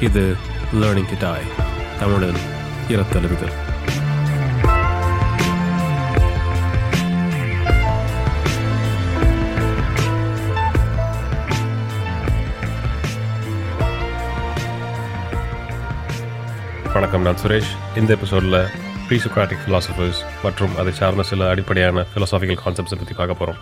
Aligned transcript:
இது 0.00 0.36
learning 0.74 1.08
to 1.10 1.16
டாய் 1.20 1.44
தமிழில் 1.98 2.36
வணக்கம் 16.94 17.22
நான் 17.22 17.36
சுரேஷ். 17.36 17.96
இந்த 17.96 18.12
எபிசோடில் 18.12 18.68
ப்ரீசுக்ராட்டிக் 19.08 19.58
ஃபிலாசபர்ஸ் 19.66 20.20
மற்றும் 20.42 20.76
அதை 20.76 20.92
சார்ந்த 20.92 21.22
சில 21.22 21.48
அடிப்படையான 21.48 22.06
ஃபிலாசாபிக்கல் 22.14 22.62
கான்செப்ட்ஸை 22.64 22.98
பற்றி 22.98 23.14
பார்க்க 23.14 23.34
போகிறோம் 23.34 23.56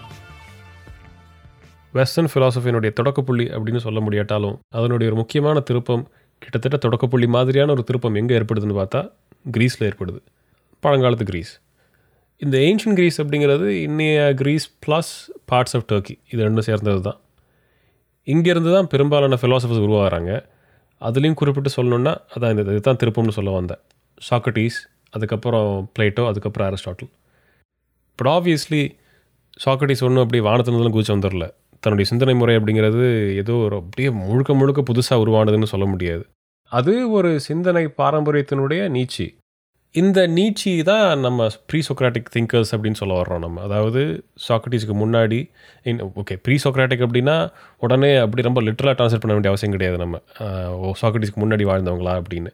வெஸ்டர்ன் 1.93 2.29
ஃபிலாசபியினுடைய 2.35 2.93
தொடக்கப்புள்ளி 3.01 3.47
அப்படின்னு 3.53 3.77
சொல்ல 3.77 4.01
முடியாட்டாலும் 4.01 4.59
அதனுடைய 4.69 5.11
ஒரு 5.11 5.17
முக்கியமான 5.17 5.61
திருப்பம் 5.61 6.09
கிட்டத்தட்ட 6.43 6.77
தொடக்கப்புள்ளி 6.85 7.29
மாதிரியான 7.37 7.73
ஒரு 7.77 7.85
திருப்பம் 7.89 8.19
எங்கே 8.21 8.37
ஏற்படுதுன்னு 8.39 8.77
பார்த்தா 8.81 9.01
க்ரீஸில் 9.55 9.87
ஏற்படுது. 9.89 10.21
பழங்காலத்து 10.83 11.27
க்ரீஸ். 11.31 11.53
இந்த 12.43 12.57
ஏன்ஷியன் 12.67 12.97
க்ரீஸ் 12.99 13.19
அப்படிங்கிறது 13.23 13.69
இன்னைய 13.87 14.19
Greece 14.41 14.67
plus 14.87 15.13
parts 15.51 15.75
of 15.77 15.87
Turkey 15.93 16.15
இது 16.33 16.41
ரெண்டும் 16.49 16.67
சேர்ந்தது 16.69 17.01
தான். 17.09 17.19
இங்கேருந்து 18.27 18.73
தான் 18.77 18.89
பெரும்பாலான 18.93 19.39
ஃபிலாசபர்ஸ் 19.43 19.85
உருவாகிறாங்க. 19.87 20.33
அதுலேயும் 21.01 21.39
குறிப்பிட்டு 21.41 21.71
சொல்லணுன்னா 21.77 22.13
அதான் 22.35 22.53
இந்த 22.55 22.73
இதுதான் 22.77 23.01
திருப்பம்னு 23.03 23.37
சொல்ல 23.39 23.51
வந்தேன். 23.59 23.81
சாக்ரட்டீஸ் 24.29 24.79
அதுக்கப்புறம் 25.17 25.91
பிளேட்டோ 25.97 26.23
அதுக்கப்புறம் 26.31 26.69
அரிஸ்டாட்டில் 26.71 27.11
பட் 28.19 28.31
ஆப்வியஸ்லி 28.37 28.83
சாக்ரட்டிஸ் 29.65 30.03
ஒன்றும் 30.07 30.25
அப்படி 30.25 30.41
வானத்தினதுலாம் 30.49 30.95
குதிச்சு 30.97 31.15
வந்துடல. 31.17 31.47
தன்னுடைய 31.83 32.07
சிந்தனை 32.11 32.35
முறை 32.39 32.55
அப்படிங்கிறது 32.59 33.05
ஏதோ 33.43 33.55
ஒரு 33.67 33.77
அப்படியே 33.83 34.11
முழுக்க 34.23 34.55
முழுக்க 34.61 34.81
புதுசாக 34.91 35.23
உருவானதுன்னு 35.25 35.73
சொல்ல 35.73 35.87
முடியாது. 35.93 36.25
அது 36.73 36.95
ஒரு 37.17 37.31
சிந்தனை 37.49 37.85
பாரம்பரியத்தினுடைய 38.01 38.81
நீச்சி. 38.97 39.27
இந்த 39.95 40.21
நீச்சி 40.37 40.73
தான் 40.89 41.23
நம்ம 41.27 41.47
ப்ரீ 41.69 41.79
சொக்ராட்டிக் 41.87 42.29
திங்கர்ஸ் 42.35 42.73
அப்படின்னு 42.75 42.99
சொல்ல 43.01 43.13
வர்றோம் 43.21 43.43
நம்ம. 43.45 43.63
அதாவது 43.67 44.01
சாக்ரட்டிஸ்க்கு 44.47 44.97
முன்னாடி 45.03 45.39
ஓகே 46.23 46.35
ப்ரீ 46.47 46.57
சொக்ராட்டிக் 46.65 47.05
அப்படின்னா 47.07 47.37
உடனே 47.87 48.11
அப்படி 48.25 48.43
ரொம்ப 48.49 48.63
லிட்டரலாக 48.67 48.97
ட்ரான்ஸ்லேட் 48.99 49.25
பண்ண 49.25 49.37
வேண்டிய 49.37 49.53
அவசியம் 49.53 49.77
கிடையாது 49.77 49.99
நம்ம. 50.05 50.19
ஓ 50.83 50.93
சாக்ரட்டிஸ்க்கு 51.03 51.43
முன்னாடி 51.45 51.67
வாழ்ந்தவங்களா 51.71 52.15
அப்படின்னு. 52.23 52.53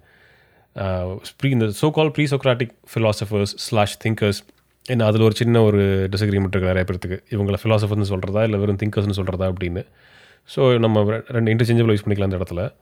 ப்ரீ 1.41 1.48
இந்த 1.56 1.67
so 1.80 1.89
call 1.97 2.12
pre 2.14 2.27
Socratic 2.34 2.75
philosophers 2.92 3.55
slash 3.67 3.98
thinkers 4.05 4.41
என்ன 4.86 5.04
அதில் 5.04 5.20
ஒரு 5.20 5.34
சின்ன 5.34 5.62
ஒரு 5.62 6.08
டிஸ்அக்ரிமெண்ட் 6.12 6.56
இருக்குது 6.56 6.72
நிறைய 6.72 6.84
பேர்த்துக்கு. 6.92 7.18
இவங்களை 7.30 7.54
ஃபிலாசபர்னு 7.62 8.08
சொல்கிறதா 8.08 8.42
இல்லை 8.42 8.58
வெறும் 8.58 8.77
திங்கர்ஸ்னு 8.77 9.18
சொல்கிறதா 9.18 9.54
அப்படின்னு. 9.54 9.86
ஸோ 10.56 10.78
நம்ம 10.78 11.02
ரெ- 11.02 11.24
ரெண்டு 11.28 11.54
இன்டர்சேஞ்சபிள் 11.54 11.96
யூஸ் 11.96 12.04
பண்ணிக்கலாம் 12.04 12.22
அந்த 12.22 12.36
இடத்துல. 12.36 12.74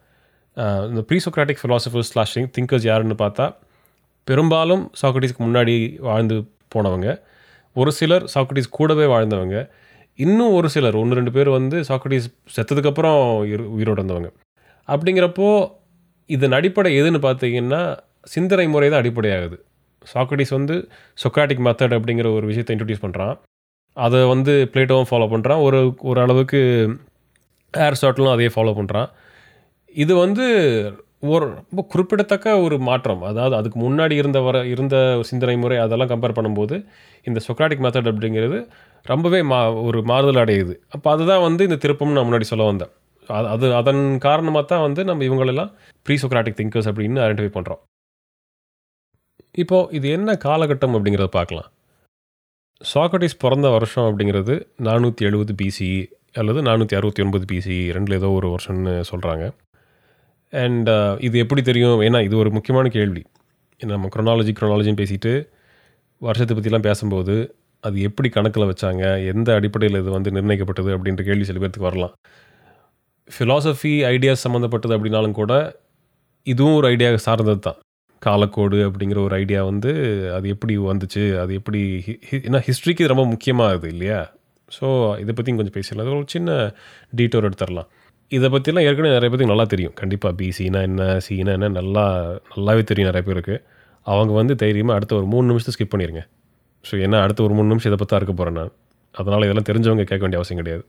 இந்த 0.89 1.00
pre 1.00 1.19
Socratic 1.30 1.56
philosophers 1.62 2.11
slash 2.11 2.39
thinkers 2.39 2.83
யாருன்னு 2.83 3.14
பார்த்தா 3.19 3.55
பெரும்பாலும் 4.25 4.91
சாக்ரட்டிஸ்க்கு 5.03 5.41
முன்னாடி 5.41 5.97
வாழ்ந்து 5.98 6.50
போனவங்க 6.75 7.20
ஒரு 7.75 7.92
சிலர் 7.92 8.25
சாக்ரட்டிஸ் 8.34 8.69
கூடவே 8.70 9.05
வாழ்ந்தவங்க 9.05 9.69
இன்னும் 10.17 10.53
ஒரு 10.53 10.70
சிலர் 10.70 10.95
ஒன்று 10.95 11.14
ரெண்டு 11.14 11.33
பேர் 11.33 11.48
வந்து 11.48 11.80
சாக்ரட்டிஸ் 11.80 12.34
செத்ததுக்கப்புறம் 12.56 13.39
உயிர் 13.39 13.61
உயிரோடு 13.61 14.05
வந்தவங்க 14.05 14.33
அப்படிங்கிறப்போ 14.86 15.73
இதன் 16.27 16.53
அடிப்படை 16.53 17.03
எதுன்னு 17.03 17.20
பார்த்தீங்கன்னா 17.23 17.98
சிந்தனை 18.23 18.69
முறை 18.69 18.91
தான் 18.91 19.03
அடிப்படையாகுது. 19.03 19.56
சாக்ரட்டிஸ் 20.12 20.55
வந்து 20.58 20.77
சொக்ராட்டிக் 21.19 21.64
மெத்தட் 21.67 21.97
அப்படிங்கிற 21.98 22.28
ஒரு 22.39 22.47
விஷயத்தை 22.47 22.75
இன்ட்ரடியூஸ் 22.77 23.05
பண்ணுறான் 23.06 23.34
அதை 23.97 24.20
வந்து 24.25 24.53
பிளேட்டோவும் 24.75 25.11
ஃபாலோ 25.11 25.28
பண்ணுறான் 25.33 25.62
ஒரு 25.67 25.81
ஒரு 26.11 26.20
அளவுக்கு 26.20 26.61
ஏர்ஸ்டாட்டிலும் 27.74 28.35
அதையே 28.35 28.52
ஃபாலோ 28.55 28.74
பண்ணுறான் 28.79 29.08
இது 29.96 30.13
வந்து 30.14 30.45
ஒரு 31.33 31.45
ரொம்ப 31.51 31.80
குறிப்பிடத்தக்க 31.92 32.55
ஒரு 32.61 32.77
மாற்றம். 32.89 33.20
அதாவது 33.23 33.55
அதுக்கு 33.58 33.79
முன்னாடி 33.85 34.14
இருந்த 34.23 34.39
வர 34.40 34.57
இருந்த 34.74 34.96
சிந்தனை 35.29 35.57
முறை 35.57 35.77
அதெல்லாம் 35.83 36.11
கம்பேர் 36.13 36.36
பண்ணும்போது 36.39 36.77
இந்த 37.27 37.40
சொக்ராட்டிக் 37.46 37.84
மெத்தட் 37.84 38.11
அப்படிங்கிறது 38.13 38.58
ரொம்பவே 39.07 39.40
மா 39.51 39.61
ஒரு 39.89 39.98
மாறுதல் 40.11 40.42
அடையுது. 40.45 40.74
அப்போ 40.95 41.08
அதுதான் 41.14 41.45
வந்து 41.48 41.63
இந்த 41.69 41.79
திருப்பம் 41.84 42.17
நான் 42.17 42.29
முன்னாடி 42.29 42.48
சொல்ல 42.52 42.67
வந்தேன். 42.70 42.92
அது 43.29 43.48
அது 43.55 43.67
அதன் 43.80 44.02
காரணமாக 44.19 44.64
தான் 44.64 44.84
வந்து 44.86 45.01
நம்ம 45.05 45.24
இவங்களெல்லாம் 45.24 45.73
ப்ரீ 46.07 46.14
சொக்ராட்டிக் 46.24 46.58
திங்கர்ஸ் 46.61 46.90
அப்படின்னு 46.90 47.23
ஐடென்டிஃபை 47.27 47.52
பண்ணுறோம் 47.58 47.80
இப்போது 49.55 49.89
இது 49.96 50.07
என்ன 50.17 50.30
காலகட்டம் 50.45 50.95
அப்படிங்கிறத 50.96 51.30
பார்க்கலாம். 51.39 51.67
சாக்ரட்டிஸ் 52.80 53.40
பிறந்த 53.42 53.67
வருஷம் 53.74 54.07
அப்படிங்கிறது 54.08 54.55
நானூற்றி 54.86 55.23
எழுபது 55.29 55.52
பிசிஇ 55.61 55.98
அல்லது 56.40 56.61
நானூற்றி 56.68 56.95
அறுபத்தி 56.98 57.23
ஒன்பது 57.24 57.45
பிசிஇ 57.51 57.83
ரெண்டில் 57.96 58.17
ஏதோ 58.20 58.29
ஒரு 58.39 58.48
வருஷம்னு 58.55 58.95
சொல்கிறாங்க 59.11 59.45
அண்ட் 60.52 60.89
uh, 60.95 61.13
இது 61.27 61.36
எப்படி 61.45 61.63
தெரியும்? 61.68 61.98
ஏன்னா 62.07 62.18
இது 62.29 62.35
ஒரு 62.42 62.51
முக்கியமான 62.57 62.86
கேள்வி. 62.96 63.23
நம்ம 63.80 64.08
க்ரொனாலஜி 64.14 64.52
க்ரொனாலஜின்னு 64.58 65.01
பேசிட்டு 65.02 65.33
வருஷத்தை 66.23 66.55
பற்றிலாம் 66.57 66.86
பேசும்போது 66.89 67.34
அது 67.84 67.96
எப்படி 68.08 68.29
கணக்கில் 68.36 68.70
வச்சாங்க? 68.73 69.05
எந்த 69.33 69.48
அடிப்படையில் 69.58 70.01
இது 70.02 70.11
வந்து 70.17 70.30
நிர்ணயிக்கப்பட்டது? 70.36 70.90
அப்படின்ற 70.96 71.23
கேள்வி 71.29 71.46
சில 71.51 71.61
பேர்த்துக்கு 71.63 71.90
வரலாம். 71.90 72.14
ஃபிலாசபி 73.29 73.95
ஐடியாஸ் 74.14 74.45
சம்மந்தப்பட்டது 74.46 74.96
அப்படின்னாலும் 74.96 75.39
கூட 75.40 75.55
இதுவும் 76.46 76.79
ஒரு 76.80 76.86
ஐடியா 76.95 77.11
சார்ந்தது 77.29 77.63
தான் 77.69 77.79
காலக்கோடு 78.27 78.90
அப்படிங்கிற 78.90 79.24
ஒரு 79.24 79.34
ஐடியா 79.34 79.64
வந்து 79.64 79.90
அது 80.34 80.48
எப்படி 80.48 80.78
வந்துச்சு? 80.78 81.40
அது 81.40 81.55
எப்படி 81.55 82.02
ஹி- 82.06 82.20
ஹி- 82.30 82.42
ஏன்னா 82.42 82.62
ஹிஸ்ட்ரிக்கு 82.66 83.00
இது 83.00 83.06
ரொம்ப 83.06 83.27
முக்கியமாகுது 83.27 83.86
இல்லையா? 83.86 84.33
ஸோ 84.80 85.10
இதை 85.10 85.34
பற்றியும் 85.34 85.56
கொஞ்சம் 85.56 85.72
பேசலாம் 85.72 86.06
அது 86.06 86.14
ஒரு 86.14 86.24
சின்ன 86.28 86.74
டீட்டோர் 87.16 87.50
எடுத்துடலாம். 87.50 87.86
இதை 88.28 88.48
பற்றிலாம் 88.48 88.83
ஏற்கனவே 88.83 89.02
நிறைய 89.02 89.20
பேருக்கு 89.20 89.46
நல்லா 89.46 89.64
தெரியும். 89.64 89.92
கண்டிப்பாக 89.94 90.44
பிசினா 90.44 90.83
என்ன 90.83 91.18
சினா 91.18 91.52
என்ன 91.52 91.68
நல்லா 91.68 92.30
நல்லாவே 92.56 92.83
தெரியும் 92.83 93.10
நிறைய 93.10 93.22
பேருக்கு. 93.22 93.62
அவங்க 94.05 94.33
வந்து 94.33 94.54
தைரியமாக 94.54 94.94
அடுத்த 94.94 95.16
ஒரு 95.16 95.27
மூணு 95.27 95.52
நிமிஷத்தை 95.52 95.70
ஸ்கிப் 95.78 95.90
பண்ணிடுங்க 95.96 96.28
ஸோ 96.90 96.94
ஏன்னா 96.94 97.20
அடுத்த 97.20 97.42
ஒரு 97.42 97.54
மூணு 97.54 97.68
நிமிஷம் 97.68 97.92
இதை 97.92 98.06
பற்றி 98.06 98.16
இருக்க 98.16 98.34
போகிறேன் 98.34 98.58
நான். 98.58 98.72
அதனால் 99.12 99.50
இதெல்லாம் 99.50 99.62
தெரிஞ்சவங்க 99.62 100.04
கேட்க 100.04 100.16
வேண்டிய 100.16 100.36
அவசியம் 100.36 100.62
கிடையாது. 100.62 100.86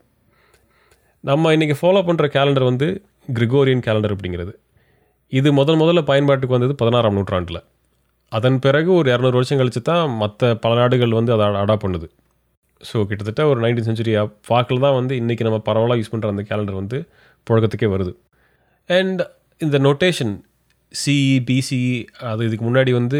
நம்ம 1.19 1.55
இன்றைக்கி 1.55 1.73
ஃபாலோ 1.81 2.09
பண்ணுற 2.09 2.27
கேலண்டர் 2.29 2.63
வந்து 2.63 3.05
கிரிகோரியன் 3.33 3.81
கேலண்டர் 3.85 4.15
அப்படிங்கிறது. 4.15 4.53
இது 5.33 5.53
முதல் 5.53 5.75
முதல்ல 5.75 6.01
பயன்பாட்டுக்கு 6.03 6.55
வந்தது 6.57 6.75
பதினாறாம் 6.75 7.13
நூற்றாண்டில். 7.13 7.61
அதன் 8.31 8.59
பிறகு 8.59 8.93
ஒரு 8.93 9.07
இரநூறு 9.13 9.37
வருஷம் 9.39 9.57
கழித்து 9.57 9.81
தான் 9.81 10.11
மற்ற 10.15 10.55
பல 10.55 10.73
நாடுகள் 10.75 11.11
வந்து 11.11 11.31
அதை 11.35 11.45
அடாப்ட் 11.63 11.85
பண்ணுது. 11.85 12.07
ஸோ 12.81 13.05
கிட்டத்தட்ட 13.05 13.47
ஒரு 13.47 13.59
நைன்டீன் 13.61 13.87
செஞ்சுரி 13.89 14.13
வாக்கில் 14.47 14.79
தான் 14.79 14.93
வந்து 14.93 15.15
இன்றைக்கி 15.15 15.43
நம்ம 15.43 15.59
பரவலாக 15.59 15.99
யூஸ் 15.99 16.11
பண்ணுற 16.11 16.33
அந்த 16.33 16.43
கேலண்டர் 16.49 16.79
வந்து 16.81 16.97
புழக்கத்துக்கே 17.47 17.89
வருது. 17.93 18.13
அண்ட் 18.89 19.21
இந்த 19.61 19.77
நோட்டேஷன் 19.79 20.33
சிஇ 20.93 21.21
பிசிஇ 21.47 21.93
அது 22.29 22.45
இதுக்கு 22.45 22.65
முன்னாடி 22.65 22.91
வந்து 22.91 23.19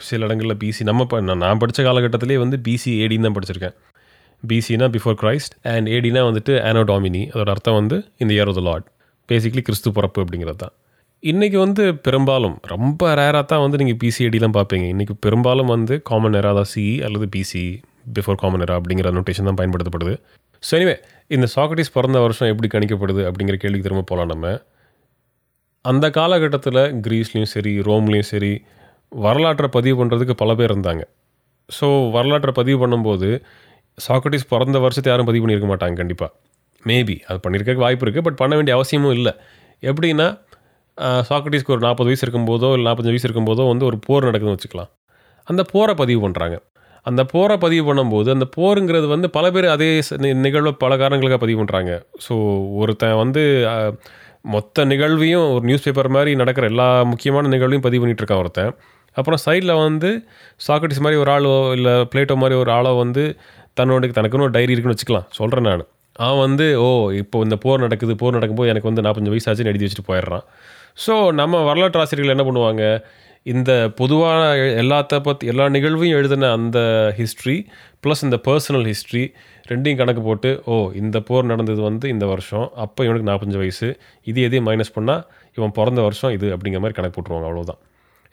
சில 0.00 0.24
இடங்களில் 0.24 0.56
பிசி 0.56 0.82
நம்ம 0.82 1.04
ப- 1.04 1.20
நான் 1.20 1.38
நான் 1.38 1.58
படித்த 1.58 1.82
காலகட்டத்திலே 1.82 2.38
வந்து 2.38 2.56
பிசி 2.66 2.90
ஏடின்னு 3.02 3.26
தான் 3.28 3.36
படிச்சிருக்கேன். 3.36 3.76
பிசினா 4.42 4.88
பிஃபோர் 4.88 5.18
கிரைஸ்ட் 5.22 5.54
அண்ட் 5.68 5.88
ஏடினா 5.88 6.22
வந்துட்டு 6.28 6.54
ஆனோ 6.62 6.82
டாமினி 6.84 7.22
அதோட 7.32 7.48
அர்த்தம் 7.48 7.74
வந்து 7.74 7.96
இந்த 8.18 8.34
year 8.34 8.48
of 8.48 8.54
the 8.54 8.64
lord 8.68 8.86
basically 9.28 9.62
கிறிஸ்து 9.68 9.90
பிறப்பு 9.98 10.18
அப்படிங்கிறது 10.24 10.60
தான். 10.62 10.74
இன்றைக்கி 11.22 11.58
வந்து 11.64 11.84
பெரும்பாலும் 12.06 12.56
ரொம்ப 12.72 13.02
ரேராக 13.20 13.44
தான் 13.52 13.62
வந்து 13.64 13.78
நீங்கள் 13.80 13.98
பிசிஏடிலாம் 14.02 14.56
பார்ப்பீங்க. 14.58 14.86
இன்றைக்கி 14.94 15.14
பெரும்பாலும் 15.26 15.70
வந்து 15.74 15.94
காமன் 16.10 16.36
எரா 16.40 16.52
தான் 16.58 16.70
சிஇ 16.72 16.94
அல்லது 17.06 17.26
பிசி 17.34 17.62
பிஃபோர் 18.16 18.40
காமன் 18.42 18.64
எரா 18.66 18.74
அப்படிங்கிற 18.80 19.10
நோட்டேஷன் 19.18 19.48
தான் 19.50 19.58
பயன்படுத்தப்படுது. 19.60 20.14
ஸோ 20.62 20.72
எனிவே 20.78 20.96
இந்த 21.36 21.46
சாக்ரட்டிஸ் 21.54 21.94
பிறந்த 21.96 22.18
வருஷம் 22.24 22.50
எப்படி 22.52 22.68
கணிக்கப்படுது 22.74 23.22
அப்படிங்கிற 23.28 23.56
கேள்விக்கு 23.62 23.86
திரும்ப 23.88 24.04
போகலாம் 24.10 24.30
நம்ம. 24.34 24.46
அந்த 25.84 26.06
காலகட்டத்தில் 26.18 26.82
கிரீஸ்லேயும் 27.06 27.52
சரி 27.54 27.72
ரோம்லேயும் 27.88 28.30
சரி 28.32 28.52
வரலாற்றை 29.26 29.68
பதிவு 29.76 29.96
பண்ணுறதுக்கு 30.00 30.34
பல 30.42 30.50
பேர் 30.60 30.72
இருந்தாங்க. 30.74 31.02
ஸோ 31.68 31.86
வரலாற்றை 32.16 32.52
பதிவு 32.60 32.78
பண்ணும்போது 32.82 33.28
சாக்ரட்டிஸ் 33.98 34.50
பிறந்த 34.52 34.78
வருஷத்தை 34.84 35.10
யாரும் 35.12 35.28
பதிவு 35.28 35.42
பண்ணியிருக்க 35.42 35.68
மாட்டாங்க 35.72 35.96
கண்டிப்பாக 36.02 36.32
மேபி 36.82 37.16
அது 37.28 37.38
பண்ணியிருக்க 37.44 37.84
வாய்ப்பு 37.86 38.04
இருக்குது 38.06 38.26
பட் 38.28 38.40
பண்ண 38.42 38.54
வேண்டிய 38.58 38.74
அவசியமும் 38.78 39.16
இல்லை. 39.18 39.32
எப்படின்னா 39.82 40.28
சாக்ரட்டிஸ்க்கு 41.28 41.74
ஒரு 41.76 41.82
நாற்பது 41.86 42.08
வயசு 42.10 42.24
இருக்கும்போதோ 42.26 42.68
இல்லை 42.76 42.86
நாற்பத்தஞ்சு 42.88 43.16
வயசு 43.16 43.28
இருக்கும்போதோ 43.28 43.64
வந்து 43.72 43.84
ஒரு 43.90 43.96
போர் 44.06 44.26
நடக்குதுன்னு 44.28 44.58
வச்சுக்கலாம். 44.58 44.90
அந்த 45.48 45.62
போரை 45.72 45.94
பதிவு 46.02 46.20
பண்ணுறாங்க 46.26 46.56
அந்த 47.06 47.22
போரை 47.32 47.56
பதிவு 47.64 47.82
பண்ணும்போது 47.88 48.28
அந்த 48.34 48.46
போருங்கிறது 48.56 49.06
வந்து 49.12 49.28
பல 49.36 49.46
பேர் 49.54 49.66
அதே 49.74 49.88
நிகழ்வை 50.44 50.72
பல 50.84 50.92
காரணங்களுக்காக 51.02 51.42
பதிவு 51.44 51.58
பண்ணுறாங்க 51.60 51.92
ஸோ 52.24 52.34
ஒருத்தன் 52.80 53.18
வந்து 53.22 53.42
மொத்த 54.54 54.84
நிகழ்வையும் 54.92 55.46
ஒரு 55.54 55.64
நியூஸ் 55.68 55.86
பேப்பர் 55.86 56.14
மாதிரி 56.16 56.32
நடக்கிற 56.42 56.66
எல்லா 56.72 56.88
முக்கியமான 57.12 57.50
நிகழ்வையும் 57.54 57.86
பதிவு 57.86 58.02
பண்ணிகிட்ருக்கான் 58.02 58.40
இருக்கான் 58.40 58.42
ஒருத்தன். 58.44 58.72
அப்புறம் 59.16 59.40
சைடில் 59.44 59.74
வந்து 59.86 60.10
சாக்ரட்டிஸ் 60.66 61.04
மாதிரி 61.04 61.20
ஒரு 61.22 61.30
ஆளோ 61.36 61.52
இல்லை 61.76 61.94
பிளேட்டோ 62.12 62.36
மாதிரி 62.42 62.56
ஒரு 62.62 62.72
ஆளோ 62.78 62.92
வந்து 63.04 63.24
தன்னோட 63.80 64.10
தனக்குன்னு 64.18 64.46
ஒரு 64.48 64.56
டைரி 64.56 64.74
இருக்குன்னு 64.74 64.96
வச்சுக்கலாம். 64.96 65.28
சொல்கிறேன் 65.40 65.68
நான். 65.70 65.86
அவன் 66.24 66.42
வந்து 66.46 66.66
ஓ 66.84 66.88
இப்போ 67.20 67.36
இந்த 67.46 67.56
போர் 67.64 67.84
நடக்குது 67.84 68.12
போர் 68.20 68.36
நடக்கும்போது 68.36 68.70
எனக்கு 68.72 68.90
வந்து 68.90 69.04
நாற்பத்தஞ்சு 69.06 69.34
வயசு 69.34 69.48
ஆச்சுன்னு 69.50 69.72
எழுதி 69.72 69.86
வச்சுட்டு 69.86 70.08
போயிடுறான். 70.10 70.44
ஸோ 71.04 71.14
நம்ம 71.40 71.62
வரலாற்று 71.68 72.00
ஆசிரியர்கள் 72.02 72.34
என்ன 72.34 72.44
பண்ணுவாங்க? 72.48 72.84
இந்த 73.52 73.72
பொதுவான 73.98 74.40
எல்லாத்த 74.82 75.18
பற்றி 75.26 75.50
எல்லா 75.52 75.64
நிகழ்வையும் 75.74 76.16
எழுதின 76.20 76.48
அந்த 76.58 76.78
ஹிஸ்ட்ரி 77.18 77.56
ப்ளஸ் 78.04 78.24
இந்த 78.26 78.38
பர்சனல் 78.46 78.86
ஹிஸ்ட்ரி 78.90 79.22
ரெண்டையும் 79.70 80.00
கணக்கு 80.00 80.22
போட்டு 80.28 80.50
ஓ 80.72 80.76
இந்த 81.02 81.20
போர் 81.28 81.50
நடந்தது 81.52 81.80
வந்து 81.88 82.06
இந்த 82.14 82.26
வருஷம் 82.32 82.66
அப்போ 82.84 83.00
இவனுக்கு 83.06 83.28
நாற்பத்தஞ்சு 83.30 83.62
வயசு 83.62 83.88
இது 84.30 84.40
எதையும் 84.48 84.66
மைனஸ் 84.70 84.94
பண்ணால் 84.96 85.22
இவன் 85.58 85.76
பிறந்த 85.78 86.00
வருஷம் 86.06 86.32
இது 86.38 86.48
அப்படிங்கிற 86.56 86.82
மாதிரி 86.84 86.98
கணக்கு 86.98 87.16
போட்டுருவாங்க 87.16 87.48
அவ்வளோதான் 87.50 87.80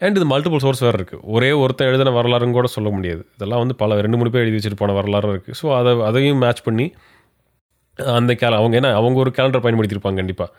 அண்ட் 0.00 0.16
இது 0.18 0.26
மல்டிபிள் 0.32 0.62
சோர்ஸ் 0.64 0.84
வேறு 0.84 0.98
இருக்குது 1.00 1.22
ஒரே 1.34 1.50
ஒருத்தன் 1.62 1.88
எழுதின 1.90 2.12
வரலாறுன்னு 2.18 2.56
கூட 2.58 2.68
சொல்ல 2.76 2.88
முடியாது. 2.96 3.22
இதெல்லாம் 3.36 3.62
வந்து 3.62 3.74
பல 3.82 4.00
ரெண்டு 4.04 4.18
மூணு 4.20 4.30
பேர் 4.34 4.44
எழுதி 4.44 4.56
வச்சுட்டு 4.58 4.80
போன 4.80 4.94
வரலாறும் 5.00 5.32
இருக்குது 5.34 5.58
ஸோ 5.60 5.66
அதை 5.78 5.92
அதையும் 6.08 6.42
மேட்ச் 6.44 6.62
பண்ணி 6.68 6.86
அந்த 8.16 8.32
கேல 8.34 8.58
அவங்க 8.60 8.76
என்ன 8.76 8.92
அவங்க 9.00 9.18
ஒரு 9.18 9.30
கேலண்டர் 9.36 9.64
பயன்படுத்தியிருப்பாங்க 9.64 10.20
கண்டிப்பாக 10.22 10.50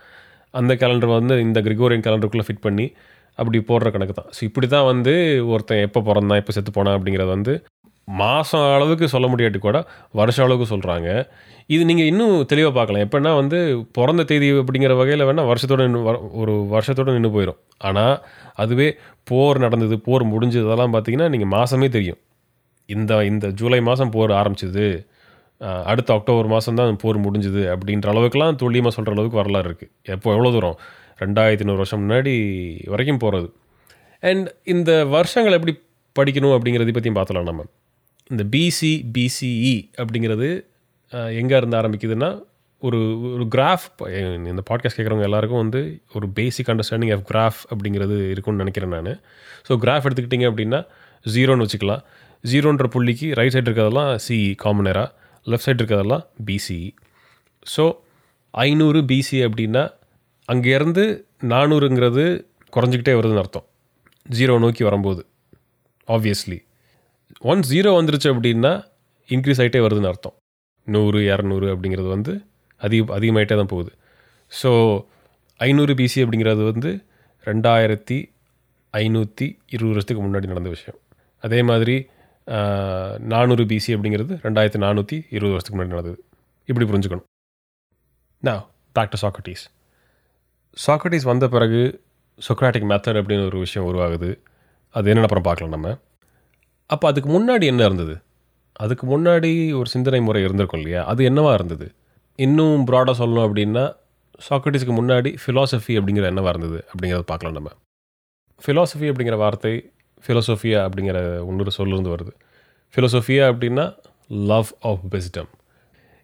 அந்த 0.54 0.74
கேலண்டர் 0.74 1.18
வந்து 1.18 1.36
இந்த 1.42 1.60
கிரிகோரியன் 1.62 2.06
கேலண்டருக்குள்ளே 2.06 2.48
ஃபிட் 2.48 2.66
பண்ணி 2.68 2.86
அப்படி 3.40 3.58
போடுற 3.70 3.88
கணக்கு 3.92 4.14
தான். 4.14 4.30
ஸோ 4.36 4.42
இப்படி 4.44 4.68
தான் 4.68 4.86
வந்து 4.86 5.14
ஒருத்தன் 5.54 5.82
எப்போ 5.88 6.02
பிறந்தான் 6.02 6.40
எப்போ 6.42 6.52
செத்து 6.52 6.72
போனான் 6.72 6.96
அப்படிங்கிறது 6.98 7.32
வந்து 7.38 7.54
மாதம் 8.08 8.66
அளவுக்கு 8.76 9.06
சொல்ல 9.08 9.28
முடியாட்டி 9.28 9.58
கூட 9.58 9.78
வருஷம் 10.12 10.46
அளவுக்கு 10.46 10.68
சொல்கிறாங்க 10.74 11.08
இது 11.70 11.84
நீங்கள் 11.86 12.06
இன்னும் 12.06 12.46
தெளிவாக 12.46 12.74
பார்க்கலாம். 12.76 13.04
எப்படின்னா 13.06 13.32
வந்து 13.36 13.60
பிறந்த 13.92 14.24
தேதி 14.24 14.52
அப்படிங்கிற 14.54 14.96
வகையில் 14.98 15.26
வேணால் 15.26 15.50
வருஷத்தோடு 15.52 15.86
நின்று 15.88 16.02
வர- 16.02 16.22
ஒரு 16.34 16.54
வருஷத்தோடு 16.74 17.16
நின்று 17.18 17.32
போயிடும் 17.36 17.60
ஆனால் 17.78 18.16
அதுவே 18.56 18.88
போர் 19.24 19.60
நடந்தது 19.60 19.98
போர் 20.00 20.26
முடிஞ்சது 20.26 20.68
அதெல்லாம் 20.68 20.94
பார்த்தீங்கன்னா 20.94 21.30
நீங்கள் 21.30 21.54
மாதமே 21.56 21.90
தெரியும். 21.90 22.20
இந்த 22.90 23.12
இந்த 23.26 23.46
ஜூலை 23.52 23.82
மாதம் 23.82 24.10
போர் 24.10 24.32
ஆரம்பிச்சது. 24.32 24.86
அடுத்த 25.62 26.10
அக்டோபர் 26.18 26.48
மாதம் 26.54 26.80
தான் 26.80 27.00
போர் 27.04 27.18
முடிஞ்சுது 27.26 27.62
அப்படின்ற 27.74 28.08
அளவுக்குலாம் 28.14 28.58
துல்லியமாக 28.62 28.94
சொல்கிற 28.96 29.14
அளவுக்கு 29.16 29.42
வரலாறு 29.42 29.68
இருக்குது 29.70 29.92
எப்போ 30.16 30.30
எவ்வளோ 30.36 30.52
தூரம்? 30.56 30.78
ரெண்டாயிரத்தி 31.24 31.68
நூறு 31.68 31.80
வருஷம் 31.82 32.02
முன்னாடி 32.04 32.34
வரைக்கும் 32.94 33.22
போகிறது 33.24 33.48
அண்ட் 34.24 34.48
இந்த 34.74 34.92
வருஷங்கள் 35.16 35.58
எப்படி 35.58 35.74
படிக்கணும் 36.16 36.56
அப்படிங்கிறத 36.56 36.94
பற்றியும் 36.98 37.20
பார்த்தலாம் 37.20 37.48
நம்ம. 37.50 37.64
இந்த 38.30 38.44
பிசி 38.54 38.92
பிசிஇ 39.16 39.76
அப்படிங்கிறது 40.02 40.50
எங்கே 41.42 41.58
இருந்து 41.60 41.78
ஆரம்பிக்குதுன்னா 41.80 42.30
ஒரு 42.84 43.00
ஒரு 43.36 43.46
கிராஃப் 43.56 43.86
இந்த 44.52 44.62
பாட்காஸ்ட் 44.70 44.98
கேட்குறவங்க 44.98 45.28
எல்லாருக்கும் 45.30 45.62
வந்து 45.64 45.82
ஒரு 46.14 46.26
பேசிக் 46.38 46.70
அண்டர்ஸ்டாண்டிங் 46.72 47.14
ஆஃப் 47.16 47.26
கிராஃப் 47.32 47.60
அப்படிங்கிறது 47.72 48.16
இருக்கும்னு 48.34 48.64
நினைக்கிறேன் 48.64 48.94
நான். 48.96 49.12
ஸோ 49.68 49.74
கிராஃப் 49.84 50.08
எடுத்துக்கிட்டிங்க 50.08 50.48
அப்படின்னா 50.52 50.80
ஜீரோன்னு 51.26 51.66
வச்சுக்கலாம். 51.66 52.04
ஜீரோன்ற 52.44 52.88
புள்ளிக்கு 52.96 53.28
ரைட் 53.40 53.54
சைடு 53.56 53.68
இருக்கிறதெல்லாம் 53.70 54.12
சிஇ 54.26 54.52
காமனராக 54.64 55.08
லெஃப்ட் 55.52 55.68
சைடு 55.68 55.80
இருக்கிறதெல்லாம் 55.82 56.26
பிசிஇ 56.48 56.90
ஸோ 57.74 57.86
ஐநூறு 58.54 59.00
பிசி 59.10 59.38
அப்படின்னா 59.48 59.84
அங்கேருந்து 60.50 61.04
நானூறுங்கிறது 61.52 62.24
குறைஞ்சிக்கிட்டே 62.74 63.14
வருதுன்னு 63.18 63.42
அர்த்தம். 63.44 63.66
ஜீரோ 64.26 64.54
நோக்கி 64.64 64.84
வரும்போது 64.88 65.22
ஆப்வியஸ்லி 66.08 66.60
ஒன்ஸ் 67.52 67.70
ஜீரோ 67.74 67.92
வந்துருச்சு 67.98 68.30
அப்படின்னா 68.34 68.72
இன்க்ரீஸ் 69.30 69.62
ஆகிட்டே 69.62 69.82
வருதுன்னு 69.86 70.10
அர்த்தம். 70.12 70.36
நூறு 70.88 71.20
இரநூறு 71.32 71.68
அப்படிங்கிறது 71.74 72.10
வந்து 72.16 72.34
அதிக 72.82 73.16
அதிகமாகிட்டே 73.18 73.56
தான் 73.62 73.72
போகுது. 73.74 73.92
ஸோ 74.52 74.72
ஐநூறு 75.60 75.94
பிசி 76.00 76.20
அப்படிங்கிறது 76.24 76.64
வந்து 76.72 76.90
ரெண்டாயிரத்தி 77.46 78.18
ஐநூற்றி 78.94 79.48
இருபது 79.76 79.94
வருஷத்துக்கு 79.94 80.22
முன்னாடி 80.26 80.48
நடந்த 80.54 80.70
விஷயம். 80.76 81.00
அதே 81.44 81.60
மாதிரி 81.70 81.96
நானூறு 83.18 83.64
பிசி 83.64 83.92
அப்படிங்கிறது 83.96 84.34
ரெண்டாயிரத்தி 84.46 84.80
நானூற்றி 84.86 85.18
இருபது 85.30 85.54
வருஷத்துக்கு 85.54 85.80
முன்னாடி 85.80 85.94
நடந்தது. 85.96 86.18
இப்படி 86.70 86.86
புரிஞ்சுக்கணும். 86.92 87.26
நான் 88.44 88.66
பேக் 88.92 89.14
டு 89.14 89.20
சாக்ரட்டிஸ் 89.24 89.64
சாக்ரட்டிஸ் 90.88 91.24
வந்த 91.24 91.48
பிறகு 91.48 91.82
சொக்ராட்டிக் 92.48 92.90
மெத்தட் 92.92 93.20
அப்படின்னு 93.20 93.46
ஒரு 93.46 93.60
விஷயம் 93.60 93.88
உருவாகுது. 93.90 94.30
அது 94.90 95.06
என்னென்ன 95.10 95.22
அப்புறம் 95.22 95.44
பார்க்கலாம் 95.44 95.74
நம்ம. 95.74 95.98
அப்போ 96.90 97.08
அதுக்கு 97.08 97.30
முன்னாடி 97.30 97.64
என்ன 97.64 97.86
இருந்தது? 97.86 98.16
அதுக்கு 98.74 99.06
முன்னாடி 99.08 99.52
ஒரு 99.78 99.90
சிந்தனை 99.90 100.22
முறை 100.22 100.44
இருந்திருக்கும் 100.44 100.80
இல்லையா? 100.80 101.06
அது 101.06 101.24
என்னவாக 101.24 101.54
இருந்தது? 101.54 101.88
இன்னும் 102.36 102.88
ப்ராடாக 102.88 103.16
சொல்லணும் 103.20 103.46
அப்படின்னா 103.48 103.86
சாக்ரட்டிஸ்க்கு 104.50 104.94
முன்னாடி 105.00 105.30
ஃபிலாசபி 105.42 105.94
அப்படிங்கிற 106.00 106.26
என்னவாக 106.26 106.58
இருந்தது 106.58 106.80
அப்படிங்கிறத 106.92 107.26
பார்க்கலாம் 107.32 107.58
நம்ம. 107.58 107.70
ஃபிலாசபி 108.62 109.06
அப்படிங்கிற 109.12 109.38
வார்த்தை 109.38 109.74
ஃபிலோசோஃபியா 110.24 110.80
அப்படிங்கிற 110.88 111.48
இன்னொரு 111.48 111.72
சொல்லிருந்து 111.72 112.14
வருது. 112.16 112.34
ஃபிலோசோஃபியா 112.94 113.46
அப்படின்னா 113.52 113.86
லவ் 114.28 114.68
ஆஃப் 114.80 115.00
விஸ்டம் 115.10 115.52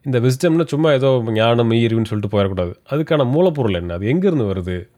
இந்த 0.04 0.20
விஸ்டம்னா 0.20 0.66
சும்மா 0.66 0.92
ஏதோ 0.92 1.24
ஞானம் 1.28 1.72
ஈர்வுன்னு 1.72 2.06
சொல்லிட்டு 2.06 2.34
போயிடக்கூடாது. 2.34 2.74
அதுக்கான 2.90 3.26
மூலப்பொருள் 3.34 3.74
என்ன? 3.74 3.94
அது 3.94 4.14
எங்கேருந்து 4.14 4.48
வருது? 4.52 4.90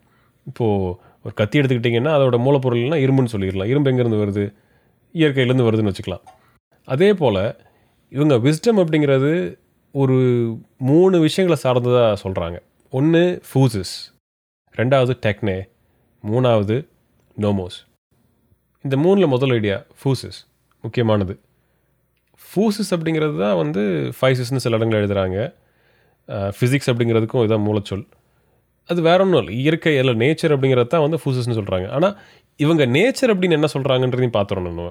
இப்போது 0.46 0.96
ஒரு 1.24 1.34
கத்தி 1.34 1.60
எடுத்துக்கிட்டிங்கன்னா 1.60 2.12
அதோட 2.18 2.38
மூலப்பொருள்னா 2.46 2.98
இரும்புன்னு 3.04 3.32
சொல்லிடலாம். 3.32 3.66
இரும்பு 3.66 3.90
எங்கேருந்து 3.90 4.22
வருது? 4.22 4.54
இயற்கையிலேருந்து 5.14 5.66
வருதுன்னு 5.66 5.92
வச்சுக்கலாம். 5.92 6.24
அதே 6.84 7.14
போல் 7.14 7.56
இவங்க 8.08 8.34
விஸ்டம் 8.34 8.76
அப்படிங்கிறது 8.76 9.56
ஒரு 9.92 10.16
மூணு 10.78 11.20
விஷயங்களை 11.20 11.62
சார்ந்ததாக 11.62 12.28
சொல்கிறாங்க 12.28 12.58
ஒன்று 12.90 13.42
ஃபூசிஸ் 13.48 13.94
ரெண்டாவது 14.76 15.12
டெக்னே 15.26 15.58
மூணாவது 16.30 16.86
நோமோஸ் 17.40 17.78
இந்த 18.84 18.96
மூணில் 19.02 19.30
முதல் 19.32 19.52
ஐடியா 19.56 19.76
ஃபூசிஸ் 20.00 20.38
முக்கியமானது. 20.84 21.34
ஃபூசிஸ் 22.42 22.90
அப்படிங்கிறது 22.94 23.36
தான் 23.44 23.56
வந்து 23.60 23.82
ஃபைசிஸ்னு 24.16 24.60
சில 24.64 24.78
இடங்கள் 24.78 24.98
எழுதுகிறாங்க 25.00 25.38
ஃபிசிக்ஸ் 26.56 26.90
அப்படிங்கிறதுக்கும் 26.90 27.44
இதான் 27.46 27.64
மூலச்சொல். 27.68 28.04
அது 28.88 29.00
வேற 29.08 29.18
ஒன்றும் 29.24 29.40
இல்லை. 29.42 29.54
இயற்கை 29.62 29.94
இல்லை 30.00 30.14
நேச்சர் 30.22 30.54
அப்படிங்கிறது 30.56 30.90
தான் 30.94 31.04
வந்து 31.06 31.18
ஃபூசிஸ்னு 31.22 31.56
சொல்கிறாங்க 31.60 31.86
ஆனால் 31.96 32.14
இவங்க 32.60 32.84
நேச்சர் 32.96 33.32
அப்படின்னு 33.34 33.58
என்ன 33.58 33.68
சொல்கிறாங்கன்றதையும் 33.74 34.36
பார்த்துடணும் 34.38 34.70
நம்ம. 34.70 34.90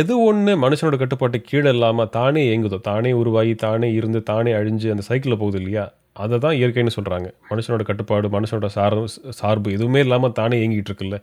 எது 0.00 0.14
ஒன்று 0.28 0.52
மனுஷனோட 0.64 0.96
கட்டுப்பாட்டு 1.02 1.38
கீழே 1.50 1.70
இல்லாமல் 1.76 2.10
தானே 2.18 2.42
இயங்குதோ 2.48 2.78
தானே 2.90 3.10
உருவாகி 3.22 3.54
தானே 3.66 3.90
இருந்து 3.98 4.22
தானே 4.30 4.52
அழிஞ்சு 4.60 4.88
அந்த 4.94 5.04
சைக்கிளில் 5.10 5.40
போகுது 5.42 5.58
இல்லையா? 5.62 5.84
அதை 6.22 6.36
தான் 6.44 6.56
இயற்கைன்னு 6.60 6.94
சொல்கிறாங்க 6.98 7.28
மனுஷனோட 7.50 7.82
கட்டுப்பாடு 7.90 8.28
மனுஷனோட 8.36 8.70
சார்பு 8.76 9.04
சார்பு 9.40 9.68
எதுவுமே 9.76 10.00
இல்லாமல் 10.06 10.36
தானே 10.40 10.56
இயங்கிட்டு 10.62 10.90
இருக்குல்ல. 10.92 11.18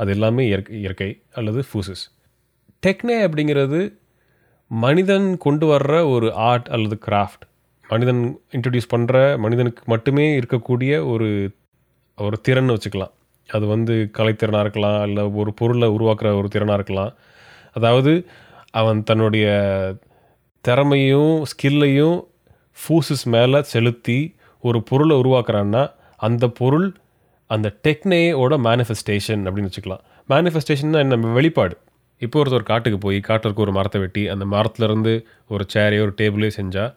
அது 0.00 0.10
எல்லாமே 0.16 0.42
இயற்கை 0.46 0.74
இயற்கை 0.78 1.10
அல்லது 1.32 1.60
ஃபூசஸ் 1.68 2.04
டெக்னே 2.86 3.16
அப்படிங்கிறது 3.26 3.80
மனிதன் 4.70 5.28
கொண்டு 5.36 5.66
வர்ற 5.72 5.94
ஒரு 6.14 6.28
ஆர்ட் 6.48 6.68
அல்லது 6.76 6.96
கிராஃப்ட் 7.06 7.44
மனிதன் 7.88 8.22
இன்ட்ரடியூஸ் 8.56 8.92
பண்ணுற 8.94 9.14
மனிதனுக்கு 9.38 9.82
மட்டுமே 9.86 10.26
இருக்கக்கூடிய 10.40 10.92
ஒரு 11.12 11.28
ஒரு 12.18 12.36
திறன் 12.40 12.70
வச்சுக்கலாம். 12.70 13.12
அது 13.48 13.64
வந்து 13.66 13.94
கலைத்திறனாக 14.18 14.64
இருக்கலாம் 14.66 14.98
இல்லை 15.06 15.22
ஒரு 15.40 15.50
பொருளை 15.60 15.86
உருவாக்குற 15.88 16.28
ஒரு 16.40 16.48
திறனாக 16.54 16.78
இருக்கலாம். 16.80 17.12
அதாவது 17.76 18.12
அவன் 18.80 19.00
தன்னுடைய 19.02 19.46
திறமையும் 20.64 21.34
ஸ்கில்லையும் 21.50 22.18
ஃபூசஸ் 22.78 23.24
மேலே 23.34 23.60
செலுத்தி 23.72 24.18
ஒரு 24.64 24.78
பொருளை 24.82 25.14
உருவாக்குறான்னா 25.16 25.82
அந்த 26.20 26.44
பொருள் 26.60 26.88
அந்த 27.50 27.68
டெக்னேயோட 27.86 28.54
மேனிஃபெஸ்டேஷன் 28.66 29.42
அப்படின்னு 29.46 29.70
வச்சுக்கலாம். 29.70 30.02
மேனிஃபெஸ்டேஷன்னா 30.28 30.98
என்ன? 31.04 31.16
வெளிப்பாடு. 31.38 31.74
இப்போ 32.22 32.36
ஒருத்தர் 32.42 32.70
காட்டுக்கு 32.70 32.98
போய் 33.04 33.18
காட்டிற்கு 33.28 33.62
ஒரு 33.64 33.72
மரத்தை 33.76 33.98
வெட்டி 34.00 34.22
அந்த 34.32 34.44
மரத்துலேருந்து 34.54 35.12
ஒரு 35.54 35.64
சேரையோ 35.74 36.02
ஒரு 36.06 36.12
டேபிளையோ 36.20 36.52
செஞ்சால் 36.56 36.90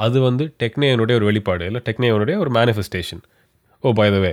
அது 0.00 0.18
வந்து 0.20 0.44
டெக்னேயனுடைய 0.62 1.16
ஒரு 1.20 1.26
வெளிப்பாடு 1.28 1.64
இல்லை 1.70 1.80
டெக்னேயனுடைய 1.88 2.36
ஒரு 2.44 2.50
மேனிஃபெஸ்டேஷன் 2.58 3.20
ஓ 3.84 3.92
பை 3.98 4.06
த 4.14 4.18
வே 4.24 4.32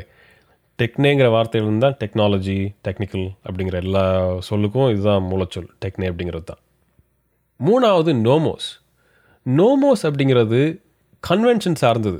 டெக்னேங்கிற 0.79 1.27
வார்த்தையிலிருந்து 1.35 1.83
தான் 1.85 1.97
டெக்னாலஜி 2.03 2.57
டெக்னிக்கல் 2.87 3.25
அப்படிங்கிற 3.47 3.77
எல்லா 3.85 4.03
சொல்லுக்கும் 4.49 4.89
இதுதான் 4.93 5.25
மூலச்சொல் 5.31 5.67
டெக்னே 5.85 6.07
அப்படிங்கிறது 6.11 6.45
தான். 6.51 6.61
மூணாவது 7.59 8.11
நோமோஸ் 8.27 8.69
நோமோஸ் 9.45 10.03
அப்படிங்கிறது 10.07 10.59
கன்வென்ஷன் 11.23 11.79
சார்ந்தது. 11.83 12.19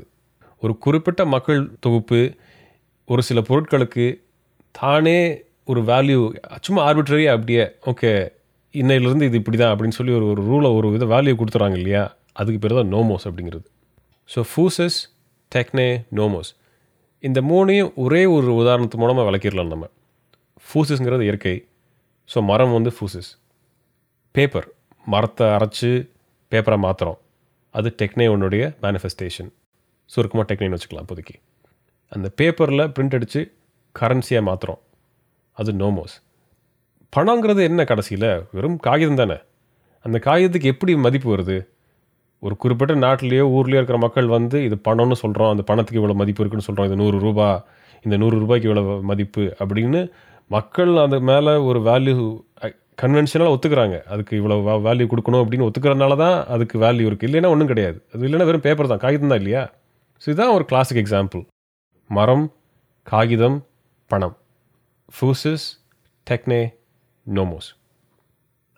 ஒரு 0.62 0.74
குறிப்பிட்ட 0.84 1.24
மக்கள் 1.34 1.60
தொகுப்பு 1.84 2.20
ஒரு 3.08 3.22
சில 3.28 3.40
பொருட்களுக்கு 3.40 4.06
தானே 4.74 5.18
ஒரு 5.70 5.80
வேல்யூ 5.90 6.20
சும்மா 6.66 6.80
ஆர்பிட்ரரியாக 6.88 7.36
அப்படியே 7.36 7.64
ஓகே 7.90 8.10
இன்னையிலேருந்து 8.74 9.28
இது 9.28 9.36
இப்படி 9.40 9.56
தான் 9.56 9.72
அப்படின்னு 9.72 9.96
சொல்லி 9.98 10.12
ஒரு 10.18 10.26
ஒரு 10.32 10.42
ரூலை 10.50 10.70
ஒரு 10.78 10.88
வித 10.94 11.04
வேல்யூ 11.14 11.34
கொடுத்துறாங்க 11.40 11.76
இல்லையா? 11.80 12.02
அதுக்கு 12.40 12.58
பேர் 12.62 12.78
தான் 12.80 12.92
நோமோஸ் 12.94 13.26
அப்படிங்கிறது. 13.28 13.66
ஸோ 14.28 14.40
ஃபூசஸ் 14.50 14.98
டெக்னே 15.52 15.88
நோமோஸ் 16.18 16.50
இந்த 17.24 17.40
மூணையும் 17.50 17.90
ஒரே 18.04 18.22
ஒரு 18.34 18.50
உதாரணத்து 18.62 19.00
மூலமாக 19.02 19.26
விளக்கிடலாம் 19.28 19.72
நம்ம. 19.74 19.86
ஃபூசஸ்ங்கிறது 20.66 21.26
இயற்கை. 21.28 21.56
ஸோ 22.28 22.38
மரம் 22.50 22.74
வந்து 22.76 22.90
ஃபூசஸ் 22.96 23.30
பேப்பர் 24.34 24.68
மரத்தை 25.06 25.46
அரைச்சி 25.56 25.90
பேப்பரை 26.52 26.78
மாற்றுறோம் 26.86 27.18
அது 27.74 27.88
டெக்னே 28.00 28.26
உன்னுடைய 28.34 28.64
மேனிஃபெஸ்டேஷன் 28.84 29.50
சுருக்கமாக 30.10 30.46
டெக்னேன்னு 30.50 30.76
வச்சுக்கலாம் 30.76 31.06
இப்போதைக்கு. 31.06 31.36
அந்த 32.12 32.26
பேப்பரில் 32.38 32.90
பிரிண்ட் 32.96 33.16
அடித்து 33.16 33.40
கரன்சியாக 33.96 34.46
மாற்றுறோம் 34.48 34.80
அது 35.56 35.70
நோமோஸ் 35.82 36.16
பணங்கிறது 37.12 37.60
என்ன 37.70 37.80
கடைசியில்? 37.90 38.30
வெறும் 38.56 38.78
காகிதம் 38.86 39.20
தானே. 39.20 39.36
அந்த 40.04 40.16
காகிதத்துக்கு 40.26 40.72
எப்படி 40.72 40.92
மதிப்பு 41.06 41.28
வருது? 41.34 41.56
ஒரு 42.42 42.54
குறிப்பிட்ட 42.62 42.94
நாட்டிலேயோ 43.04 43.44
ஊர்லேயோ 43.56 43.80
இருக்கிற 43.80 43.98
மக்கள் 44.04 44.28
வந்து 44.36 44.58
இது 44.66 44.76
பணம்னு 44.88 45.16
சொல்கிறோம் 45.22 45.52
அந்த 45.54 45.62
பணத்துக்கு 45.70 46.00
இவ்வளோ 46.00 46.16
மதிப்பு 46.20 46.42
இருக்குன்னு 46.42 46.66
சொல்கிறோம் 46.68 46.88
இது 46.88 46.98
நூறு 47.02 47.18
ரூபா 47.26 47.48
இந்த 48.04 48.16
நூறு 48.22 48.36
ரூபாய்க்கு 48.42 48.68
இவ்வளோ 48.68 48.84
மதிப்பு 49.10 49.44
அப்படின்னு 49.62 50.00
மக்கள் 50.56 50.92
அந்த 51.04 51.16
மேலே 51.30 51.54
ஒரு 51.68 51.80
வேல்யூ 51.88 52.16
கன்வென்ஷனலாக 53.02 53.54
ஒத்துக்கிறாங்க. 53.54 53.96
அதுக்கு 54.12 54.32
இவ்வளோ 54.40 54.56
வேல்யூ 54.86 55.06
கொடுக்கணும் 55.10 55.42
அப்படின்னு 55.42 55.66
ஒத்துக்கிறனால 55.68 56.16
தான் 56.24 56.36
அதுக்கு 56.54 56.76
வேல்யூ 56.84 57.06
இருக்குது 57.10 57.28
இல்லைன்னா 57.30 57.52
ஒன்றும் 57.54 57.70
கிடையாது. 57.72 57.98
அது 58.12 58.22
இல்லைன்னா 58.28 58.48
வெறும் 58.50 58.66
பேப்பர் 58.66 58.92
தான். 58.92 59.02
காகிதம் 59.04 59.32
தான் 59.32 59.40
இல்லையா? 59.42 59.62
ஸோ 60.22 60.26
இதுதான் 60.32 60.54
ஒரு 60.58 60.64
கிளாசிக் 60.70 61.00
எக்ஸாம்பிள் 61.04 61.42
மரம் 62.08 62.52
காகிதம் 63.02 63.66
பணம். 64.06 64.36
ஃபூசஸ் 65.20 65.80
டெக்னே 66.30 66.74
நோமோஸ் 67.34 67.76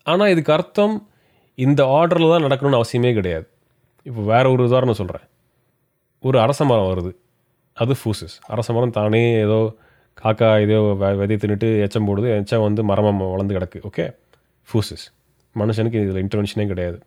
ஆனால் 0.02 0.28
இதுக்கு 0.28 0.52
அர்த்தம் 0.52 1.08
இந்த 1.54 1.84
ஆர்டரில் 1.84 2.38
தான் 2.38 2.42
நடக்கணும்னு 2.42 2.80
அவசியமே 2.80 3.12
கிடையாது. 3.12 3.48
இப்போ 4.02 4.20
வேறு 4.20 4.50
ஒரு 4.50 4.64
உதாரணம் 4.64 4.94
சொல்கிறேன் 4.94 5.26
ஒரு 6.20 6.40
அரச 6.40 6.64
மரம் 6.64 6.84
வருது. 6.84 7.14
அது 7.74 7.94
ஃபூசஸ் 8.04 8.40
அரச 8.46 8.72
மரம் 8.72 8.90
தானே 8.90 9.32
ஏதோ 9.32 9.74
காக்கா 10.22 10.60
ஏதோ 10.60 10.80
வெ- 10.80 11.26
விதை 11.26 11.36
தின்னுட்டு 11.36 11.80
எச்சம் 11.80 12.06
போடுது. 12.06 12.36
எச்சம் 12.36 12.62
வந்து 12.62 12.84
மரமாக 12.84 13.24
வளர்ந்து 13.24 13.58
கிடக்கு. 13.58 13.86
ஓகே 13.86 14.16
ஃபூசஸ் 14.72 15.14
மனுஷனுக்கு 15.54 16.08
இதில் 16.08 16.26
இன்டர்வென்ஷனே 16.26 16.66
கிடையாது. 16.66 16.98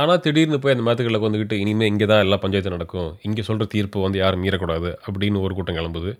ஆனால் 0.00 0.20
திடீர்னு 0.24 0.58
போய் 0.62 0.74
அந்த 0.74 0.84
மரத்துக்களுக்கு 0.86 1.28
வந்துக்கிட்டு 1.28 1.56
இனிமேல் 1.62 1.90
இங்கே 1.92 2.06
தான் 2.10 2.22
எல்லா 2.24 2.36
பஞ்சாயத்து 2.44 2.72
நடக்கும். 2.76 3.10
இங்கே 3.26 3.42
சொல்கிற 3.48 3.66
தீர்ப்பு 3.74 3.98
வந்து 4.06 4.18
யாரும் 4.22 4.42
மீறக்கூடாது. 4.44 4.90
அப்படின்னு 5.06 5.38
ஒரு 5.46 5.54
கூட்டம் 5.58 5.78
கிளம்புது. 5.78 6.10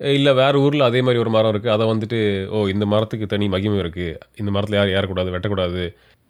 இல்லை 0.00 0.32
வேறு 0.40 0.58
ஊரில் 0.64 0.86
அதே 0.88 1.00
மாதிரி 1.06 1.20
ஒரு 1.24 1.30
மரம் 1.36 1.52
இருக்குது 1.52 1.72
அதை 1.74 1.84
வந்துட்டு 1.92 2.18
ஓ 2.56 2.60
இந்த 2.74 2.84
மரத்துக்கு 2.92 3.26
தனி 3.32 3.46
மகிமை 3.54 3.78
இருக்குது 3.82 4.16
இந்த 4.40 4.50
மரத்தில் 4.54 4.78
யார் 4.78 4.94
ஏறக்கூடாது 4.96 5.32
வெட்டக்கூடாது. 5.34 5.82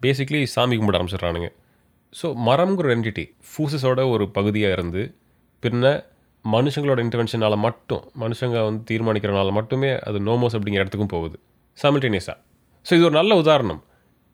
பேசிக்லி 0.04 0.40
சாமி 0.54 0.76
கும்பிட 0.78 0.98
ஆரம்பிச்சிடுறானுங்க. 0.98 1.48
ஸோ 2.12 2.28
மரம்ங்கிற 2.48 2.88
என்டிட்டி 2.96 3.24
ஃபூசஸோட 3.50 4.00
ஒரு 4.14 4.24
பகுதியாக 4.38 4.76
இருந்து 4.78 5.02
பின்ன 5.62 5.92
மனுஷங்களோட 6.44 7.00
இன்டர்வென்ஷனால் 7.06 7.56
மட்டும் 7.66 8.02
மனுஷங்க 8.22 8.58
வந்து 8.68 8.82
தீர்மானிக்கிறனால 8.90 9.52
மட்டுமே 9.58 9.90
அது 10.08 10.20
நோமோஸ் 10.28 10.56
அப்படிங்கிற 10.58 10.84
இடத்துக்கும் 10.84 11.12
போகுது 11.14 11.36
சைமல்டேனியஸாக 11.78 12.36
ஸோ 12.86 12.92
இது 12.98 13.06
ஒரு 13.08 13.16
நல்ல 13.20 13.32
உதாரணம். 13.42 13.80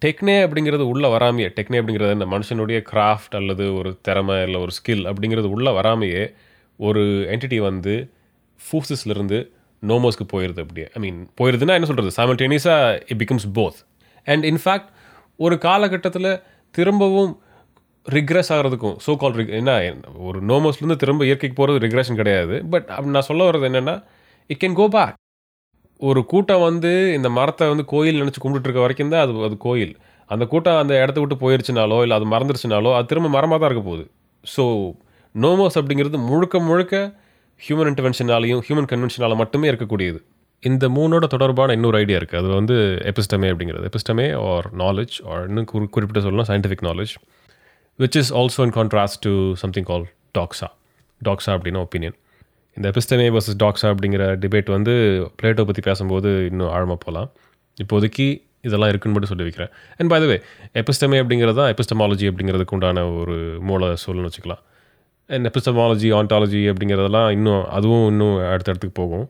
டெக்னே 0.04 0.34
அப்படிங்கிறது 0.46 0.84
உள்ளே 0.92 1.08
வராமையே 1.08 1.48
டெக்னே 1.56 1.78
அப்படிங்கிறது 1.80 2.12
இந்த 2.12 2.26
மனுஷனுடைய 2.26 2.78
கிராஃப்ட் 2.92 3.34
அல்லது 3.36 3.74
ஒரு 3.74 3.98
திறமை 4.02 4.42
இல்லை 4.42 4.60
ஒரு 4.60 4.72
ஸ்கில் 4.78 5.04
அப்படிங்கிறது 5.10 5.48
உள்ளே 5.56 5.70
வராமையே 5.70 6.34
ஒரு 6.76 7.02
என்டிட்டி 7.30 7.58
வந்து 7.60 8.10
ஃபூசஸ்லேருந்து 8.60 9.38
நோமோஸ்க்கு 9.86 10.24
போயிடுது 10.32 10.60
அப்படியே. 10.60 10.86
ஐ 10.94 11.00
மீன் 11.00 11.30
போயிடுதுன்னா 11.40 11.76
என்ன 11.78 11.84
சொல்கிறது 11.84 12.12
சைமல்டேனியஸாக 12.18 13.02
it 13.06 13.22
becomes 13.22 13.48
both 13.54 13.78
and 14.24 14.44
in fact 14.44 14.88
ஒரு 15.36 15.58
காலகட்டத்தில் 15.58 16.40
திரும்பவும் 16.70 17.42
ரிக்ரெஸ் 18.10 18.50
ஆகிறதுக்கும் 18.54 18.96
சோ 19.06 19.16
கால் 19.16 19.32
ரிக் 19.32 19.48
என்ன 19.48 20.00
ஒரு 20.14 20.44
நோமோஸ்லேருந்து 20.44 20.96
திரும்ப 20.96 21.24
இயற்கைக்கு 21.24 21.66
போகிறது 21.66 21.86
ரிக்ரெஷன் 21.86 22.14
கிடையாது. 22.14 22.64
பட் 22.64 22.88
நான் 23.04 23.22
சொல்ல 23.22 23.50
வர்றது 23.50 23.68
என்னென்னா 23.70 24.04
இட் 24.46 24.62
கேன் 24.64 24.72
கோ 24.72 24.88
பேக் 24.88 25.14
ஒரு 26.00 26.20
கூட்டம் 26.32 26.64
வந்து 26.68 26.90
இந்த 27.16 27.28
மரத்தை 27.38 27.66
வந்து 27.72 27.84
கோயில் 27.92 28.20
நினச்சி 28.22 28.40
கும்பிட்டுட்டு 28.42 28.68
இருக்க 28.68 28.82
வரைக்கும் 28.84 29.12
தான் 29.14 29.22
அது 29.24 29.32
அது 29.48 29.56
கோயில். 29.66 29.94
அந்த 30.30 30.44
கூட்டம் 30.52 30.80
அந்த 30.82 30.92
இடத்த 31.02 31.18
விட்டு 31.22 31.36
போயிருச்சுனாலோ 31.42 31.98
இல்லை 32.04 32.16
அது 32.18 32.26
மறந்துருச்சுனாலோ 32.32 32.90
அது 32.96 33.08
திரும்ப 33.12 33.28
மரமாக 33.36 33.58
தான் 33.60 33.70
இருக்க 33.70 33.84
போகுது. 33.88 34.04
ஸோ 34.44 34.64
நோமோஸ் 35.34 35.78
அப்படிங்கிறது 35.80 36.18
முழுக்க 36.30 36.58
முழுக்க 36.68 36.94
ஹியூமன் 37.60 37.88
இன்டர்வென்ஷனாலையும் 37.90 38.60
ஹியூமன் 38.66 38.90
கன்வென்ஷனால 38.92 39.36
மட்டுமே 39.42 39.66
இருக்கக்கூடியது. 39.72 40.20
இந்த 40.62 40.84
மூணோட 40.96 41.24
தொடர்பான 41.34 41.74
இன்னொரு 41.78 41.96
ஐடியா 42.02 42.18
இருக்குது 42.20 42.40
அது 42.42 42.48
வந்து 42.58 42.76
எபிஸ்டமே 43.10 43.48
அப்படிங்கிறது. 43.52 43.88
எபிஸ்டமே 43.90 44.26
ஆர் 44.50 44.68
நாலேஜ் 44.84 45.16
ஆர் 45.32 45.44
இன்னும் 45.48 45.68
குறி 45.72 45.86
குறிப்பிட்ட 45.96 46.22
சொல்லலாம் 46.26 46.48
scientific 46.50 46.86
knowledge 46.88 47.12
which 47.98 48.18
is 48.22 48.32
also 48.40 48.62
in 48.68 48.74
contrast 48.78 49.20
to 49.26 49.32
something 49.62 49.88
call 49.90 50.06
doxa 50.38 50.68
doxa 51.20 51.52
அப்படின்னா 51.56 51.82
ஒப்பீனியன் 51.86 52.16
இந்த 52.78 52.86
எபிஸ்டமே 52.92 53.24
வர்சஸ் 53.34 53.58
டாக்ஸா 53.62 53.88
அப்படிங்கிற 53.92 54.24
டிபேட் 54.42 54.68
வந்து 54.74 54.92
பிளேட்டோ 55.38 55.62
பற்றி 55.68 55.82
பேசும்போது 55.86 56.30
இன்னும் 56.50 56.70
ஆழமாக 56.74 56.98
போகலாம் 57.04 57.28
இப்போதைக்கு 57.76 58.26
இதெல்லாம் 58.66 58.90
இருக்குன்னு 58.92 59.14
மட்டும் 59.16 59.32
சொல்லி 59.32 59.46
வைக்கிறேன். 59.46 59.70
அண்ட் 59.98 60.10
பை 60.12 60.18
த 60.22 60.26
வே 60.30 60.36
எபிஸ்டமே 60.80 61.16
அப்படிங்கிறது 61.22 61.58
தான் 61.60 61.70
எபிஸ்டமாலஜி 61.74 62.26
அப்படிங்கிறதுக்கு 62.30 62.74
உண்டான 62.76 63.04
ஒரு 63.20 63.36
மூல 63.68 63.90
சொல்லுன்னு 64.04 64.28
வச்சுக்கலாம். 64.28 64.62
அண்ட் 65.30 65.46
எபிஸ்டமாலஜி 65.50 66.08
ஆன்டாலஜி 66.20 66.60
அப்படிங்கிறதெல்லாம் 66.72 67.28
இன்னும் 67.36 67.62
அதுவும் 67.76 68.06
இன்னும் 68.12 68.36
அடுத்த 68.52 68.72
இடத்துக்கு 68.72 68.96
போகும். 69.02 69.26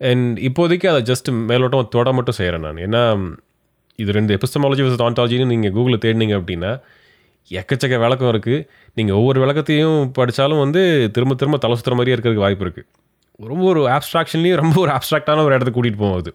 அண்ட் 0.00 0.38
இப்போதைக்கு 0.48 0.88
அதை 0.92 1.00
ஜஸ்ட் 1.10 1.28
மேலோட்டம் 1.50 1.92
தொட 1.96 2.12
மட்டும் 2.18 2.38
செய்கிறேன் 2.40 2.64
நான். 2.66 2.80
ஏன்னா 2.86 3.02
இது 4.02 4.10
ரெண்டு 4.18 4.32
எபிஸ்டமாலஜி 4.38 4.82
வர்சஸ் 4.86 5.06
ஆன்டாலஜின்னு 5.08 5.52
நீங்கள் 5.54 5.74
கூகுளில் 5.76 6.02
தேடினீங்க 6.04 6.34
அப்படின்னா 6.40 6.72
எக்கச்சக்க 7.50 7.98
விளக்கம் 8.04 8.30
இருக்குது 8.32 8.66
நீங்கள் 8.98 9.16
ஒவ்வொரு 9.20 9.38
விளக்கத்தையும் 9.42 10.12
படித்தாலும் 10.18 10.58
வந்து 10.58 10.82
திரும்ப 11.16 11.34
திரும்ப 11.34 11.58
தலை 11.64 11.76
சுற்றுற 11.78 11.96
மாதிரியே 11.98 12.16
இருக்கிறதுக்கு 12.16 12.46
வாய்ப்பு 12.46 12.64
இருக்குது 12.66 12.88
ரொம்ப 13.52 13.64
ஒரு 13.72 13.82
ஆப்ஸ்ட்ராக்ஷன்லேயும் 13.96 14.60
ரொம்ப 14.62 14.76
ஒரு 14.80 14.92
ஆப்ஸ்ட்ராக்டான 14.96 15.42
ஒரு 15.46 15.54
இடத்துக்கு 15.54 15.78
கூட்டிகிட்டு 15.78 16.02
போகும் 16.04 16.18
அது. 16.20 16.30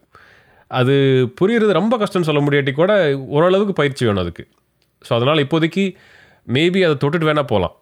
அது 0.68 0.94
புரியுறது 1.40 1.72
ரொம்ப 1.80 1.98
கஷ்டம்னு 1.98 2.28
சொல்ல 2.30 2.42
முடியாட்டி 2.46 2.72
கூட 2.72 2.92
ஓரளவுக்கு 3.18 3.74
பயிற்சி 3.80 4.06
வேணும் 4.06 4.24
அதுக்கு. 4.24 4.44
ஸோ 5.08 5.12
அதனால் 5.18 5.42
இப்போதைக்கு 5.46 5.84
மேபி 6.48 6.80
அதை 6.88 6.96
தொட்டுட்டு 7.04 7.30
வேணால் 7.30 7.50
போகலாம் 7.52 7.76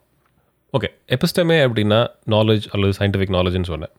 ஓகே 0.77 0.89
எபிஸ்டமே 1.15 1.57
அப்படின்னா 1.67 1.99
நாலேஜ் 2.33 2.65
அல்லது 2.73 2.93
சயின்டிஃபிக் 2.99 3.33
நாலேஜ்னு 3.37 3.69
சொன்னேன். 3.73 3.93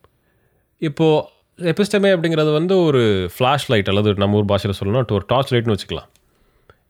இப்போது 0.79 1.71
எபிஸ்டமே 1.73 2.11
அப்படிங்கிறது 2.17 2.53
வந்து 2.53 2.75
ஒரு 2.89 3.03
ஃப்ளாஷ் 3.35 3.67
லைட் 3.73 3.91
அல்லது 3.93 4.15
நம்ம 4.23 4.37
ஊர் 4.37 4.51
பாஷையில் 4.53 4.79
சொல்லணும் 4.81 5.17
ஒரு 5.19 5.27
டார்ச் 5.27 5.53
லைட்னு 5.55 5.75
வச்சுக்கலாம். 5.75 6.09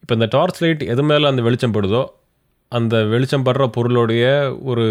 இப்போ 0.02 0.14
இந்த 0.14 0.28
டார்ச் 0.36 0.60
லைட் 0.62 0.82
எது 0.92 1.02
மேலே 1.02 1.26
அந்த 1.26 1.42
வெளிச்சம் 1.42 1.74
படுதோ 1.74 2.02
அந்த 2.72 2.96
வெளிச்சம் 3.12 3.46
படுற 3.48 3.64
பொருளுடைய 3.76 4.24
ஒரு 4.70 4.84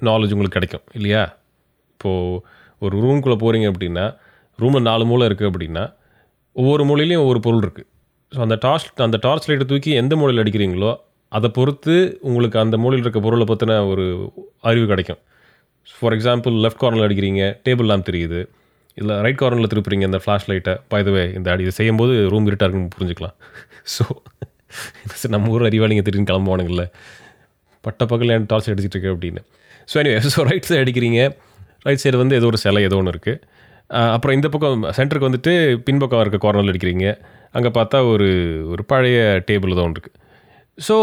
நாலேஜ் 0.00 0.34
உங்களுக்கு 0.34 0.58
கிடைக்கும் 0.58 0.84
இல்லையா? 0.98 1.22
இப்போது 1.94 2.40
ஒரு 2.82 2.94
ரூம்குள்ளே 3.04 3.36
போகிறீங்க 3.42 3.66
அப்படின்னா 3.72 4.04
ரூமில் 4.58 4.86
நாலு 4.90 5.04
மூளை 5.10 5.24
இருக்குது 5.28 5.50
அப்படின்னா 5.50 5.84
ஒவ்வொரு 6.56 6.82
மூலையிலையும் 6.88 7.22
ஒவ்வொரு 7.24 7.40
பொருள் 7.46 7.64
இருக்குது 7.66 7.88
ஸோ 8.32 8.40
அந்த 8.46 8.56
டார்ச் 8.64 8.86
அந்த 9.06 9.18
டார்ச் 9.26 9.48
லைட்டை 9.50 9.66
தூக்கி 9.72 9.90
எந்த 10.02 10.14
மூலையில் 10.20 10.42
அடிக்கிறீங்களோ 10.42 10.92
அதை 11.32 11.48
பொறுத்து 11.50 11.94
உங்களுக்கு 12.28 12.58
அந்த 12.64 12.76
மூலையில் 12.82 13.04
இருக்க 13.06 13.20
பொருளை 13.20 13.46
பற்றின 13.50 13.78
ஒரு 13.92 14.04
அறிவு 14.70 14.86
கிடைக்கும். 14.86 15.20
ஃபார் 15.88 16.14
எக்ஸாம்பிள் 16.16 16.54
லெஃப்ட் 16.64 16.82
கார்னரில் 16.82 17.06
அடிக்கிறீங்க 17.08 17.42
டேபிள் 17.66 17.88
லேம்ப் 17.90 18.08
தெரியுது. 18.10 18.40
இல்லை 18.98 19.14
ரைட் 19.26 19.40
கார்னரில் 19.42 19.70
திருப்புறீங்க 19.72 20.04
இந்த 20.10 20.20
ஃப்ளாஷ் 20.24 20.48
லைட்டை 20.50 20.74
பைதவே 20.92 21.24
இந்த 21.38 21.48
அடி 21.54 21.70
செய்யும்போது 21.80 22.14
ரூம் 22.32 22.48
இருட்டாக 22.50 22.68
இருக்குன்னு 22.68 22.94
புரிஞ்சுக்கலாம். 22.96 23.36
ஸோ 23.96 24.04
நம்ம 25.34 25.50
ஊர் 25.54 25.66
அறிவாளிங்க 25.68 26.02
திடீர்னு 26.06 26.30
கிளம்புவானுங்கள்ல 26.30 26.84
பட்ட 27.84 28.02
பகல் 28.12 28.32
என் 28.34 28.46
டார்ச் 28.50 28.70
அடிச்சுட்டு 28.72 28.96
இருக்கு 28.96 29.12
அப்படின்னு. 29.14 29.40
ஸோ 29.90 29.96
எனவே 30.02 30.20
ஸோ 30.34 30.42
ரைட் 30.50 30.68
சைடு 30.68 30.82
அடிக்கிறீங்க. 30.84 31.20
ரைட் 31.86 32.02
சைடு 32.04 32.18
வந்து 32.22 32.36
ஏதோ 32.40 32.46
ஒரு 32.52 32.58
சிலை 32.64 32.82
ஏதோ 32.88 32.98
ஒன்று 33.00 33.12
இருக்குது 33.14 33.40
அப்புறம் 34.14 34.36
இந்த 34.38 34.48
பக்கம் 34.52 34.84
சென்டருக்கு 34.98 35.28
வந்துட்டு 35.28 35.52
பின்பக்கம் 35.86 36.22
இருக்க 36.24 36.38
கார்னரில் 36.44 36.72
அடிக்கிறீங்க. 36.72 37.06
அங்கே 37.56 37.70
பார்த்தா 37.78 37.98
ஒரு 38.12 38.28
ஒரு 38.72 38.82
பழைய 38.92 39.18
டேபிள் 39.48 39.76
தான் 39.76 39.86
ஒன்று 39.88 39.98
இருக்குது 39.98 40.16
ஸோ 40.78 40.96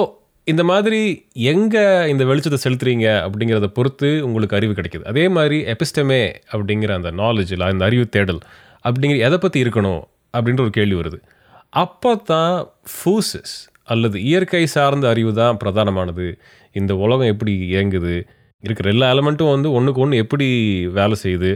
இந்த 0.48 0.64
மாதிரி 0.72 1.00
எங்கே 1.52 1.84
இந்த 2.14 2.24
வெளிச்சத்தை 2.30 2.60
செலுத்துறீங்க 2.64 3.08
அப்படிங்கிறத 3.26 3.68
பொறுத்து 3.78 4.10
உங்களுக்கு 4.28 4.58
அறிவு 4.60 4.74
கிடைக்கிது. 4.80 5.04
அதே 5.12 5.26
மாதிரி 5.38 5.58
எபிஸ்டமே 5.74 6.22
அப்படிங்கிற 6.54 6.94
அந்த 7.00 7.12
நாலேஜில் 7.22 7.66
அந்த 7.70 7.86
அறிவு 7.90 8.06
தேடல் 8.16 8.42
அப்படிங்கிற 8.86 9.20
எதை 9.28 9.38
பற்றி 9.44 9.60
இருக்கணும் 9.66 10.02
அப்படின்ற 10.38 10.62
ஒரு 10.66 10.74
கேள்வி 10.80 10.98
வருது. 11.02 11.20
அப்போ 11.74 12.12
தான் 12.32 12.56
ஃபூசஸ் 12.94 13.54
அல்லது 13.92 14.18
இயற்கை 14.30 14.64
சார்ந்த 14.76 15.06
அறிவு 15.14 15.32
தான் 15.42 15.60
பிரதானமானது. 15.62 16.26
இந்த 16.80 16.92
உலகம் 17.04 17.32
எப்படி 17.34 17.54
இயங்குது? 17.70 18.16
இருக்கிற 18.64 18.88
எல்லா 18.94 19.08
எலமெண்ட்டும் 19.14 19.54
வந்து 19.56 19.70
ஒன்றுக்கு 19.78 20.02
ஒன்று 20.06 20.22
எப்படி 20.24 20.48
வேலை 20.98 21.16
செய்யுது? 21.24 21.52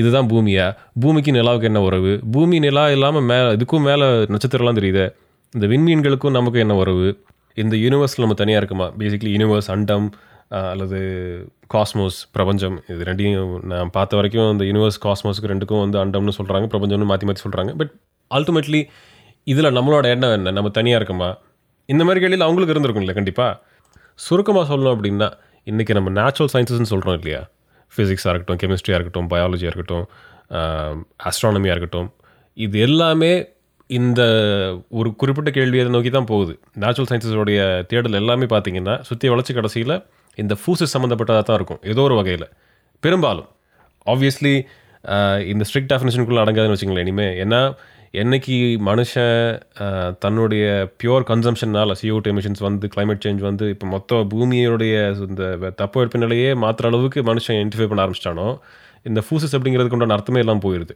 இதுதான் 0.00 0.28
பூமியா? 0.32 0.66
பூமிக்கு 1.02 1.32
நிலாவுக்கு 1.38 1.68
என்ன 1.70 1.80
உறவு? 1.88 2.12
பூமி 2.34 2.56
நிலா 2.64 2.84
இல்லாமல் 2.96 3.26
மேலே 3.32 3.48
இதுக்கும் 3.56 3.86
மேலே 3.90 4.06
நட்சத்திரம்லாம் 4.34 4.78
தெரியுது? 4.80 5.04
இந்த 5.54 5.66
விண்மீன்களுக்கும் 5.72 6.36
நமக்கு 6.38 6.58
என்ன 6.64 6.74
உறவு? 6.82 7.08
இந்த 7.62 7.74
யூனிவர்ஸில் 7.84 8.24
நம்ம 8.24 8.36
தனியாக 8.42 8.62
இருக்குமா? 8.62 8.86
பேசிக்லி 9.00 9.32
யூனிவர்ஸ் 9.36 9.70
அண்டம் 9.76 10.06
அல்லது 10.72 10.98
காஸ்மோஸ் 11.74 12.18
பிரபஞ்சம் 12.36 12.76
இது 12.92 13.02
ரெண்டையும் 13.08 13.52
நான் 13.70 13.92
பார்த்த 13.96 14.18
வரைக்கும் 14.18 14.50
இந்த 14.54 14.64
யூனிவர்ஸ் 14.70 14.98
காஸ்மோஸுக்கு 15.06 15.52
ரெண்டுக்கும் 15.52 15.82
வந்து 15.84 15.98
அண்டம்னு 16.04 16.34
சொல்கிறாங்க 16.38 16.66
பிரபஞ்சம்னு 16.72 17.08
மாற்றி 17.10 17.26
மாற்றி 17.28 17.44
சொல்கிறாங்க 17.46 17.72
பட் 17.80 17.92
அல்டிமேட்லி 18.36 18.80
இதில் 19.46 19.74
நம்மளோட 19.78 20.06
எண்ணம் 20.14 20.34
என்ன? 20.38 20.52
நம்ம 20.58 20.70
தனியாக 20.78 21.00
இருக்கோமா? 21.00 21.30
இந்த 21.88 22.02
மாதிரி 22.06 22.20
கேள்வியில் 22.24 22.46
அவங்களுக்கு 22.46 22.74
இருந்திருக்கும்ல 22.74 23.14
கண்டிப்பாக 23.18 23.52
சுருக்கமாக 24.26 24.64
சொல்லணும் 24.70 24.94
அப்படின்னா 24.96 25.28
இன்றைக்கி 25.66 25.92
நம்ம 25.98 26.10
நேச்சுரல் 26.18 26.52
சயின்சஸ்னு 26.54 26.90
சொல்கிறோம் 26.92 27.16
இல்லையா? 27.18 27.40
ஃபிசிக்ஸாக 27.92 28.30
இருக்கட்டும் 28.32 28.60
கெமிஸ்ட்ரியாக 28.62 28.98
இருக்கட்டும் 28.98 29.28
பயாலஜியாக 29.32 29.72
இருக்கட்டும் 29.72 30.04
ஆஸ்ட்ரானமியாக 31.28 31.74
இருக்கட்டும் 31.74 32.08
இது 32.56 32.78
எல்லாமே 32.86 33.32
இந்த 33.90 34.22
ஒரு 34.98 35.08
குறிப்பிட்ட 35.20 35.50
கேள்வியை 35.56 35.82
நோக்கி 35.94 36.10
தான் 36.10 36.28
போகுது. 36.30 36.52
நேச்சுரல் 36.82 37.08
சயின்சஸோடைய 37.10 37.60
தேடல் 37.90 38.18
எல்லாமே 38.20 38.46
பார்த்தீங்கன்னா 38.52 38.94
சுற்றி 39.08 39.26
வளர்ச்சி 39.32 39.52
கடைசியில் 39.58 39.96
இந்த 40.38 40.54
ஃபூசஸ் 40.60 40.94
சம்மந்தப்பட்டதாக 40.94 41.44
தான் 41.48 41.58
இருக்கும் 41.60 41.80
ஏதோ 41.92 42.02
ஒரு 42.08 42.14
வகையில். 42.20 42.46
பெரும்பாலும். 43.02 43.48
ஆப்வியஸ்லி 44.12 44.54
இந்த 45.52 45.64
ஸ்ட்ரிக்ட் 45.68 45.90
டெஃபினேஷனுக்குள்ளே 45.92 46.42
அடங்காதுன்னு 46.44 46.76
வச்சுங்களேன் 46.76 47.06
இனிமேல் 47.06 47.34
ஏன்னா 47.44 47.60
என்னைக்கு 48.14 48.56
மனுஷன் 48.86 49.36
தன்னுடைய 50.18 50.64
பியூர் 51.00 51.24
கன்சம்ஷனால் 51.28 51.92
CO2 51.92 52.32
எமிஷன்ஸ் 52.32 52.58
வந்து 52.58 52.86
கிளைமேட் 52.86 53.22
சேஞ்ச் 53.24 53.40
வந்து 53.40 53.68
இப்போ 53.68 53.86
மொத்த 53.86 54.18
பூமியோடைய 54.32 54.96
இந்த 55.26 55.42
தப்பு 55.52 55.78
தட்பவெப்ப 55.78 56.18
நிலையே 56.18 56.50
மாற்றுற 56.54 56.86
அளவுக்கு 56.86 57.22
மனுஷன் 57.22 57.56
ஐடென்டிஃபை 57.56 57.86
பண்ண 57.86 58.02
ஆரம்பிச்சிட்டானோ 58.04 58.46
இந்த 59.06 59.20
ஃபூசஸ் 59.20 59.54
அப்படிங்கிறதுக்கு 59.56 59.96
உண்டான 59.98 60.12
அர்த்தமே 60.12 60.40
எல்லாம் 60.40 60.62
போயிடுது 60.64 60.94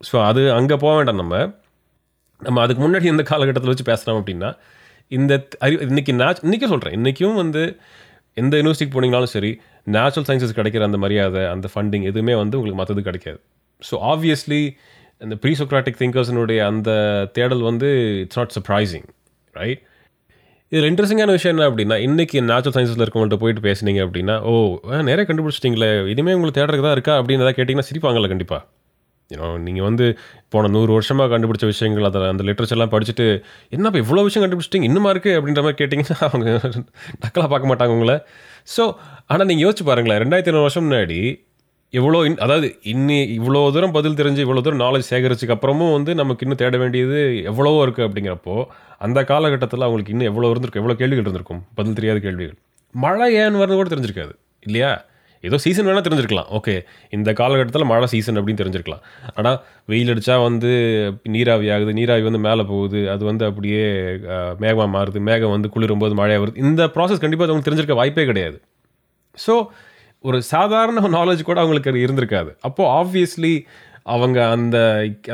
ஸோ 0.00 0.16
அது 0.24 0.52
அங்கே 0.52 0.76
போக 0.76 0.94
வேண்டாம் 0.96 1.16
நம்ம. 1.16 1.34
நம்ம 2.40 2.60
அதுக்கு 2.62 2.82
முன்னாடி 2.84 3.04
இந்த 3.04 3.22
காலகட்டத்தில் 3.22 3.72
வச்சு 3.72 3.88
பேசுகிறோம் 3.90 4.20
அப்படின்னா 4.20 4.50
இந்த 5.10 5.32
அறி 5.58 5.74
இன்றைக்கி 5.88 6.12
நேச் 6.22 6.44
இன்றைக்கும் 6.44 6.68
சொல்கிறேன் 6.68 6.94
இன்றைக்கும் 6.94 7.34
வந்து 7.34 7.62
எந்த 8.36 8.54
யூனிவர்சிட்டிக்கு 8.56 8.96
போனீங்கனாலும் 8.96 9.34
சரி 9.36 9.50
நேச்சுரல் 9.86 10.28
சயின்சஸ் 10.28 10.58
கிடைக்கிற 10.58 10.82
அந்த 10.82 10.98
மரியாதை 10.98 11.42
அந்த 11.46 11.68
ஃபண்டிங் 11.74 12.06
எதுவுமே 12.10 12.34
வந்து 12.34 12.58
உங்களுக்கு 12.58 12.80
மற்றது 12.82 13.02
கிடைக்காது. 13.02 13.38
ஸோ 13.82 13.94
ஆப்வியஸ்லி 14.12 14.62
இந்த 15.22 15.34
ப்ரீ 15.42 15.52
சொக்ராட்டிக் 15.58 15.98
திங்கர்ஸினுடைய 16.00 16.60
அந்த 16.68 16.90
தேடல் 17.36 17.62
வந்து 17.68 17.88
இட்ஸ் 18.22 18.40
நாட் 18.40 18.54
சர்ப்ரைசிங் 18.56 19.06
ரைட் 19.54 19.82
இதில் 20.72 20.88
இன்ட்ரெஸ்டிங்கான 20.90 21.32
விஷயம் 21.36 21.54
என்ன 21.54 21.64
அப்படின்னா 21.70 21.96
இன்றைக்கி 22.04 22.36
நேச்சுரல் 22.44 22.74
சயின்ஸில் 22.76 23.04
இருக்கவங்கள்ட்ட 23.04 23.38
போயிட்டு 23.40 23.62
பேசுனீங்க 23.66 24.00
அப்படின்னா 24.04 24.36
ஓ 24.44 24.52
ஆ, 24.88 25.00
நிறைய 25.08 25.24
கண்டுபிடிச்சிட்டிங்களே 25.28 25.90
இனிமேல் 26.12 26.36
உங்களுக்கு 26.36 26.58
தேடுறதுக்கு 26.58 26.86
தான் 26.86 26.96
இருக்கா? 26.96 27.14
அப்படின்னு 27.20 27.42
ஏதாவது 27.42 27.58
கேட்டிங்கன்னா 27.58 27.88
சிரிப்பாங்கல்ல 27.88 28.30
கண்டிப்பாக 28.32 28.62
ஏன்னா 29.30 29.48
நீங்கள் 29.66 29.86
வந்து 29.86 30.06
போன 30.52 30.70
நூறு 30.72 30.90
வருஷமாக 30.94 31.28
கண்டுபிடிச்ச 31.32 31.66
விஷயங்கள் 31.70 32.06
அதை 32.08 32.22
அந்த 32.30 32.42
லிட்ரேச்சர்லாம் 32.48 32.92
படிச்சுட்டு 32.94 33.26
என்னப்பா 33.72 34.00
இவ்வளோ 34.02 34.24
விஷயம் 34.26 34.44
கண்டுபிடிச்சிட்டிங்க 34.44 34.88
இன்னுமா 34.90 35.10
இருக்குது 35.12 35.36
அப்படின்ற 35.38 35.62
மாதிரி 35.64 35.78
கேட்டிங்கன்னா 35.80 36.18
அவங்க 36.26 36.48
டக்கலாக 37.22 37.48
பார்க்க 37.52 37.70
மாட்டாங்க 37.70 37.94
உங்களை. 37.96 38.16
ஸோ 38.68 38.82
ஆனால் 39.30 39.48
நீங்கள் 39.50 39.66
யோசிச்சு 39.66 39.86
பாருங்களேன் 39.88 40.20
ரெண்டாயிரத்தி 40.22 40.52
ஐநூறு 40.52 40.66
வருஷம் 40.66 40.86
முன்னாடி 40.86 41.20
எவ்வளோ 41.98 42.18
இன் 42.26 42.36
அதாவது 42.44 42.68
இன்னி 42.92 43.16
இவ்வளோ 43.38 43.60
தூரம் 43.74 43.94
பதில் 43.96 44.18
தெரிஞ்சு 44.20 44.40
இவ்வளோ 44.44 44.60
தூரம் 44.66 44.82
நாலேஜ் 44.84 45.08
சேகரிச்சதுக்கு 45.12 45.54
அப்புறமும் 45.56 45.92
வந்து 45.96 46.12
நமக்கு 46.20 46.44
இன்னும் 46.44 46.60
தேட 46.62 46.76
வேண்டியது 46.82 47.18
எவ்வளவோ 47.50 47.80
இருக்குது 47.84 48.06
அப்படிங்கிறப்போ 48.06 48.54
அந்த 49.06 49.18
காலகட்டத்தில் 49.30 49.84
அவங்களுக்கு 49.86 50.12
இன்னும் 50.14 50.30
எவ்வளோ 50.30 50.50
இருந்திருக்கும் 50.52 50.82
எவ்வளோ 50.82 50.96
கேள்விகள் 51.00 51.26
இருந்திருக்கும் 51.26 51.60
பதில் 51.78 51.96
தெரியாத 51.98 52.20
கேள்விகள். 52.26 52.56
மழை 52.94 53.26
ஏன் 53.42 53.58
வரணும் 53.62 53.80
கூட 53.80 53.90
தெரிஞ்சிருக்காது 53.92 54.32
இல்லையா? 54.68 54.90
ஏதோ 55.44 55.56
சீசன் 55.64 55.86
வேணால் 55.88 56.06
தெரிஞ்சிருக்கலாம் 56.06 56.50
ஓகே 56.56 56.74
இந்த 57.16 57.30
காலகட்டத்தில் 57.40 57.88
மழை 57.92 58.08
சீசன் 58.14 58.38
அப்படின்னு 58.40 58.60
தெரிஞ்சிருக்கலாம். 58.62 59.04
ஆனால் 59.38 59.56
வெயில் 59.92 60.10
அடித்தா 60.12 60.34
வந்து 60.48 60.72
நீராவி 61.36 61.68
ஆகுது 61.76 61.92
நீராவி 62.00 62.24
வந்து 62.28 62.42
மேலே 62.48 62.64
போகுது 62.72 63.00
அது 63.14 63.22
வந்து 63.30 63.44
அப்படியே 63.50 63.86
மேகமாக 64.64 64.90
மாறுது 64.96 65.20
மேகம் 65.30 65.54
வந்து 65.56 65.74
குளிரும்போது 65.76 66.16
மழையாக 66.20 66.42
வருது. 66.44 66.60
இந்த 66.66 66.84
ப்ராசஸ் 66.96 67.24
கண்டிப்பாக 67.24 67.50
அவங்களுக்கு 67.50 67.70
தெரிஞ்சிருக்க 67.70 68.02
வாய்ப்பே 68.02 68.26
கிடையாது. 68.32 68.58
ஸோ 69.46 69.54
ஒரு 70.24 70.38
சாதாரண 70.52 70.98
நாலேஜ் 71.16 71.48
கூட 71.48 71.58
அவங்களுக்கு 71.62 71.90
அது 71.92 72.04
இருந்திருக்காது. 72.06 72.50
அப்போது 72.68 72.90
ஆப்வியஸ்லி 73.00 73.54
அவங்க 74.06 74.38
அந்த 74.54 74.76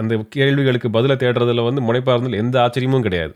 அந்த 0.01 0.15
கேள்விகளுக்கு 0.37 0.89
பதிலை 0.97 1.17
தேடுறதுல 1.23 1.65
வந்து 1.69 1.83
முனைப்பாக 1.89 2.17
இருந்தது 2.17 2.43
எந்த 2.45 2.57
ஆச்சரியமும் 2.65 3.07
கிடையாது. 3.07 3.35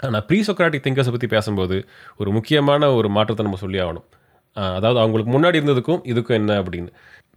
ஆனால் 0.00 0.24
ப்ரீ 0.28 0.38
சொக்ராட்டிக் 0.48 0.84
திங்கர்ஸை 0.86 1.12
பற்றி 1.14 1.28
பேசும்போது 1.34 1.76
ஒரு 2.20 2.30
முக்கியமான 2.36 2.90
ஒரு 2.98 3.08
மாற்றத்தை 3.16 3.44
நம்ம 3.46 3.60
சொல்லி 3.64 3.80
ஆகணும். 3.84 4.06
அதாவது 4.76 5.00
அவங்களுக்கு 5.02 5.32
முன்னாடி 5.36 5.58
இருந்ததுக்கும் 5.60 6.02
இதுக்கும் 6.12 6.38
என்ன 6.40 6.52
அப்படின்னு. 6.62 6.90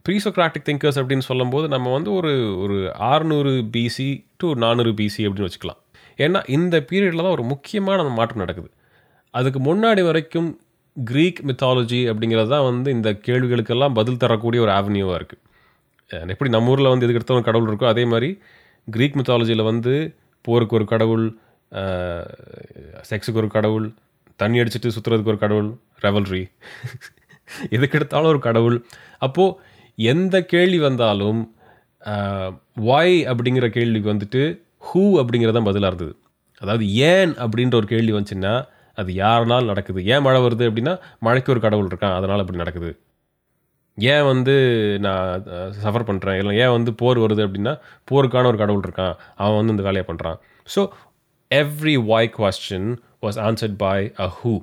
ப்ரீ 0.05 0.15
சொக்ராட்டிக் 0.25 0.67
திங்கர்ஸ் 0.69 0.99
அப்படின்னு 1.01 1.27
சொல்லும்போது 1.29 1.67
நம்ம 1.75 1.91
வந்து 1.93 2.11
ஒரு 2.19 2.31
ஒரு 2.63 2.77
ஆறுநூறு 3.11 3.53
பிசி 3.75 4.09
டு 4.37 4.47
நானூறு 4.63 4.91
பிசி 4.99 5.21
அப்படின்னு 5.27 5.49
வச்சுக்கலாம். 5.49 5.81
ஏன்னா 6.19 6.39
இந்த 6.57 6.75
பீரியடில் 6.89 7.25
தான் 7.25 7.35
ஒரு 7.37 7.45
முக்கியமான 7.53 8.03
மாற்றம் 8.19 8.43
நடக்குது. 8.43 8.69
அதுக்கு 9.33 9.59
முன்னாடி 9.61 10.01
வரைக்கும் 10.09 10.49
க்ரீக் 10.97 11.39
மித்தாலஜி 11.47 12.01
அப்படிங்கிறது 12.11 12.49
தான் 12.49 12.67
வந்து 12.69 12.89
இந்த 12.91 13.09
கேள்விகளுக்கெல்லாம் 13.27 13.95
பதில் 13.99 14.21
தரக்கூடிய 14.23 14.59
ஒரு 14.61 14.71
ஆவன்யூவாக 14.71 15.17
இருக்குது 15.19 15.41
எப்படி 16.33 16.49
நம்ம 16.49 16.71
ஊரில் 16.71 16.91
வந்து 16.91 17.05
எதுக்கு 17.05 17.21
எடுத்த 17.21 17.35
ஒரு 17.37 17.47
கடவுள் 17.47 17.69
இருக்கோ 17.71 17.87
அதே 17.93 18.03
மாதிரி 18.05 18.29
க்ரீக் 18.87 19.17
மித்தாலஜியில் 19.19 19.69
வந்து 19.71 19.93
போருக்கு 20.45 20.77
ஒரு 20.79 20.85
கடவுள் 20.85 21.25
செக்ஸுக்கு 23.09 23.41
ஒரு 23.43 23.49
கடவுள் 23.55 23.87
தண்ணி 24.39 24.57
அடிச்சுட்டு 24.61 24.93
சுற்றுறதுக்கு 24.95 25.33
ஒரு 25.33 25.41
கடவுள் 25.43 25.69
ரெவல்ரி 26.01 26.43
எதுக்கு 27.75 27.97
எடுத்தாலும் 27.99 28.31
ஒரு 28.33 28.39
கடவுள். 28.47 28.77
அப்போது 29.19 29.57
எந்த 29.97 30.35
கேள்வி 30.53 30.79
வந்தாலும் 30.79 31.41
வாய் 32.87 33.17
அப்படிங்கிற 33.31 33.67
கேள்விக்கு 33.77 34.13
வந்துட்டு 34.13 34.41
ஹூ 34.87 35.03
அப்படிங்கிறது 35.21 35.57
தான் 35.57 35.69
பதிலாக 35.69 35.91
இருந்தது. 35.91 36.13
அதாவது 36.61 36.85
ஏன் 37.11 37.33
அப்படின்ற 37.43 37.75
ஒரு 37.75 37.87
கேள்வி 37.93 38.13
வந்துச்சுன்னா 38.15 38.53
அது 39.01 39.11
யாருனாலும் 39.23 39.71
நடக்குது? 39.71 39.99
ஏன் 40.13 40.23
மழை 40.27 40.39
வருது 40.45 40.65
அப்படின்னா 40.69 40.93
மழைக்கு 41.27 41.51
ஒரு 41.53 41.61
கடவுள் 41.65 41.89
இருக்கான். 41.91 42.15
அதனால் 42.19 42.43
அப்படி 42.43 42.61
நடக்குது. 42.63 42.91
ஏன் 43.97 44.25
வந்து 44.31 44.53
நான் 45.05 45.43
சஃபர் 45.83 46.07
பண்ணுறேன் 46.09 46.37
இல்லை 46.41 46.53
ஏன் 46.63 46.73
வந்து 46.77 46.91
போர் 47.01 47.23
வருது 47.23 47.41
அப்படின்னா 47.47 47.73
போருக்கான 48.11 48.49
ஒரு 48.51 48.59
கடவுள் 48.63 48.85
இருக்கான். 48.87 49.13
அவன் 49.43 49.59
வந்து 49.59 49.75
இந்த 49.75 49.85
வேலையை 49.89 50.05
பண்ணுறான் 50.09 50.39
so 50.75 50.81
every 51.51 51.95
why 52.11 52.31
question 52.37 52.89
was 53.25 53.39
answered 53.47 53.77
by 53.85 53.97
a 54.25 54.27
who 54.39 54.53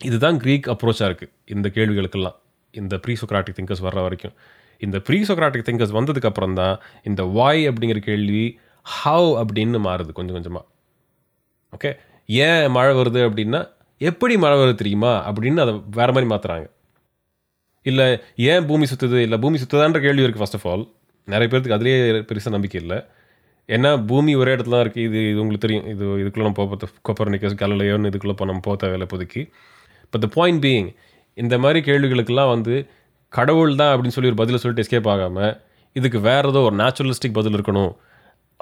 இதுதான் 0.00 0.38
க்ரீக் 0.44 0.68
அப்ரோச்சாக 0.74 1.08
இருக்குது 1.10 1.32
இந்த 1.54 1.66
கேள்விகளுக்கெல்லாம். 1.76 2.36
இந்த 2.74 2.94
ப்ரீ 3.04 3.14
சொக்ராட்டிக் 3.22 3.56
திங்கர்ஸ் 3.58 3.84
வர்ற 3.86 4.00
வரைக்கும். 4.06 4.34
இந்த 4.82 4.96
ப்ரீ 5.06 5.18
சொக்ராட்டிக் 5.28 5.66
திங்கர்ஸ் 5.66 5.96
வந்ததுக்கப்புறம் 5.98 6.54
தான் 6.60 6.76
இந்த 7.08 7.22
வாய் 7.38 7.62
அப்படிங்கிற 7.70 8.00
கேள்வி 8.08 8.44
ஹவ் 8.86 9.28
அப்படின்னு 9.40 9.80
மாறுது 9.88 10.12
கொஞ்சம் 10.18 10.36
கொஞ்சமாக 10.36 10.66
ஓகே 11.72 11.90
ஏன் 12.46 12.64
மழை 12.76 12.92
வருது 13.00 13.20
அப்படின்னா 13.28 13.60
எப்படி 14.00 14.34
மழை 14.44 14.56
வருது 14.60 14.74
தெரியுமா? 14.82 15.12
அப்படின்னு 15.28 15.62
அதை 15.64 15.72
வேறு 15.98 16.12
மாதிரி 16.14 16.30
மாற்றுறாங்க 16.32 16.66
இல்லை 17.86 18.06
ஏன் 18.50 18.66
பூமி 18.66 18.86
சுற்றுது 18.90 19.18
இல்லை 19.26 19.38
பூமி 19.44 19.58
சுற்றுதான்ற 19.62 20.00
கேள்வி 20.04 20.24
இருக்குது 20.24 20.42
ஃபர்ஸ்ட் 20.42 20.58
ஆஃப் 20.58 20.66
ஆல் 20.72 20.84
நிறைய 21.28 21.48
பேருக்கு 21.52 21.76
அதுலேயே 21.76 21.98
பெருசாக 22.30 22.54
நம்பிக்கை 22.56 22.78
இல்லை. 22.82 22.98
ஏன்னா 23.68 23.90
பூமி 24.10 24.32
ஒரே 24.40 24.52
இடத்துல 24.54 24.74
தான் 24.76 24.84
இருக்குது 24.84 25.06
இது 25.08 25.18
இது 25.30 25.40
உங்களுக்கு 25.42 25.64
தெரியும். 25.66 25.86
இது 25.92 26.04
இதுக்குள்ளே 26.22 26.46
நம்ம 26.46 26.58
போக 26.60 26.88
கொப்பர் 27.08 27.30
நிக்கஸ் 27.34 27.58
கலலையோன்னு 27.62 28.10
இதுக்குள்ளே 28.10 28.34
இப்போ 28.36 28.46
நம்ம 28.50 28.62
போக 28.66 28.76
தேவையில்லை 28.82 29.06
இப்போதைக்கு. 29.08 29.42
பட் 30.12 30.22
த 30.24 30.28
பாயிண்ட் 30.38 30.62
பீயிங் 30.64 30.88
இந்த 31.42 31.54
மாதிரி 31.64 31.80
கேள்விகளுக்கெல்லாம் 31.88 32.52
வந்து 32.54 32.74
கடவுள் 33.32 33.78
தான் 33.80 33.92
அப்படின்னு 33.92 34.14
சொல்லி 34.16 34.30
ஒரு 34.32 34.40
பதிலை 34.40 34.58
சொல்லிட்டு 34.62 34.84
எஸ்கேப் 34.84 35.10
ஆகாமல் 35.12 35.52
இதுக்கு 35.96 36.18
வேறு 36.28 36.48
ஏதோ 36.52 36.60
ஒரு 36.68 36.76
நேச்சுரலிஸ்டிக் 36.82 37.38
பதில் 37.38 37.56
இருக்கணும். 37.58 37.92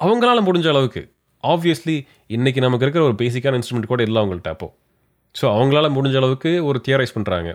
அவங்களால 0.04 0.42
முடிஞ்ச 0.48 0.68
அளவுக்கு. 0.72 1.02
ஆப்வியஸ்லி 1.44 1.96
இன்றைக்கி 2.29 2.61
நமக்கு 2.61 2.85
இருக்கிற 2.87 3.03
ஒரு 3.05 3.16
பேசிக்கான 3.22 3.59
இன்ஸ்ட்ருமெண்ட் 3.59 3.92
கூட 3.92 4.03
இல்லை 4.03 4.18
அவங்கள்ட்ட 4.22 4.50
அப்போது 4.55 4.74
ஸோ 5.35 5.44
அவங்களால 5.55 5.88
முடிஞ்ச 5.96 6.16
அளவுக்கு 6.16 6.50
ஒரு 6.64 6.79
தியரைஸ் 6.87 7.16
பண்ணுறாங்க 7.16 7.50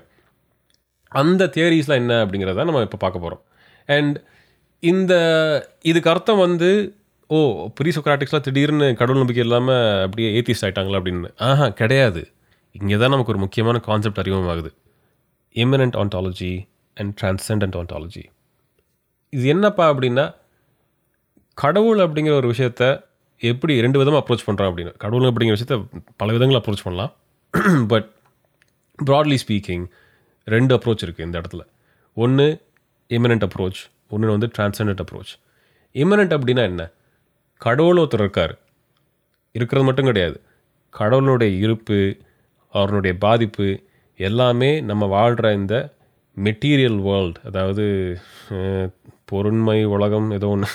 அந்த 1.11 1.43
தியரிஸ்லாம் 1.55 2.01
என்ன 2.03 2.13
அப்படிங்கிறத 2.23 2.65
நம்ம 2.69 2.81
இப்போ 2.81 2.99
பார்க்க 3.03 3.23
போகிறோம் 3.25 3.43
அண்ட் 3.89 4.15
இந்த 4.83 5.13
இதுக்கு 5.81 6.09
அர்த்தம் 6.09 6.37
வந்து 6.37 6.69
ஓ 7.29 7.37
ப்ரீ 7.77 7.89
சொக்ராட்டிக்ஸ்லாம் 7.89 8.45
திடீர்னு 8.47 8.87
கடவுள் 8.95 9.21
நம்பிக்கை 9.21 9.43
இல்லாமல் 9.43 10.01
அப்படியே 10.05 10.29
ஏத்திஸ்ட் 10.37 10.65
ஆகிட்டாங்களா 10.65 10.99
அப்படின்னு. 10.99 11.29
ஆஹா 11.39 11.67
கிடையாது. 11.69 12.21
இங்கே 12.75 12.97
தான் 12.97 13.09
நமக்கு 13.09 13.33
ஒரு 13.33 13.39
முக்கியமான 13.39 13.77
concept 13.79 14.21
அறிமுகமாகுது. 14.23 14.69
Immanent 15.55 15.97
ontology 16.01 16.51
and 16.97 17.13
transcendent 17.21 17.77
ontology 17.81 18.23
இது 19.33 19.45
என்னப்பா 19.47 19.85
அப்படின்னா 19.93 20.25
கடவுள் 21.57 21.99
அப்படிங்கிற 22.05 22.33
ஒரு 22.33 22.47
விஷயத்த 22.53 22.83
எப்படி 23.41 23.73
ரெண்டு 23.85 23.99
விதமாக 23.99 24.21
அப்ரோச் 24.23 24.45
பண்ணுறோம் 24.47 24.69
அப்படின்னு. 24.69 24.91
கடவுள் 25.03 25.27
அப்படிங்கிற 25.29 25.55
விஷயத்த 25.57 25.77
பல 26.21 26.31
விதங்கள் 26.35 26.59
அப்ரோச் 26.59 26.83
பண்ணலாம். 26.83 27.13
பட் 27.91 28.07
ப்ராட்லி 28.99 29.37
ஸ்பீக்கிங் 29.43 29.85
ரெண்டு 30.47 30.71
அப்ரோச் 30.77 31.03
இருக்குது 31.05 31.27
இந்த 31.29 31.41
இடத்துல. 31.41 31.63
ஒன்று 32.17 32.47
இமினன்ட் 33.09 33.45
அப்ரோச் 33.47 33.81
ஒன்று 34.09 34.29
வந்து 34.35 34.49
டிரான்செண்டன்ட் 34.57 35.03
அப்ரோச் 35.05 35.33
இமினன்ட் 35.95 36.35
அப்படின்னா 36.37 36.63
என்ன? 36.71 36.83
கடவுள் 37.61 37.99
ஒருத்தர் 38.01 38.23
இருக்கார். 38.25 38.53
இருக்கிறது 39.55 39.85
மட்டும் 39.87 40.09
கிடையாது. 40.09 40.37
கடவுளுடைய 40.89 41.51
இருப்பு 41.65 41.99
அவருடைய 42.73 43.13
பாதிப்பு 43.25 43.67
எல்லாமே 44.19 44.71
நம்ம 44.89 45.05
வாழ்கிற 45.15 45.47
இந்த 45.53 45.75
மெட்டீரியல் 46.37 46.99
வேர்ல்ட் 47.07 47.37
அதாவது 47.49 47.85
பொருண்மை 49.31 49.77
உலகம் 49.95 50.27
ஏதோ 50.37 50.47
ஒன்று 50.55 50.69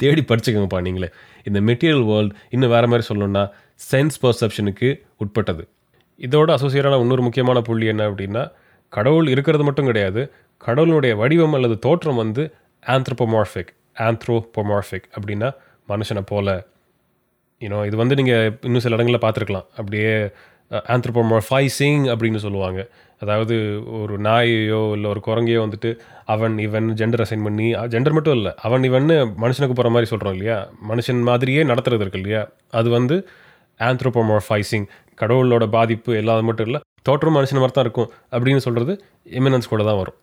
தேடி 0.00 0.22
படிச்சுக்கோங்கப்பா 0.28 0.80
நீங்களே. 0.86 1.08
இந்த 1.48 1.58
மெட்டீரியல் 1.68 2.06
வேர்ல்ட் 2.10 2.34
இன்னும் 2.54 2.72
வேறு 2.74 2.90
மாதிரி 2.92 3.06
சொல்லணும்னா 3.10 3.44
சென்ஸ் 3.90 4.18
பர்செப்ஷனுக்கு 4.24 4.88
உட்பட்டது. 5.22 5.62
இதோட 6.20 6.48
அசோசியேட்டான 6.56 7.00
இன்னொரு 7.04 7.22
முக்கியமான 7.26 7.60
புள்ளி 7.68 7.86
என்ன 7.92 8.02
அப்படின்னா 8.10 8.42
கடவுள் 8.92 9.28
இருக்கிறது 9.34 9.64
மட்டும் 9.68 9.88
கிடையாது 9.90 10.22
கடவுளுடைய 10.66 11.12
வடிவம் 11.20 11.54
அல்லது 11.58 11.76
தோற்றம் 11.86 12.20
வந்து 12.22 12.42
ஆந்த்ரோபோமார்ஃபிக் 12.94 13.72
ஆந்த்ரோபோமார்ஃபிக் 14.08 15.08
அப்படின்னா 15.16 15.48
மனுஷனை 15.88 16.22
போல. 16.32 16.48
யூனோ 17.60 17.78
இது 17.88 17.96
வந்து 18.02 18.14
நீங்கள் 18.20 18.58
இன்னும் 18.66 18.84
சில 18.84 18.96
இடங்களில் 18.96 19.24
பார்த்துருக்கலாம். 19.24 19.66
அப்படியே 19.78 20.12
ஆந்த்ரோபோமார்ஃபைசிங் 20.94 22.04
அப்படின்னு 22.12 22.40
சொல்லுவாங்க. 22.44 22.80
அதாவது 23.22 23.56
ஒரு 24.00 24.14
நாயையோ 24.26 24.80
இல்லை 24.96 25.08
ஒரு 25.10 25.20
குரங்கையோ 25.26 25.60
வந்துட்டு 25.64 25.90
அவன் 26.34 26.54
இவன் 26.66 26.88
ஜெண்டர் 27.00 27.22
அசைன் 27.24 27.44
பண்ணி 27.46 27.66
ஜெண்டர் 27.92 28.16
மட்டும் 28.16 28.36
இல்லை 28.38 28.52
அவன் 28.66 28.82
இவன்னு 28.88 29.16
மனுஷனுக்கு 29.44 29.76
போகிற 29.78 29.90
மாதிரி 29.94 30.10
சொல்கிறோம் 30.12 30.34
இல்லையா? 30.36 30.58
மனுஷன் 30.90 31.22
மாதிரியே 31.28 31.62
நடத்துறது 31.70 32.04
இருக்கு 32.04 32.20
இல்லையா? 32.22 32.42
அது 32.80 32.88
வந்து 32.96 33.16
ஆந்த்ரோபோமார்ஃபைசிங் 33.80 34.86
கடவுளோட 35.20 35.64
பாதிப்பு 35.76 36.10
எல்லாது 36.20 36.42
மட்டும் 36.48 36.66
இல்லை 36.68 36.80
தோற்றம் 37.08 37.36
மனுஷன் 37.36 37.60
மாதிரி 37.62 37.76
தான் 37.76 37.86
இருக்கும் 37.86 38.10
அப்படின்னு 38.34 38.62
சொல்கிறது 38.66 38.92
இமினன்ஸ் 39.38 39.70
கூட 39.72 39.82
தான் 39.88 39.98
வரும். 40.02 40.18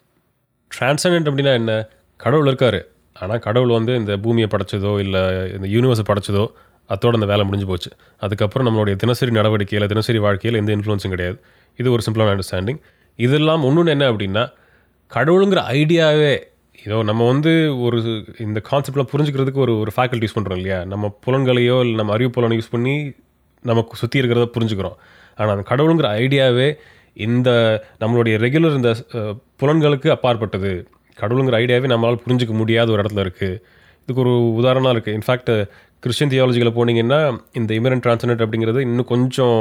டிரான்சண்டன்ட் 0.71 1.29
அப்படின்னா 1.29 1.53
என்ன? 1.61 1.73
கடவுள் 2.19 2.49
இருக்கார். 2.51 2.79
ஆனால் 3.15 3.41
கடவுள் 3.45 3.75
வந்து 3.77 3.93
இந்த 4.01 4.13
பூமியை 4.23 4.47
படைச்சதோ 4.53 4.91
இல்லை 5.05 5.21
இந்த 5.55 5.67
யூனிவர்ஸை 5.75 6.05
படைச்சதோ 6.09 6.43
அதோட 6.89 7.13
அந்த 7.19 7.27
வேலை 7.31 7.43
முடிஞ்சு 7.47 7.67
போச்சு. 7.71 7.89
அதுக்கப்புறம் 8.25 8.67
நம்மளுடைய 8.67 8.95
தினசரி 8.95 9.31
நடவடிக்கையில் 9.39 9.87
தினசரி 9.93 10.19
வாழ்க்கையில் 10.25 10.59
எந்த 10.61 10.71
இன்ஃப்ளூன்ஸும் 10.77 11.13
கிடையாது. 11.15 11.37
இது 11.79 11.91
ஒரு 11.95 12.03
சிம்பிளான 12.05 12.33
அண்டர்ஸ்டாண்டிங் 12.35 12.79
இதெல்லாம் 13.19 13.63
இன்னொன்று 13.69 13.91
என்ன 13.95 14.05
அப்படின்னா 14.11 14.43
கடவுளுங்கிற 15.11 15.61
ஐடியாவே 15.79 16.33
இதோ 16.85 16.97
நம்ம 17.09 17.21
வந்து 17.31 17.51
ஒரு 17.85 17.97
இந்த 18.45 18.59
கான்செப்ட்லாம் 18.69 19.09
புரிஞ்சுக்கிறதுக்கு 19.13 19.61
ஒரு 19.65 19.73
ஒரு 19.83 19.91
ஃபேக்கல்ட்டி 19.95 20.25
யூஸ் 20.25 20.35
பண்ணுறோம் 20.37 20.59
இல்லையா? 20.59 20.77
நம்ம 20.91 21.05
புலன்களையோ 21.25 21.77
இல்லை 21.85 21.95
நம்ம 22.01 22.13
அறிவு 22.15 22.29
புலனை 22.35 22.55
யூஸ் 22.59 22.71
பண்ணி 22.75 22.93
நமக்கு 23.69 23.99
சுற்றி 24.01 24.19
இருக்கிறத 24.21 24.45
புரிஞ்சுக்கிறோம். 24.55 24.97
ஆனால் 25.39 25.53
அந்த 25.55 25.65
கடவுளுங்கிற 25.71 26.09
ஐடியாவே 26.23 26.67
இந்த 27.27 27.49
நம்மளுடைய 28.03 28.35
ரெகுலர் 28.45 28.77
இந்த 28.79 28.91
புலன்களுக்கு 29.61 30.09
அப்பாற்பட்டது. 30.15 30.71
கடவுளுங்கிற 31.17 31.57
ஐடியாவே 31.63 31.89
நம்மளால் 31.93 32.23
புரிஞ்சுக்க 32.25 32.53
முடியாத 32.61 32.87
ஒரு 32.93 33.01
இடத்துல 33.03 33.23
இருக்குது 33.27 33.59
இதுக்கு 34.03 34.23
ஒரு 34.25 34.33
உதாரணம் 34.59 34.93
இருக்குது 34.95 35.15
இன்ஃபேக்ட் 35.19 35.51
கிறிஸ்டியன் 36.03 36.31
தியாலஜியில் 36.33 36.75
போனீங்கன்னா 36.79 37.19
இந்த 37.59 37.71
இமரன் 37.79 38.03
டிரான்ஸ்லேட் 38.05 38.43
அப்படிங்கிறது 38.45 38.81
இன்னும் 38.87 39.11
கொஞ்சம் 39.13 39.59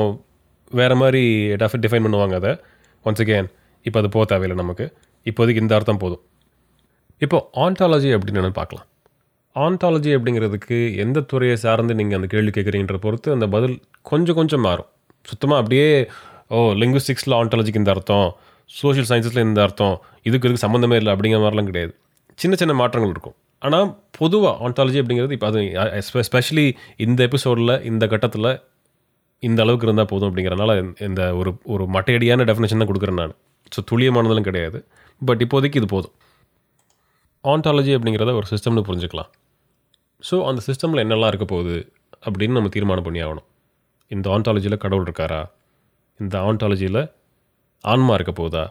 வேறு 0.80 0.96
மாதிரி 1.02 1.22
டெஃபி 1.62 1.78
டிஃபைன் 1.84 2.06
பண்ணுவாங்க 2.06 2.36
அதை. 2.40 2.52
ஒன்ஸ் 3.04 3.22
அகேன் 3.24 3.48
இப்போ 3.86 3.98
அது 4.02 4.08
போக 4.16 4.24
தேவையில்லை 4.32 4.58
நமக்கு. 4.64 4.86
இப்போதைக்கு 5.30 5.62
இந்த 5.64 5.74
அர்த்தம் 5.78 6.02
போதும். 6.04 6.22
இப்போ 7.24 7.38
ஆண்டாலஜி 7.64 8.10
அப்படின்னு 8.16 8.52
பார்க்கலாம். 8.60 8.86
ஆன்டாலஜி 9.56 10.10
அப்படிங்கிறதுக்கு 10.16 10.76
எந்த 11.04 11.18
துறையை 11.30 11.56
சார்ந்து 11.64 11.94
நீங்கள் 12.00 12.18
அந்த 12.18 12.28
கேள்வி 12.34 12.52
கேட்குறீங்கன்ற 12.56 12.98
பொறுத்து 13.06 13.28
அந்த 13.36 13.46
பதில் 13.54 13.74
கொஞ்சம் 14.10 14.38
கொஞ்சம் 14.40 14.64
மாறும். 14.66 14.88
சுத்தமாக 15.30 15.60
அப்படியே 15.62 15.88
ஓ 16.56 16.58
லிங்குஸ்டிக்ஸில் 16.82 17.36
ஆண்டாலஜிக்கு 17.40 17.80
இந்த 17.82 17.92
அர்த்தம் 17.94 18.28
சோஷியல் 18.70 19.08
சயின்ஸஸில் 19.10 19.46
இந்த 19.48 19.60
அர்த்தம் 19.66 19.96
இதுக்கு 20.28 20.46
இதுக்கு 20.48 20.64
சம்மந்தமே 20.64 20.96
இல்லை 21.00 21.12
அப்படிங்கிற 21.14 21.40
மாதிரிலாம் 21.44 21.68
கிடையாது. 21.70 21.92
சின்ன 22.42 22.56
சின்ன 22.60 22.72
மாற்றங்கள் 22.80 23.12
இருக்கும். 23.14 23.36
ஆனால் 23.66 23.88
பொதுவாக 24.18 24.54
ஆன்டாலஜி 24.66 24.98
அப்படிங்கிறது 25.02 25.36
இப்போ 25.36 25.48
அது 25.50 25.60
எஸ்பெஷலி 26.24 26.66
இந்த 27.06 27.20
எபிசோடில் 27.28 27.74
இந்த 27.90 28.04
கட்டத்தில் 28.12 28.50
இந்த 29.42 29.58
அளவுக்கு 29.64 29.86
இருந்தால் 29.86 30.10
போதும் 30.12 30.28
அப்படிங்கிறனால 30.28 30.72
இந்த 31.08 31.22
ஒரு 31.40 31.50
ஒரு 31.74 31.84
மட்டையடியான 31.96 32.46
டெஃபினேஷன் 32.50 32.82
தான் 32.82 32.90
கொடுக்குறேன் 32.90 33.20
நான். 33.22 33.34
ஸோ 33.74 33.80
துல்லியமானதெல்லாம் 33.90 34.48
கிடையாது. 34.50 34.78
பட் 35.22 35.42
இப்போதைக்கு 35.44 35.80
இது 35.80 35.88
போதும். 35.94 36.14
ஆன்டாலஜி 37.44 37.92
அப்படிங்கிறத 37.96 38.32
ஒரு 38.40 38.46
சிஸ்டம்னு 38.52 38.84
புரிஞ்சுக்கலாம். 38.88 39.30
ஸோ 40.28 40.36
அந்த 40.48 40.60
சிஸ்டமில் 40.68 41.02
என்னெல்லாம் 41.04 41.30
இருக்க 41.32 41.46
போகுது 41.54 41.76
அப்படின்னு 42.26 42.56
நம்ம 42.58 42.70
தீர்மானம் 42.76 43.06
பண்ணி 43.08 43.20
ஆகணும். 43.26 43.46
இந்த 44.10 44.26
ஆன்டாலஜியில் 44.36 44.82
கடவுள் 44.84 45.06
இருக்காரா? 45.08 45.40
இந்த 46.20 46.36
ஆன்டாலஜியில் 46.48 47.02
ஆன்மா 47.84 48.14
இருக்க 48.18 48.32
போகுதா 48.40 48.64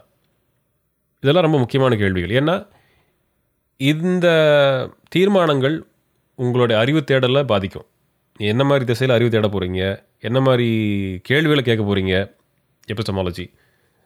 இதெல்லாம் 1.22 1.46
ரொம்ப 1.46 1.58
முக்கியமான 1.62 1.92
கேள்விகள். 2.00 2.34
ஏன்னா 2.40 2.56
இந்த 3.78 4.26
தீர்மானங்கள் 5.14 5.76
உங்களுடைய 6.44 6.76
அறிவு 6.82 7.00
தேடலை 7.10 7.42
பாதிக்கும். 7.52 7.86
என்ன 8.52 8.62
மாதிரி 8.70 8.84
திசையில் 8.90 9.14
அறிவு 9.16 9.30
தேட 9.34 9.46
போகிறீங்க 9.48 9.82
என்ன 10.28 10.38
மாதிரி 10.46 10.68
கேள்விகளை 11.28 11.62
கேட்க 11.64 11.82
போகிறீங்க 11.84 12.14
எபிசமாலஜி 12.94 13.46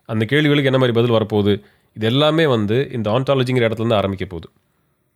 அந்த 0.09 0.23
கேள்விகளுக்கு 0.31 0.71
என்ன 0.71 0.81
மாதிரி 0.83 0.97
பதில் 0.99 1.17
வரப்போகுது? 1.17 1.55
இது 1.97 2.07
எல்லாமே 2.11 2.45
வந்து 2.55 2.77
இந்த 2.97 3.09
ஆண்டாலஜிங்கிற 3.17 3.67
இடத்துலருந்து 3.69 3.99
ஆரம்பிக்க 4.01 4.25
போகுது. 4.33 4.49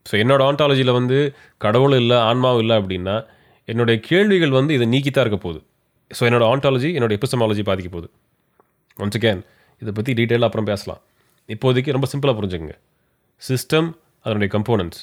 ஸோ 0.07 0.15
என்னோடய 0.23 0.49
ஆண்டாலஜியில் 0.51 0.97
வந்து 0.99 1.19
கடவுள் 1.65 1.95
இல்லை 2.03 2.19
ஆன்மாவும் 2.31 2.63
இல்லை 2.63 2.75
அப்படின்னா 2.81 3.17
என்னுடைய 3.69 3.97
கேள்விகள் 4.09 4.57
வந்து 4.59 4.73
இதை 4.77 4.87
நீக்கித்தான் 4.93 5.25
இருக்க 5.27 5.39
போகுது. 5.45 5.61
ஸோ 6.11 6.23
என்னோட 6.29 6.45
ஆண்டாலஜி 6.53 6.89
என்னோட 6.97 7.13
எபிசமாலஜி 7.19 7.63
பாதிக்க 7.69 7.91
போகுது. 7.95 8.09
ஒன்ஸ் 8.99 9.19
அகேன் 9.19 9.41
இதை 9.83 9.93
பற்றி 9.97 10.13
டீட்டெயிலாக 10.19 10.49
அப்புறம் 10.49 10.69
பேசலாம். 10.73 11.01
இப்போதைக்கு 11.49 11.95
ரொம்ப 11.97 12.09
சிம்பிளாக 12.13 12.37
புரிஞ்சுக்கங்க. 12.39 12.77
சிஸ்டம் 13.43 13.89
அதனுடைய 14.25 14.51
கம்போனன்ட்ஸ் 14.55 15.03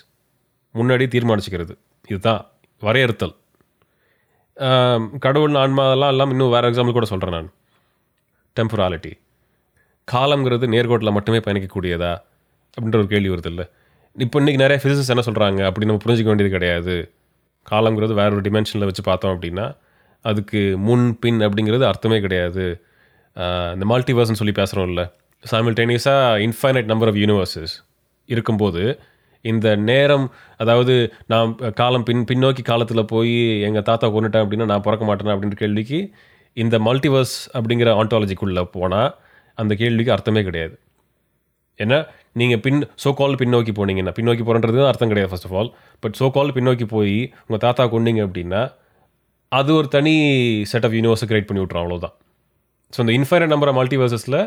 முன்னாடி 0.76 1.06
தீர்மானிச்சுக்கிறது. 1.16 1.74
இதுதான் 2.12 2.42
வரையறுத்தல். 2.82 3.36
கடவுள் 5.26 5.60
ஆன்மா 5.62 5.84
அதெல்லாம் 5.90 6.12
எல்லாம் 6.14 6.32
இன்னும் 6.34 6.54
வேறு 6.56 6.70
எக்ஸாம்பிள் 6.70 6.98
கூட 6.98 7.08
சொல்கிறேன் 7.12 7.36
நான். 7.38 7.52
டெம்பராலிட்டி 8.58 9.12
காலம்ங்கிறது 10.08 10.66
நேர்கோட்டில் 10.74 11.16
மட்டுமே 11.18 11.40
பயணிக்கக்கூடியதா? 11.46 12.14
அப்படின்ற 12.78 12.98
ஒரு 13.04 13.10
கேள்வி 13.14 13.30
வருது 13.34 13.50
இல்லை? 13.52 13.66
இப்போ 14.16 14.38
இன்றைக்கி 14.42 14.60
நிறைய 14.64 14.80
ஃபிசிக்ஸ் 14.82 15.12
என்ன 15.14 15.24
சொல்கிறாங்க 15.28 15.62
அப்படி 15.70 15.88
நம்ம 15.90 16.02
புரிஞ்சிக்க 16.06 16.30
வேண்டியது 16.32 16.56
கிடையாது. 16.56 16.96
காலம்ங்கிறது 17.66 18.14
வேற 18.20 18.30
ஒரு 18.36 18.44
டிமென்ஷனில் 18.48 18.88
வச்சு 18.90 19.04
பார்த்தோம் 19.10 19.34
அப்படின்னா 19.36 19.66
அதுக்கு 20.26 20.62
முன் 20.88 21.06
பின் 21.24 21.40
அப்படிங்கிறது 21.46 21.86
அர்த்தமே 21.92 22.18
கிடையாது. 22.26 22.66
இந்த 23.76 23.86
மல்டிவர்ஸ்னு 23.92 24.40
சொல்லி 24.42 24.56
பேசுகிறோம் 24.60 24.90
இல்லை 24.92 25.06
சைமில்டேனியஸாக 25.44 26.44
இன்ஃபைனைட் 26.48 26.90
நம்பர் 26.92 27.10
ஆஃப் 27.12 27.20
யூனிவர்சஸ் 27.24 27.74
இருக்கும்போது 28.30 28.84
இந்த 29.46 29.68
நேரம் 29.90 30.26
அதாவது 30.64 30.94
நான் 31.32 31.50
காலம் 31.80 32.06
பின் 32.10 32.28
பின்னோக்கி 32.30 32.64
காலத்தில் 32.70 33.10
போய் 33.14 33.36
எங்கள் 33.68 33.88
தாத்தா 33.90 34.08
கொண்டுட்டேன் 34.14 34.44
அப்படின்னா 34.44 34.68
நான் 34.72 34.86
பிறக்க 34.86 35.06
மாட்டேன் 35.10 35.34
அப்படின்ற 35.36 35.58
கேள்விக்கு 35.64 36.00
இந்த 36.58 36.76
மல்டிவர்ஸ் 36.88 37.36
அப்படிங்கிற 37.58 37.92
ஆண்டாலஜிக்குள்ளே 38.02 38.64
போனால் 38.78 39.10
அந்த 39.58 39.74
கேள்விக்கு 39.76 40.12
அர்த்தமே 40.16 40.44
கிடையாது. 40.44 40.76
ஏன்னா 41.80 41.98
நீங்கள் 42.40 42.62
பின் 42.66 42.80
சோ 43.04 43.14
கால் 43.14 43.36
பின்னோக்கி 43.42 43.72
போனீங்கன்னா 43.80 44.14
பின்னோக்கி 44.18 44.44
போகிறன்றது 44.46 44.88
அர்த்தம் 44.90 45.12
கிடையாது 45.12 45.32
first 45.32 45.48
of 45.50 45.56
all 45.60 45.70
but 46.00 46.16
so 46.20 46.32
call 46.32 46.54
பின்னோக்கி 46.58 46.86
போய் 46.86 47.16
உங்கள் 47.46 47.64
தாத்தா 47.66 47.84
கொண்டீங்க 47.86 48.22
அப்படின்னா 48.28 48.62
அது 49.52 49.74
ஒரு 49.74 49.88
தனி 49.88 50.14
செட் 50.72 50.86
ஆஃப் 50.86 50.96
யூனிவர்ஸை 50.98 51.28
கிரியேட் 51.30 51.50
பண்ணி 51.50 51.64
விட்றோம் 51.64 51.84
அவ்வளோதான் 51.84 52.16
ஸோ 52.94 53.00
இந்த 53.00 53.14
infinite 53.20 53.54
number 53.54 53.70
of 53.72 53.80
மல்டிவர்சஸில் 53.82 54.40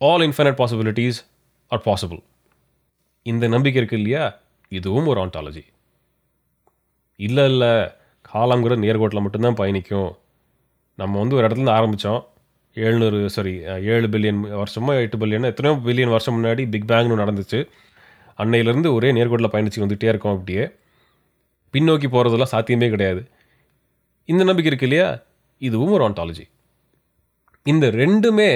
all 0.00 0.24
infinite 0.28 0.58
possibilities 0.60 1.20
are 1.70 1.82
possible 1.88 2.20
இந்த 3.26 3.48
நம்பிக்கை 3.48 3.80
இருக்கு 3.80 3.98
இல்லையா? 3.98 4.24
இதுவும் 4.68 5.06
ஒரு 5.06 5.20
ஆண்டாலஜி 5.24 5.64
இல்லை 7.16 7.44
இல்லை 7.44 7.72
காலங்கிற 8.34 8.74
நேர்கோட்டில் 8.84 9.24
மட்டும்தான் 9.24 9.58
பயணிக்கும். 9.60 10.10
நம்ம 10.98 11.18
வந்து 11.18 11.36
ஒரு 11.36 11.46
இடத்துல 11.46 11.72
ஆரம்பித்தோம் 11.78 12.20
எழுநூறு 12.74 13.30
சாரி 13.30 13.52
ஏழு 13.62 14.06
பில்லியன் 14.06 14.40
வருஷமோ 14.60 14.92
எட்டு 15.00 15.16
பில்லியன் 15.18 15.44
எத்தனையோ 15.44 15.80
பில்லியன் 15.86 16.14
வருஷம் 16.14 16.36
முன்னாடி 16.36 16.68
பிக் 16.70 16.88
பேங்னு 16.90 17.20
நடந்துச்சு. 17.22 17.58
அன்னையிலேருந்து 18.38 18.92
ஒரே 18.92 19.12
நேர்கோட்டில் 19.12 19.52
பயணிச்சு 19.54 19.82
வந்துகிட்டே 19.82 20.10
இருக்கோம் 20.12 20.32
அப்படியே. 20.32 20.64
பின்னோக்கி 21.72 22.06
போகிறதெல்லாம் 22.12 22.52
சாத்தியமே 22.52 22.88
கிடையாது. 22.88 23.22
இந்த 24.24 24.44
நம்பிக்கை 24.44 24.64
இருக்கு 24.64 24.88
இல்லையா? 24.88 25.08
இதுவும் 25.58 25.90
ஒரு 25.90 26.04
ஆண்டாலஜி 26.08 26.44
இந்த 27.62 27.86
ரெண்டுமே 27.86 28.50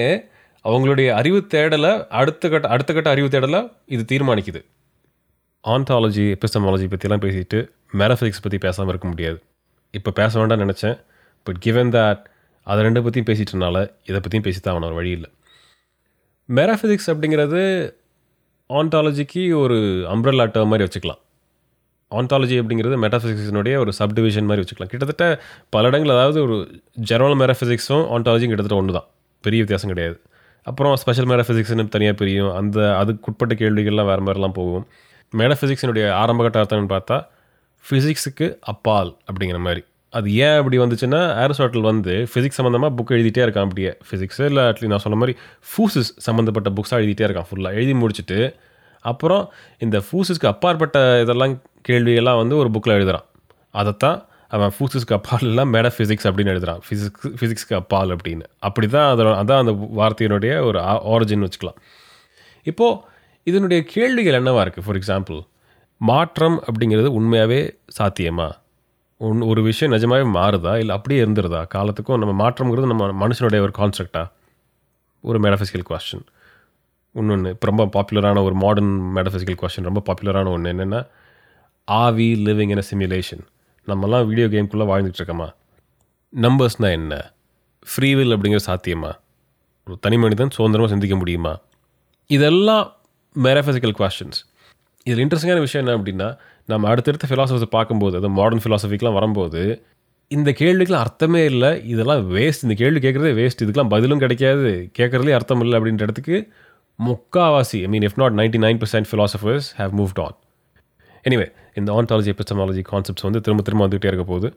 அவங்களுடைய 0.64 1.08
அறிவு 1.10 1.46
தேடலை 1.54 2.06
அடுத்த 2.20 2.48
கட்ட 2.48 2.68
அடுத்த 2.68 2.92
கட்ட 2.92 3.10
அறிவு 3.10 3.28
தேடலை 3.28 3.60
இது 3.86 4.04
தீர்மானிக்குது. 4.12 4.60
ஆண்டாலஜி 5.64 6.24
எபிஸ்டமாலஜி 6.36 6.86
பற்றிலாம் 6.92 7.24
பேசிட்டு 7.26 7.58
மேரஃபிக்ஸ் 7.98 8.44
பற்றி 8.44 8.58
பேசாமல் 8.58 8.88
இருக்க 8.88 9.08
முடியாது. 9.08 9.38
இப்போ 9.90 10.10
பேச 10.10 10.32
வேண்டாம்னு 10.40 10.64
நினச்சேன். 10.64 10.96
பட் 11.42 11.58
கிவன் 11.58 11.90
தட் 11.90 12.22
அதை 12.66 12.80
ரெண்டு 12.86 13.00
பற்றியும் 13.04 13.28
பேசிட்டனால 13.30 13.76
இதை 14.08 14.18
பற்றியும் 14.20 14.46
பேசி 14.46 14.60
தான் 14.60 14.88
ஒரு 14.90 14.98
வழி 15.00 15.10
இல்லை 15.18 15.30
மெராஃபிசிக்ஸ் 16.48 17.10
அப்படிங்கிறது 17.12 17.62
ஆண்டாலஜிக்கு 18.70 19.42
ஒரு 19.62 19.76
அம்ப்ரல்லா 20.14 20.44
டேர்ம் 20.54 20.70
மாதிரி 20.72 20.86
வச்சுக்கலாம். 20.86 21.20
ஆன்டாலஜி 22.18 22.56
அப்படிங்கிறது 22.60 22.96
மெட்டாஃபிசிக்ஸினுடைய 23.04 23.74
ஒரு 23.82 23.92
சப்டிவிஷன் 23.98 24.48
மாதிரி 24.48 24.62
வச்சுக்கலாம். 24.62 24.90
கிட்டத்தட்ட 24.92 25.24
பல 25.74 25.88
இடங்கள் 25.90 26.12
அதாவது 26.16 26.38
ஒரு 26.46 26.56
ஜெனரல் 27.10 27.36
மெராஃபிசிக்ஸும் 27.42 28.04
ஆண்டாலஜியும் 28.14 28.52
கிட்டத்தட்ட 28.52 28.80
ஒன்று 28.82 28.96
தான் 28.98 29.08
பெரிய 29.44 29.60
வித்தியாசம் 29.62 29.92
கிடையாது. 29.92 30.16
அப்புறம் 30.66 30.94
ஸ்பெஷல் 31.02 31.28
மெராஃபிசிக்ஸ்னு 31.32 31.86
தனியாக 31.94 32.16
பிரியும். 32.20 32.52
அந்த 32.60 32.78
அதுக்குட்பட்ட 33.00 33.54
கேள்விகள்லாம் 33.62 34.10
வேறு 34.10 34.24
மாதிரிலாம் 34.26 34.56
போகும். 34.60 34.84
மெட்டாஃபிசிக்ஸினுடைய 35.32 36.06
ஆரம்பகட்ட 36.22 36.62
அர்த்தம்னு 36.62 36.92
பார்த்தா 36.94 37.16
ஃபிசிக்ஸுக்கு 37.84 38.46
அப்பால் 38.72 39.10
அப்படிங்கிற 39.28 39.58
மாதிரி. 39.66 39.82
அது 40.16 40.34
ஏன் 40.46 40.56
அப்படி 40.58 40.78
வந்துச்சுன்னா 40.78 41.20
ஆரிஸ்டாட்டில் 41.42 41.86
வந்து 41.90 42.12
ஃபிசிக்ஸ் 42.32 42.58
சம்மந்தமாக 42.60 42.92
புக் 42.98 43.14
எழுதிட்டே 43.16 43.42
இருக்கான் 43.46 43.66
அப்படியே. 43.68 43.92
ஃபிசிக்ஸ் 44.08 44.40
இல்லை 44.48 44.62
அட்லீஸ்ட் 44.62 44.94
நான் 44.94 45.04
சொன்ன 45.06 45.18
மாதிரி 45.18 45.38
ஃபூசிஸ் 45.70 46.10
சம்மந்தப்பட்ட 46.26 46.70
புக்ஸாக 46.70 47.02
எழுதிட்டே 47.02 47.26
இருக்கான் 47.28 47.48
ஃபுல்லாக 47.50 47.78
எழுதி 47.80 47.94
முடிச்சுட்டு 48.02 48.38
அப்புறம் 49.00 49.52
இந்த 49.78 50.02
ஃபூசிஸ்க்கு 50.06 50.46
அப்பாற்பட்ட 50.46 51.20
இதெல்லாம் 51.22 51.54
கேள்வியெல்லாம் 51.88 52.36
வந்து 52.36 52.56
ஒரு 52.56 52.70
புக்கில் 52.74 52.96
எழுதுகிறான் 52.98 53.26
அதைத்தான் 53.70 54.18
அவன் 54.48 54.72
ஃபூசிஸ்க்கு 54.76 55.14
அப்பால் 55.16 55.64
மேட 55.74 55.88
ஃபிசிக்ஸ் 55.96 56.26
அப்படின்னு 56.28 56.52
எழுதுகிறான் 56.52 56.80
ஃபிசிக்ஸ் 56.86 57.34
ஃபிசிக்ஸ்க்கு 57.40 57.74
அப்பால் 57.74 58.10
அப்படின்னு. 58.16 58.44
அப்படி 58.58 58.86
தான் 58.86 59.08
அதோட 59.14 59.30
அதான் 59.42 59.62
அந்த 59.62 59.72
வார்த்தையினுடைய 60.00 60.52
ஒரு 60.68 60.78
ஆரிஜின் 61.14 61.44
வச்சுக்கலாம். 61.46 61.78
இப்போது 62.62 63.00
இதனுடைய 63.42 63.84
கேள்விகள் 63.94 64.42
என்னவா 64.42 64.60
இருக்குது 64.64 64.86
ஃபார் 64.86 64.98
எக்ஸாம்பிள் 65.00 65.40
மாற்றம் 65.96 66.62
அப்படிங்கிறது 66.62 67.10
உண்மையாகவே 67.18 67.60
சாத்தியமா? 67.98 68.48
ஒன் 69.26 69.40
ஒரு 69.40 69.62
விஷயம் 69.62 69.92
நிஜமாகவே 69.92 70.26
மாறுதா? 70.38 70.72
இல்லை 70.78 70.94
அப்படியே 70.96 71.20
இருந்துருதா? 71.24 71.60
காலத்துக்கும் 71.66 72.18
நம்ம 72.18 72.34
மாற்றம்ங்கிறது 72.40 72.92
நம்ம 72.92 73.04
மனுஷனுடைய 73.22 73.60
ஒரு 73.60 73.72
கான்செப்டா 73.78 74.22
ஒரு 75.24 75.38
மெடஃபிசிக்கல் 75.40 75.86
கொஸ்டின் 75.90 76.24
இன்னொன்று 77.14 77.50
இப்போ 77.50 77.66
ரொம்ப 77.66 77.84
பாப்புலரான 77.96 78.42
ஒரு 78.42 78.54
மாடர்ன் 78.54 78.94
மெடஃபிசிக்கல் 79.16 79.58
கொஸ்டின் 79.60 79.88
ரொம்ப 79.90 80.02
பாப்புலரான 80.06 80.50
ஒன்று 80.50 80.72
என்னென்னா 80.72 81.00
are we 81.88 82.28
living 82.44 82.72
in 82.74 82.82
a 82.82 82.86
simulation 82.90 83.44
நம்மலாம் 83.86 84.26
வீடியோ 84.26 84.46
கேம்குள்ளே 84.46 84.86
வாழ்ந்துட்டுருக்கோமா 84.90 85.48
நம்பர்ஸ்னால் 86.32 86.96
என்ன? 86.98 87.14
ஃப்ரீவில் 87.86 88.32
அப்படிங்கிற 88.34 88.60
சாத்தியமா? 88.66 89.10
ஒரு 89.86 89.96
தனி 90.00 90.16
மனிதன் 90.16 90.50
சுதந்திரமாக 90.50 90.92
சிந்திக்க 90.92 91.16
முடியுமா? 91.16 91.52
இதெல்லாம் 92.30 92.84
மெரஃபிசிக்கல் 93.36 93.96
கொஸ்டின்ஸ் 93.98 94.40
இதில் 95.06 95.22
இன்ட்ரெஸ்டிங்கான 95.24 95.62
விஷயம் 95.64 95.82
என்ன 95.84 95.94
அப்படின்னா 95.98 96.28
நம்ம 96.68 96.88
அடுத்தடுத்த 96.90 97.26
ஃபிலாசபர்ஸை 97.30 97.68
பார்க்கும்போது 97.74 98.14
அது 98.20 98.28
மாடர்ன் 98.38 98.62
ஃபிலாசபிக்கெலாம் 98.64 99.16
வரும்போது 99.18 99.62
இந்த 100.30 100.50
கேள்விக்கெலாம் 100.60 101.04
அர்த்தமே 101.06 101.42
இல்லை 101.52 101.70
இதெல்லாம் 101.92 102.22
வேஸ்ட் 102.34 102.64
இந்த 102.66 102.74
கேள்வி 102.82 103.00
கேட்குறதே 103.04 103.32
வேஸ்ட் 103.40 103.62
இதுக்கெலாம் 103.64 103.90
பதிலும் 103.94 104.22
கிடைக்காது 104.22 104.70
கேட்குறதுலே 104.98 105.34
அர்த்தம் 105.38 105.62
இல்லை 105.64 105.76
அப்படின்ற 105.78 106.06
இடத்துக்கு 106.08 106.36
முக்காவாசி 106.98 107.78
I 107.86 107.90
mean 107.94 108.06
if 108.08 108.18
not 108.22 108.36
ninety 108.40 108.60
nine 108.64 108.80
percent 108.82 109.08
philosophers 109.10 109.68
have 109.80 109.92
moved 110.00 110.20
on 110.24 110.36
anyway 111.24 111.46
இந்த 111.80 111.90
ஆன்டாலஜி 111.98 112.30
எபிஸ்டமாலஜி 112.34 112.82
கான்செப்ட்ஸ் 112.92 113.26
வந்து 113.28 113.40
திரும்ப 113.44 113.62
திரும்ப 113.66 113.82
வந்துகிட்டே 113.86 114.10
இருக்க 114.12 114.24
போகுது. 114.32 114.48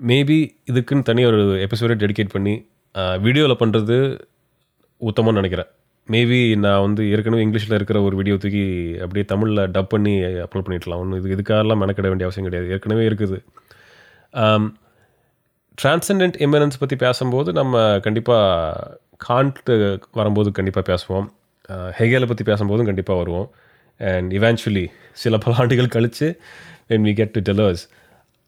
மேபி 0.00 0.38
இதுக்குன்னு 0.70 1.06
தனி 1.10 1.22
ஒரு 1.30 1.40
எபிசோடே 1.66 1.96
டெடிகேட் 2.02 2.34
பண்ணி 2.34 2.54
வீடியோவில் 3.26 3.60
பண்ணுறது 3.62 3.96
உத்தமம்னு 5.00 5.40
நினைக்கிறேன். 5.40 5.70
மேபி 6.08 6.56
நான் 6.56 6.80
வந்து 6.80 7.02
ஏற்கனவே 7.10 7.44
இங்கிலீஷில் 7.46 7.76
இருக்கிற 7.78 8.02
ஒரு 8.02 8.14
வீடியோ 8.16 8.36
தூக்கி 8.36 8.64
அப்படியே 9.04 9.24
தமிழில் 9.24 9.70
டப் 9.74 9.92
பண்ணி 9.94 10.14
அப்லோட் 10.44 10.66
பண்ணிடலாம். 10.66 11.02
ஒன்றும் 11.02 11.18
இது 11.20 11.34
இதுக்காகலாம் 11.36 11.80
மெனக்கிட 11.82 12.08
வேண்டிய 12.12 12.28
அவசியம் 12.28 12.48
கிடையாது. 12.48 12.70
ஏற்கனவே 12.74 13.04
இருக்குது. 13.10 13.38
டிரான்செண்டன்ட் 15.82 16.36
எமினன்ஸ் 16.46 16.80
பற்றி 16.80 16.96
பேசும்போது 16.96 17.52
நம்ம 17.52 18.00
கண்டிப்பாக 18.06 18.98
காண்ட்டு 19.28 19.74
வரும்போது 20.12 20.52
கண்டிப்பாக 20.52 20.86
பேசுவோம். 20.92 21.28
Uh, 21.72 21.90
ஹெகேலை 21.98 22.26
பற்றி 22.26 22.44
பேசும்போதும் 22.52 22.88
கண்டிப்பாக 22.90 23.18
வருவோம். 23.22 23.48
அண்ட் 24.00 24.30
இவென்ச்சுவலி 24.32 24.84
சில 25.22 25.38
பல 25.38 25.52
ஆண்டுகள் 25.62 25.88
கழித்து 25.88 26.40
when 26.88 27.04
we 27.08 27.12
get 27.18 27.34
to 27.36 27.40
Thales 27.48 27.82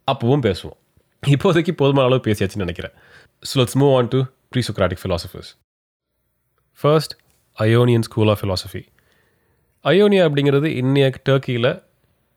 அப்பவும் 0.09 0.45
பேசுவோம். 0.49 0.79
இப்போதைக்கு 1.23 1.73
போதுமான 1.81 2.07
அளவு 2.09 2.25
பேசியாச்சுன்னு 2.27 2.67
நினைக்கிறேன். 2.67 2.95
So 3.49 3.55
let's 3.61 3.79
move 3.83 3.95
on 3.99 4.09
to 4.09 4.21
pre 4.49 4.63
Socratic 4.69 5.03
philosophers 5.03 5.51
first 6.81 7.15
Ionian 7.59 8.01
school 8.01 8.29
of 8.29 8.45
philosophy 8.45 8.87
Ionia 9.85 10.23
அப்படிங்கிறது 10.27 10.69
இன்னைய 10.83 11.15
டர்க்கியில் 11.29 11.83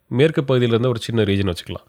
மேற்கு 0.08 0.44
பகுதியில் 0.44 0.70
இருந்த 0.70 0.88
ஒரு 0.88 1.00
சின்ன 1.00 1.24
ரீஜன் 1.24 1.54
வச்சுக்கலாம். 1.54 1.88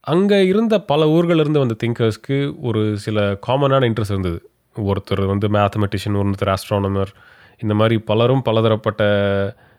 அங்கே 0.00 0.46
இருந்த 0.46 0.80
பல 0.80 1.06
ஊர்களிலிருந்து 1.06 1.36
இருந்து 1.36 1.58
வந்த 1.58 1.74
திங்கர்ஸ்க்கு 1.86 2.60
ஒரு 2.60 2.98
சில 2.98 3.38
காமனான 3.46 3.92
இன்ட்ரெஸ்ட் 3.92 4.10
இருந்தது. 4.10 4.50
ஒருத்தர் 4.76 5.26
வந்து 5.26 5.48
மேத்தமெட்டிஷியன் 5.48 6.32
ஒருத்தர் 6.32 6.54
ஆஸ்ட்ரானமர் 6.54 7.06
இந்த 7.58 7.74
மாதிரி 7.74 7.98
பலரும் 7.98 8.42
பலதரப்பட்ட 8.42 9.02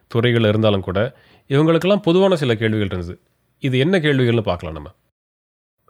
துறைகள் 0.08 0.44
இருந்தாலும் 0.44 0.82
கூட 0.82 1.16
இவங்களுக்கெல்லாம் 1.48 2.02
பொதுவான 2.02 2.36
சில 2.36 2.56
கேள்விகள் 2.56 2.86
இருந்தது. 2.86 3.20
இது 3.60 3.80
என்ன 3.80 4.00
கேள்விகள்னு 4.00 4.42
பார்க்கலாம் 4.42 4.76
நம்ம. 4.76 4.92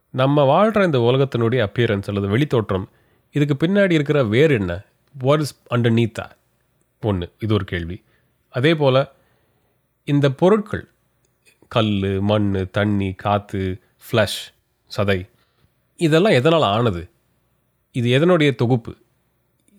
நம்ம 0.10 0.44
வாழ்கிற 0.44 0.86
இந்த 0.86 0.98
உலகத்தினுடைய 0.98 1.68
அப்பியரன்ஸ் 1.68 2.08
அல்லது 2.08 2.38
வெளித்தோற்றம் 2.38 2.86
இதுக்கு 3.32 3.68
பின்னாடி 3.68 3.92
இருக்கிற 3.92 4.24
வேறு 4.24 4.56
என்ன? 4.56 4.82
வாட் 5.14 5.40
இஸ் 5.40 5.62
அண்டர் 5.70 5.94
நீத்தா 6.00 6.38
ஒன்று 7.02 7.34
இது 7.40 7.54
ஒரு 7.54 7.66
கேள்வி. 7.66 8.04
அதே 8.50 8.76
போல் 8.76 9.08
இந்த 10.04 10.32
பொருட்கள் 10.32 10.88
கல் 11.68 12.20
மண் 12.20 12.70
தண்ணி 12.72 13.14
காற்று 13.14 13.82
ஃப்ளஷ் 14.06 14.40
சதை 14.98 15.30
இதெல்லாம் 15.98 16.34
எதனால் 16.34 16.62
ஆனது? 16.62 17.10
இது 17.92 18.20
எதனுடைய 18.20 18.56
தொகுப்பு? 18.56 18.98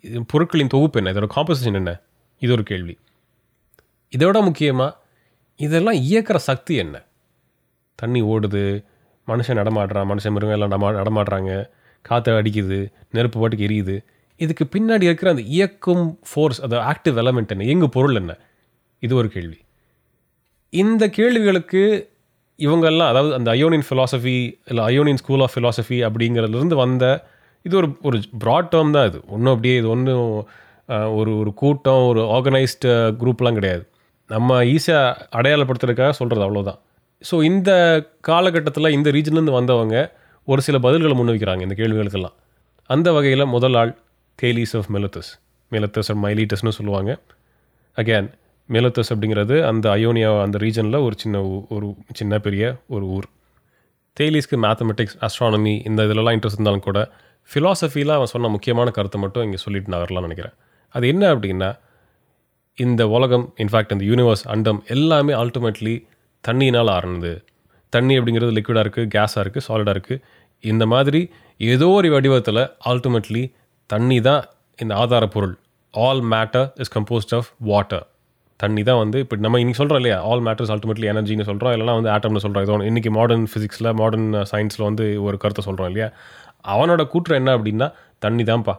இது 0.01 0.25
பொருட்களின் 0.27 0.67
தொகுப்பு 0.67 1.03
என்ன? 1.03 1.13
இதோட 1.13 1.29
காம்போசிஷன் 1.37 1.75
என்ன? 1.75 2.01
இது 2.39 2.53
ஒரு 2.53 2.63
கேள்வி. 2.63 2.99
இதோட 4.17 4.43
முக்கியமாக 4.43 4.97
இதெல்லாம் 5.57 5.95
இயக்கிற 5.95 6.37
சக்தி 6.37 6.75
என்ன? 6.75 7.05
தண்ணி 7.95 8.23
ஓடுது 8.23 8.85
மனுஷன் 9.27 9.59
நடமாடுறான் 9.61 10.09
மனுஷன் 10.11 10.33
மிருகம் 10.33 10.61
எல்லாம் 10.61 10.71
நடமா 10.71 10.89
நடமாடுறாங்க 11.01 11.71
காற்றை 12.03 12.35
அடிக்குது 12.35 12.93
நெருப்பு 13.11 13.41
பாட்டுக்கு 13.41 13.67
எரியுது 13.69 14.05
இதுக்கு 14.45 14.65
பின்னாடி 14.75 15.05
இருக்கிற 15.09 15.31
அந்த 15.35 15.45
இயக்கும் 15.57 16.05
ஃபோர்ஸ் 16.29 16.61
அந்த 16.67 16.77
ஆக்டிவ் 16.93 17.17
எலமெண்ட் 17.23 17.53
என்ன? 17.55 17.67
இயங்கு 17.71 17.89
பொருள் 17.97 18.19
என்ன? 18.21 18.33
இது 19.03 19.13
ஒரு 19.21 19.29
கேள்வி. 19.35 19.59
இந்த 20.73 21.05
கேள்விகளுக்கு 21.19 21.83
இவங்கெல்லாம் 22.59 23.11
அதாவது 23.13 23.33
அந்த 23.39 23.49
அயோனின் 23.57 23.87
ஃபிலாசபி 23.89 24.35
இல்லை 24.71 24.83
அயோனின் 24.89 25.21
ஸ்கூல் 25.23 25.45
ஆஃப் 25.47 25.55
ஃபிலாசபி 25.55 25.99
அப்படிங்கிறதுலேருந்து 26.09 26.79
வந்த 26.85 27.05
இது 27.65 27.75
ஒரு 27.81 27.89
ஒரு 28.09 28.17
ப்ராட் 28.43 28.71
டேர்ம் 28.73 28.95
தான் 28.97 29.07
இது. 29.11 29.19
ஒன்றும் 29.35 29.53
அப்படியே 29.55 29.77
இது 29.81 29.89
ஒன்றும் 29.95 30.29
ஒரு 31.19 31.33
ஒரு 31.41 31.51
கூட்டம் 31.63 32.05
ஒரு 32.11 32.21
ஆர்கனைஸ்டு 32.37 32.91
குரூப்லாம் 33.21 33.59
கிடையாது. 33.59 33.83
நம்ம 34.31 34.59
ஈஸியாக 34.75 35.27
அடையாளப்படுத்துறதுக்காக 35.39 36.15
சொல்கிறது 36.21 36.45
அவ்வளோதான் 36.47 36.79
ஸோ 37.23 37.37
இந்த 37.51 37.71
காலகட்டத்தில் 38.29 38.95
இந்த 38.97 39.09
ரீஜன்லேருந்து 39.17 39.59
வந்தவங்க 39.59 39.97
ஒரு 40.49 40.61
சில 40.67 40.77
பதில்களை 40.87 41.15
முன்வைக்கிறாங்க 41.19 41.63
இந்த 41.67 41.77
கேள்விகளுக்கெல்லாம். 41.81 42.37
அந்த 42.91 43.09
வகையில் 43.17 43.53
முதல் 43.55 43.77
ஆள் 43.81 43.93
தேலீஸ் 44.41 44.77
ஆஃப் 44.77 44.91
மெலத்தஸ் 44.93 45.31
மெலத்தஸ் 45.71 46.15
அண்ட் 46.15 46.25
மைலீட்டஸ்னு 46.25 46.69
சொல்லுவாங்க. 46.69 47.19
அகேன் 47.97 48.31
மெலத்தஸ் 48.69 49.13
அப்படிங்கிறது 49.15 49.67
அந்த 49.67 49.91
அயோனியா 49.91 50.43
அந்த 50.43 50.59
ரீஜனில் 50.59 51.03
ஒரு 51.03 51.15
சின்ன 51.17 51.41
ஊ- 51.41 51.69
ஒரு 51.69 51.95
சின்ன 52.13 52.39
பெரிய 52.39 52.77
ஒரு 52.87 53.05
ஊர். 53.05 53.25
தேலீஸ்க்கு 54.21 54.57
மேத்தமெட்டிக்ஸ் 54.63 55.27
அஸ்ட்ரானமி 55.27 55.87
இந்த 55.87 56.03
இதிலலாம் 56.03 56.37
இன்ட்ரெஸ்ட் 56.37 56.53
இருந்தாலும் 56.53 56.81
கூட 56.81 57.11
ஃபிலாசபியில் 57.55 58.13
அவன் 58.13 58.27
சொன்ன 58.27 58.49
முக்கியமான 58.49 58.91
கருத்தை 58.91 59.21
மட்டும் 59.21 59.43
இங்கே 59.43 59.57
சொல்லிட்டு 59.57 59.91
நான் 59.91 60.05
வரலாம்னு 60.05 60.21
நினைக்கிறேன். 60.21 60.53
அது 60.89 61.09
என்ன 61.09 61.35
அப்படின்னா 61.35 61.79
இந்த 62.77 63.09
உலகம் 63.09 63.55
இன்ஃபேக்ட் 63.59 64.03
இந்த 64.03 64.05
யூனிவர்ஸ் 64.05 64.45
அண்டம் 64.45 64.85
எல்லாமே 64.87 65.33
அல்டிமேட்லி 65.33 66.07
தண்ணியினால் 66.49 66.91
ஆறுனது. 66.91 67.45
தண்ணி 67.89 68.19
அப்படிங்கிறது 68.19 68.57
லிக்விடாக 68.57 68.85
இருக்குது 68.85 69.09
கேஸாக 69.15 69.45
இருக்குது 69.45 69.61
சாலிடாக 69.69 70.01
இருக்குது 70.01 70.21
இந்த 70.61 70.87
மாதிரி 70.87 71.31
ஏதோ 71.59 71.89
ஒரு 71.89 72.11
வடிவத்தில் 72.11 72.71
அல்டிமேட்லி 72.85 73.59
தண்ணி 73.91 74.19
தான் 74.29 74.43
இந்த 74.79 74.93
ஆதாரப்பொருள் 75.03 75.55
all 75.95 76.23
matter 76.33 76.67
is 76.83 76.93
composed 76.97 77.33
of 77.39 77.49
water 77.71 78.05
தண்ணி 78.61 78.83
தான் 78.89 79.01
வந்து 79.03 79.19
இப்போ 79.25 79.35
நம்ம 79.45 79.59
இன்னைக்கு 79.63 79.81
சொல்கிறோம் 79.81 80.01
இல்லையா? 80.01 80.17
ஆல் 80.31 80.43
மேட்டர்ஸ் 80.47 80.73
அல்டிமேட்லி 80.75 81.07
எனர்ஜின்னு 81.13 81.47
சொல்கிறோம் 81.51 81.73
இல்லைனா 81.75 81.95
வந்து 81.99 82.11
ஆட்டம்னு 82.15 82.43
சொல்கிறோம் 82.45 82.65
இதோ 82.67 82.77
இன்றைக்கி 82.91 83.11
மாடர்ன் 83.19 83.47
ஃபிசிக்ஸில் 83.51 83.89
மாடர்ன் 84.01 84.29
சயின்ஸில் 84.51 84.87
வந்து 84.89 85.05
ஒரு 85.27 85.37
கருத்தை 85.43 85.63
சொல்கிறோம் 85.69 85.89
இல்லையா? 85.91 86.09
அவனோட 86.75 87.03
கூற்று 87.13 87.35
என்ன 87.41 87.51
அப்படின்னா 87.57 87.87
தண்ணி 88.19 88.45
தான்ப்பா. 88.51 88.75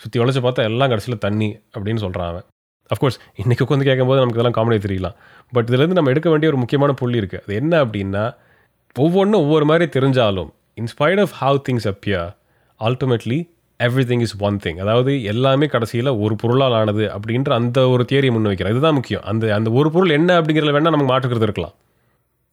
சுற்றி 0.00 0.20
உழைச்சி 0.22 0.42
பார்த்தா 0.46 0.66
எல்லாம் 0.70 0.90
கடைசியில் 0.92 1.22
தண்ணி 1.26 1.48
அப்படின்னு 1.74 2.02
சொல்கிறான் 2.04 2.30
அவன். 2.32 2.46
அஃப்கோர்ஸ் 2.90 3.18
இன்றைக்கி 3.42 3.62
உட்காந்து 3.64 3.88
கேட்கும்போது 3.88 4.20
நமக்கு 4.20 4.38
இதெல்லாம் 4.38 4.56
காமெடி 4.58 4.78
தெரியலாம். 4.86 5.16
பட் 5.52 5.68
இதுலேருந்து 5.70 5.98
நம்ம 5.98 6.12
எடுக்க 6.14 6.28
வேண்டிய 6.30 6.50
ஒரு 6.52 6.60
முக்கியமான 6.62 6.92
புள்ளி 7.00 7.20
இருக்குது 7.22 7.42
அது 7.44 7.54
என்ன 7.54 7.74
அப்படின்னா 7.84 8.24
ஒவ்வொன்றும் 8.96 9.42
ஒவ்வொரு 9.44 9.64
மாதிரி 9.64 9.86
தெரிஞ்சாலும் 9.96 10.50
inspired 10.82 11.22
of 11.24 11.34
how 11.42 11.60
things 11.68 11.88
appear 11.92 12.22
ultimately 12.80 13.38
everything 14.10 14.24
is 14.26 14.34
one 14.46 14.58
thing 14.64 14.80
அதாவது 14.84 15.12
எல்லாமே 15.32 15.66
கடைசியில் 15.66 16.10
ஒரு 16.24 16.34
பொருளால் 16.42 16.76
ஆனது 16.80 17.04
அப்படின்ற 17.16 17.50
அந்த 17.60 17.78
ஒரு 17.92 18.02
தியரியை 18.10 18.32
முன்வைக்கிறேன் 18.34 18.74
இதுதான் 18.74 18.96
முக்கியம். 18.98 19.24
அந்த 19.30 19.54
அந்த 19.54 19.70
ஒரு 19.78 19.88
பொருள் 19.94 20.16
என்ன 20.18 20.30
அப்படிங்கிறத 20.40 20.74
வேணால் 20.76 20.94
நமக்கு 20.96 21.12
மாற்றுக்கிறது 21.12 21.46
இருக்கலாம். 21.48 21.74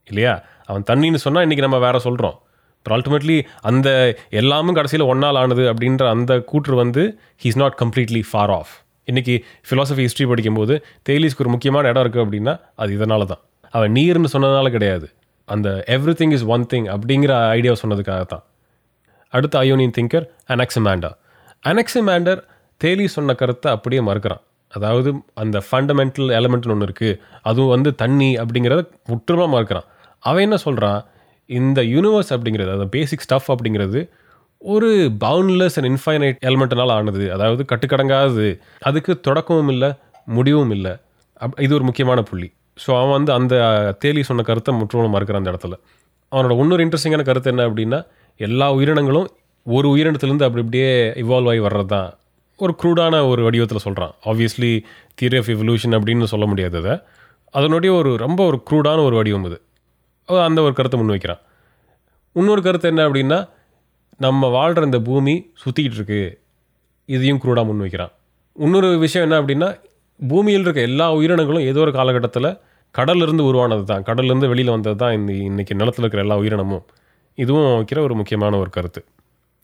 இல்லையா? 0.07 0.33
அவன் 0.69 0.85
தண்ணின்னு 0.89 1.19
சொன்னால் 1.25 1.45
இன்றைக்கி 1.45 1.65
நம்ம 1.67 1.79
வேறு 1.85 1.99
சொல்கிறோம் 2.07 2.37
பட் 2.85 2.93
அல்டிமேட்லி 2.97 3.37
அந்த 3.69 3.89
எல்லாமும் 4.39 4.77
கடைசியில் 4.77 5.09
ஒன்னால் 5.11 5.39
ஆனது 5.41 5.63
அப்படின்ற 5.71 6.03
அந்த 6.09 6.39
கூற்று 6.51 6.75
வந்து 6.75 7.03
he's 7.43 7.59
not 7.63 7.75
completely 7.81 8.21
far 8.31 8.53
off 8.59 8.71
இன்றைக்கி 9.07 9.35
ஃபிலாசபி 9.67 10.03
ஹிஸ்ட்ரி 10.07 10.25
படிக்கும்போது 10.25 10.73
தேலீஸ்க்கு 11.09 11.43
ஒரு 11.45 11.51
முக்கியமான 11.55 11.89
இடம் 11.91 12.03
இருக்குது 12.03 12.25
அப்படின்னா 12.25 12.53
அது 12.75 12.91
இதனால 12.97 13.25
தான். 13.31 13.41
அவன் 13.73 13.91
நீர்னு 13.91 14.31
சொன்னதுனால 14.33 14.69
கிடையாது. 14.69 15.07
அந்த 15.47 15.69
every 15.95 16.13
thing 16.21 16.33
is 16.37 16.45
one 16.55 16.65
thing 16.73 16.87
அப்படிங்கிற 16.95 17.33
ஐடியா 17.57 17.73
சொன்னதுக்காக 17.83 18.23
தான் 18.33 18.43
அடுத்த 19.33 19.55
Ionian 19.63 19.95
thinker 19.97 20.25
Anaximander 20.53 21.15
Anaximander 21.71 22.39
Thales 22.81 23.05
சொன்ன 23.15 23.33
கருத்தை 23.41 23.69
அப்படியே 23.75 24.01
மறுக்கிறான். 24.07 24.43
அதாவது 24.73 25.09
அந்த 25.41 25.57
ஃபண்டமெண்டல் 25.67 26.29
எலமெண்ட்னு 26.37 26.73
ஒன்று 26.75 26.87
இருக்குது 26.89 27.17
அதுவும் 27.49 27.73
வந்து 27.75 27.89
தண்ணி 28.01 28.29
அப்படிங்கிறத 28.41 28.81
முற்றுமாக 29.11 29.49
மறுக்கிறான். 29.55 29.87
அவன் 30.23 30.45
என்ன 30.47 30.57
சொல்கிறான் 30.65 30.99
இந்த 31.49 31.79
யூனிவர்ஸ் 31.93 32.31
அப்படிங்கிறது 32.35 32.71
அந்த 32.77 32.87
பேசிக் 32.95 33.23
ஸ்டஃப் 33.25 33.49
அப்படிங்கிறது 33.53 34.01
ஒரு 34.61 34.89
பவுண்ட்லெஸ் 35.25 35.75
அண்ட் 35.77 35.89
இன்ஃபைனைட் 35.91 36.39
எலமெண்ட்னால 36.49 36.95
ஆனது. 36.99 37.23
அதாவது 37.35 37.61
கட்டுக்கடங்காதது. 37.71 38.49
அதுக்கு 38.89 39.13
தொடக்கமும் 39.27 39.71
இல்லை 39.73 39.89
முடிவும் 40.37 40.73
இல்லை. 40.77 40.93
அப் 41.43 41.59
இது 41.65 41.73
ஒரு 41.77 41.85
முக்கியமான 41.89 42.19
புள்ளி. 42.29 42.49
ஸோ 42.83 42.89
அவன் 42.99 43.15
வந்து 43.17 43.31
அந்த 43.37 43.55
தேலி 44.03 44.21
சொன்ன 44.29 44.45
கருத்தை 44.49 44.73
முற்றிலும் 44.79 45.15
மறுக்கிறான் 45.15 45.41
அந்த 45.41 45.53
இடத்துல. 45.53 45.77
அவனோட 46.31 46.53
இன்னொரு 46.63 46.83
இன்ட்ரெஸ்டிங்கான 46.85 47.23
கருத்து 47.29 47.51
என்ன 47.53 47.63
அப்படின்னா 47.69 47.99
எல்லா 48.39 48.67
உயிரினங்களும் 48.77 49.27
ஒரு 49.65 49.87
உயிரினத்துலேருந்து 49.93 50.45
அப்படி 50.47 50.63
அப்படியே 50.65 50.91
இவால்வ் 51.23 51.49
ஆகி 51.51 51.61
வர்றது 51.67 51.89
தான் 51.93 52.09
ஒரு 52.59 52.73
க்ரூடான 52.81 53.15
ஒரு 53.31 53.41
வடிவத்தில் 53.47 53.83
சொல்கிறான் 53.85 54.13
ஆப்வியஸ்லி 54.29 54.71
தியரி 55.19 55.37
ஆஃப் 55.41 55.49
எவல்யூஷன் 55.55 55.95
அப்படின்னு 55.97 56.31
சொல்ல 56.33 56.45
முடியாது 56.51 56.77
அதை. 56.81 56.93
அதனுடைய 57.53 57.91
ஒரு 57.99 58.11
ரொம்ப 58.25 58.39
ஒரு 58.49 58.57
க்ரூடான 58.67 58.99
ஒரு 59.07 59.15
வடிவம் 59.19 59.45
இது 59.49 59.57
அந்த 60.47 60.59
ஒரு 60.67 60.73
கருத்தை 60.79 60.97
முன்வைக்கிறான். 60.99 61.41
இன்னொரு 62.35 62.61
கருத்து 62.67 62.89
என்ன 62.91 63.01
அப்படின்னா 63.07 63.39
நம்ம 64.25 64.49
வாழ்கிற 64.57 64.85
இந்த 64.89 64.99
பூமி 65.09 65.33
சுற்றிக்கிட்டு 65.63 65.97
இருக்கு. 65.99 66.21
இதையும் 67.09 67.39
க்ரூடாக 67.43 67.65
முன்வைக்கிறான். 67.69 68.13
இன்னொரு 68.55 68.89
விஷயம் 69.05 69.25
என்ன 69.27 69.37
அப்படின்னா 69.41 69.69
பூமியில் 70.19 70.65
இருக்க 70.65 70.81
எல்லா 70.89 71.05
உயிரினங்களும் 71.17 71.65
ஏதோ 71.71 71.81
ஒரு 71.85 71.91
காலகட்டத்தில் 71.99 72.49
கடல்லிருந்து 72.95 73.43
உருவானது 73.49 73.83
தான் 73.91 74.03
கடல்லேருந்து 74.09 74.49
வெளியில் 74.51 74.73
வந்தது 74.75 74.97
தான் 75.03 75.13
இந்த 75.19 75.31
இன்றைக்கி 75.49 75.73
நிலத்தில் 75.81 76.03
இருக்கிற 76.03 76.23
எல்லா 76.25 76.37
உயிரினமும். 76.41 76.83
இதுவும் 77.37 77.69
வைக்கிற 77.77 77.99
ஒரு 78.07 78.15
முக்கியமான 78.19 78.57
ஒரு 78.63 78.69
கருத்து. 78.77 79.01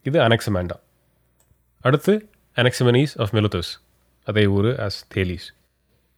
இது 0.06 0.18
அனெக்சிமேண்டா 0.28 0.78
அடுத்து 1.88 2.14
அனெக்சிமனீஸ் 2.58 3.14
ஆஃப் 3.24 3.34
மெலுத்தஸ். 3.38 3.72
அதே 4.28 4.44
ஊர் 4.56 4.70
ஆஸ் 4.86 5.00
தேலீஸ். 5.16 5.48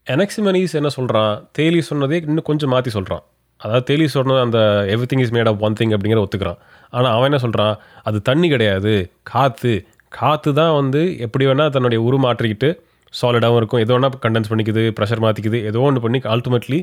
எனக்சிமனீஸ் 0.08 0.74
என்ன 0.80 0.90
சொல்கிறான் 0.98 1.34
தேலி 1.58 1.82
சொன்னதே 1.90 2.18
இன்னும் 2.28 2.48
கொஞ்சம் 2.50 2.72
மாற்றி 2.74 2.92
சொல்கிறான் 2.98 3.24
அதாவது 3.62 3.86
தேலீஸ் 3.90 4.16
சொன்ன 4.18 4.40
அந்த 4.46 4.60
everything 5.12 5.24
is 5.24 5.34
made 5.36 5.50
of 5.52 5.62
one 5.66 5.76
thing 5.80 5.94
அப்படிங்கிற 5.96 6.20
ஒத்துக்கிறான். 6.26 6.60
ஆனால் 6.96 7.14
அவன் 7.16 7.28
என்ன 7.30 7.40
சொல்கிறான் 7.46 7.74
அது 8.10 8.18
தண்ணி 8.30 8.48
கிடையாது 8.54 8.94
காற்று 9.32 9.74
காற்று 10.18 10.52
தான் 10.60 10.74
வந்து 10.80 11.02
எப்படி 11.26 11.46
வேணால் 11.50 11.74
தன்னுடைய 11.76 12.00
உருமாற்றிக்கிட்டு 12.08 12.70
சாலிடாகவும் 13.14 13.60
இருக்கும். 13.62 13.82
எதோ 13.86 13.94
வேணால் 13.98 14.16
கண்டென்ஸ் 14.26 14.52
பண்ணிக்குது 14.52 14.84
ப்ரெஷர் 14.98 15.24
மாற்றிக்குது 15.26 15.60
ஏதோ 15.70 15.82
ஒன்று 15.88 16.04
பண்ணி 16.06 16.22
ultimately 16.36 16.80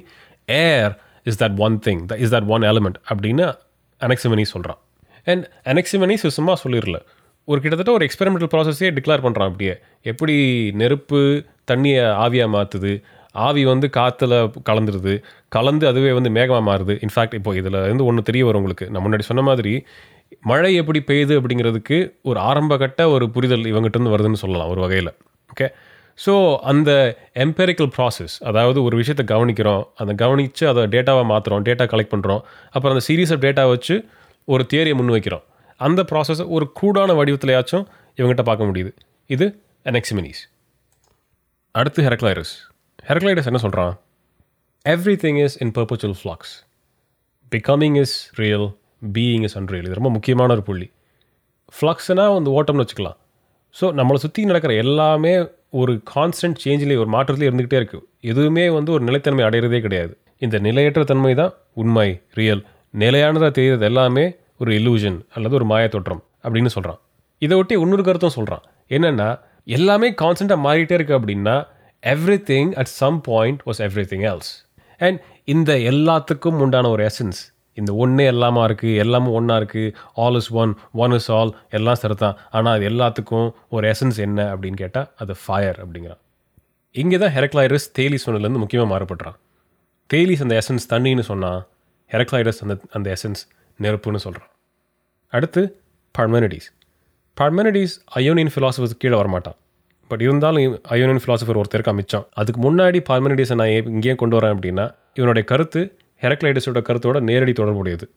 air 0.61 0.93
is 1.31 1.41
that 1.43 1.57
one 1.67 1.77
thing 1.87 2.03
the 2.11 2.19
is 2.25 2.35
that 2.35 2.49
one 2.57 2.67
element 2.73 2.99
அப்படின்னு 3.11 3.47
அனெக்சிமனி 4.01 4.45
சொல்கிறான் 4.55 4.81
அண்ட் 5.33 5.45
அனெக்சிமனி 5.73 6.17
சும்மா 6.39 6.55
சொல்லிடல. 6.65 6.99
ஒரு 7.49 7.59
கிட்டத்தட்ட 7.63 7.93
ஒரு 7.99 8.05
எக்ஸ்பெரிமெண்டல் 8.09 8.51
ப்ராசஸே 8.53 8.89
டிக்ளேர் 8.97 9.25
பண்ணுறான் 9.27 9.51
அப்படியே. 9.51 9.75
எப்படி 10.11 10.35
நெருப்பு 10.81 11.21
தண்ணியை 11.71 12.03
ஆவியாக 12.25 12.51
மாற்றுது 12.57 12.93
ஆவி 13.47 13.63
வந்து 13.65 13.87
காற்றுல 13.97 14.35
கலந்துருது. 14.69 15.15
கலந்து 15.57 15.85
அதுவே 15.91 16.13
வந்து 16.19 16.31
மேகமாக 16.37 16.65
மாறுது. 16.69 16.95
இன்ஃபேக்ட் 17.07 17.37
இப்போ 17.39 17.53
இதில் 17.61 17.79
இருந்து 17.85 18.07
ஒன்று 18.11 18.29
தெரிய 18.29 18.45
வரும் 18.45 18.61
உங்களுக்கு. 18.63 18.87
நான் 18.91 19.05
முன்னாடி 19.07 19.25
சொன்ன 19.31 19.43
மாதிரி 19.43 19.73
மழை 20.51 20.71
எப்படி 20.81 21.01
பெய்யுது 21.09 21.35
அப்படிங்கிறதுக்கு 21.41 21.99
ஒரு 22.31 22.39
ஆரம்பகட்ட 22.51 23.03
ஒரு 23.15 23.27
புரிதல் 23.35 23.69
இவங்ககிட்ட 23.73 23.99
இருந்து 23.99 24.15
வருதுன்னு 24.15 24.43
சொல்லலாம் 24.45 24.71
ஒரு 24.75 24.81
வகையில். 24.81 25.13
ஓகே 25.51 25.69
ஸோ 26.19 26.35
அந்த 26.71 26.91
எம்பெரிக்கல் 27.45 27.91
ப்ராசஸ் 27.97 28.35
அதாவது 28.49 28.79
ஒரு 28.87 28.95
விஷயத்தை 29.01 29.25
கவனிக்கிறோம் 29.33 29.83
அந்த 30.03 30.13
கவனித்து 30.23 30.65
அதை 30.71 30.83
டேட்டாவை 30.95 31.25
மாற்றுறோம் 31.33 31.65
டேட்டா 31.69 31.85
கலெக்ட் 31.93 32.13
பண்ணுறோம் 32.15 32.43
அப்புறம் 32.75 32.93
அந்த 32.95 33.05
சீரீஸ் 33.09 33.33
ஆஃப் 33.35 33.43
டேட்டா 33.47 33.65
வச்சு 33.73 33.95
ஒரு 34.49 34.63
தியரியை 34.71 34.95
முன் 35.01 35.13
வைக்கிறோம். 35.17 35.45
அந்த 35.81 36.01
ப்ராசஸை 36.11 36.45
ஒரு 36.57 36.67
கூடான 36.81 37.15
வடிவத்திலையாச்சும் 37.19 37.85
இவங்ககிட்ட 38.19 38.45
பார்க்க 38.49 38.69
முடியுது. 38.71 38.91
இது 39.31 39.47
அனெக்சிமினிஸ் 39.91 40.43
அடுத்து 41.75 42.03
ஹெரக்லைடஸ் 42.07 42.53
ஹெரக்லைடஸ் 43.09 43.49
என்ன 43.51 43.61
சொல்கிறான் 43.65 43.95
everything 45.25 45.39
is 45.45 45.57
in 45.63 45.73
perpetual 45.79 46.17
flux 46.21 46.55
becoming 47.53 47.99
is 48.03 48.17
real 48.43 48.67
being 49.17 49.45
is 49.49 49.57
unreal 49.61 49.87
இது 49.89 49.99
ரொம்ப 50.01 50.11
முக்கியமான 50.17 50.53
ஒரு 50.57 50.65
புள்ளி. 50.69 50.89
ஃப்ளக்ஸ்னால் 51.77 52.35
வந்து 52.39 52.51
ஓட்டம்னு 52.57 52.85
வச்சுக்கலாம். 52.85 53.19
ஸோ 53.77 53.87
நம்மளை 53.99 54.19
சுற்றி 54.25 54.45
நடக்கிற 54.51 54.75
எல்லாமே 54.85 55.33
ஒரு 55.79 55.93
கான்ஸ்டன்ட் 56.15 56.59
சேஞ்சிலே 56.65 56.97
ஒரு 57.03 57.11
மாற்றத்திலே 57.11 57.49
இருந்துக்கிட்டே 57.49 57.79
இருக்குது 57.81 58.05
எதுவுமே 58.31 58.65
வந்து 58.69 58.91
ஒரு 58.93 59.03
நிலைத்தன்மை 59.05 59.45
அடையிறதே 59.45 59.81
கிடையாது. 59.81 60.13
இந்த 60.39 60.57
நிலையற்ற 60.59 61.03
தன்மை 61.05 61.33
தான் 61.35 61.53
உண்மை 61.75 62.09
ரியல் 62.35 62.63
நிலையானதாக 62.95 63.51
தெரிகிறது 63.51 63.85
எல்லாமே 63.85 64.25
ஒரு 64.57 64.71
illusion 64.79 65.15
அல்லது 65.35 65.55
ஒரு 65.55 65.67
மாயத்தோற்றம் 65.67 66.23
அப்படின்னு 66.45 66.67
சொல்கிறான் 66.67 67.01
இதை 67.43 67.57
ஒட்டி 67.57 67.75
இன்னொரு 67.75 68.03
கருத்தும் 68.03 68.37
சொல்கிறான் 68.37 68.65
என்னென்னா 68.91 69.29
எல்லாமே 69.69 70.09
கான்ஸ்டண்ட்டாக 70.23 70.65
மாறிட்டே 70.67 70.95
இருக்குது 70.99 71.19
அப்படின்னா 71.19 71.57
everything 72.51 72.71
at 72.77 72.91
some 72.95 73.19
point 73.29 73.61
was 73.67 73.81
everything 74.13 74.25
else 74.31 74.51
and 75.01 75.19
இந்த 75.45 75.73
எல்லாத்துக்கும் 75.91 76.61
உண்டான 76.61 76.89
ஒரு 76.89 77.05
எசன்ஸ் 77.05 77.41
இந்த 77.81 77.91
ஒன்றே 78.03 78.25
எல்லாமா 78.33 78.63
இருக்குது 78.69 78.99
எல்லாமும் 79.05 79.35
ஒன்றா 79.39 79.57
இருக்குது 79.61 79.95
all 80.25 80.39
is 80.41 80.51
one 80.63 80.73
one 81.05 81.15
is 81.19 81.31
all 81.39 81.53
எல்லாம் 81.79 82.01
சரிதான் 82.03 82.37
ஆனால் 82.57 82.75
அது 82.77 82.85
எல்லாத்துக்கும் 82.93 83.49
ஒரு 83.77 83.87
எசன்ஸ் 83.93 84.21
என்ன 84.27 84.39
அப்படின்னு 84.53 84.79
கேட்டால் 84.83 85.09
அது 85.23 85.35
ஃபயர் 85.43 85.79
அப்படிங்கிறான். 85.83 86.23
இங்கே 86.95 87.19
தான் 87.25 87.35
ஹெரக்ளைரஸ் 87.37 87.89
தேலிஸ் 87.99 88.25
சொன்னதுலேருந்து 88.27 88.63
முக்கியமாக 88.65 88.91
மாறுபடுறான். 88.93 89.37
தேலிஸ் 90.11 90.45
அந்த 90.47 90.55
எசன்ஸ் 90.63 90.89
தண்ணின்னு 90.93 91.27
சொன்னால் 91.31 91.61
ஹெரக்ளைரஸ் 92.11 92.61
அந்த 92.65 92.75
அந்த 92.97 93.07
எசன்ஸ் 93.17 93.43
நெருப்புன்னு 93.85 94.21
சொல்கிறான் 94.27 94.51
அடுத்து 95.33 95.63
பர்மனிடிஸ் 96.15 96.69
பர்மனிடிஸ் 97.37 97.95
அயோனியன் 98.19 98.53
ஃபிலாசபர்ஸ் 98.55 98.95
கீழே 99.03 99.17
வரமாட்டான். 99.21 99.57
பட் 100.11 100.23
இருந்தாலும் 100.27 100.75
அயோனியன் 100.95 101.23
ஃபிலாசபர் 101.23 101.59
ஒருத்தர் 101.61 101.79
இருக்கா 101.79 101.95
மிச்சம். 102.01 102.25
அதுக்கு 102.41 102.61
முன்னாடி 102.67 102.99
பார்மனிடிஸை 103.09 103.55
நான் 103.61 103.73
ஏன் 103.77 103.89
இங்கேயே 103.95 104.15
கொண்டு 104.21 104.37
வரேன் 104.39 104.55
அப்படின்னா 104.55 104.85
இவனுடைய 105.19 105.45
கருத்து 105.53 105.81
ஹெரக்ளைடஸோட 106.27 106.81
கருத்தோட 106.81 107.21
நேரடி 107.21 107.53
தொடர்புடையது. 107.53 108.11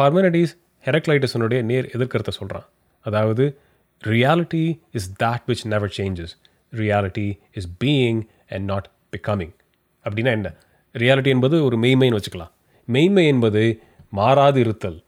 பர்மனடிஸ் 0.00 0.58
ஹெரக்ளைடஸனுடைய 0.84 1.62
நேர் 1.62 1.90
எதிர்கருத்தை 1.96 2.28
சொல்கிறான் 2.28 2.64
அதாவது 3.00 3.58
reality 4.04 4.80
is 4.92 5.14
that 5.22 5.42
which 5.46 5.66
never 5.66 5.94
changes 5.96 6.34
reality 6.72 7.40
is 7.52 7.68
being 7.84 8.22
and 8.48 8.64
not 8.64 8.90
becoming 9.16 9.54
அப்படின்னா 10.04 10.24
என்ன? 10.24 10.54
ரியாலிட்டி 10.92 11.26
என்பது 11.26 11.64
ஒரு 11.64 11.78
மெய்மைன்னு 11.78 12.18
வச்சுக்கலாம். 12.18 12.50
மெய்மை 12.84 13.26
என்பது 13.26 13.80
மாறாது 14.10 14.60
இருத்தல் 14.60 15.02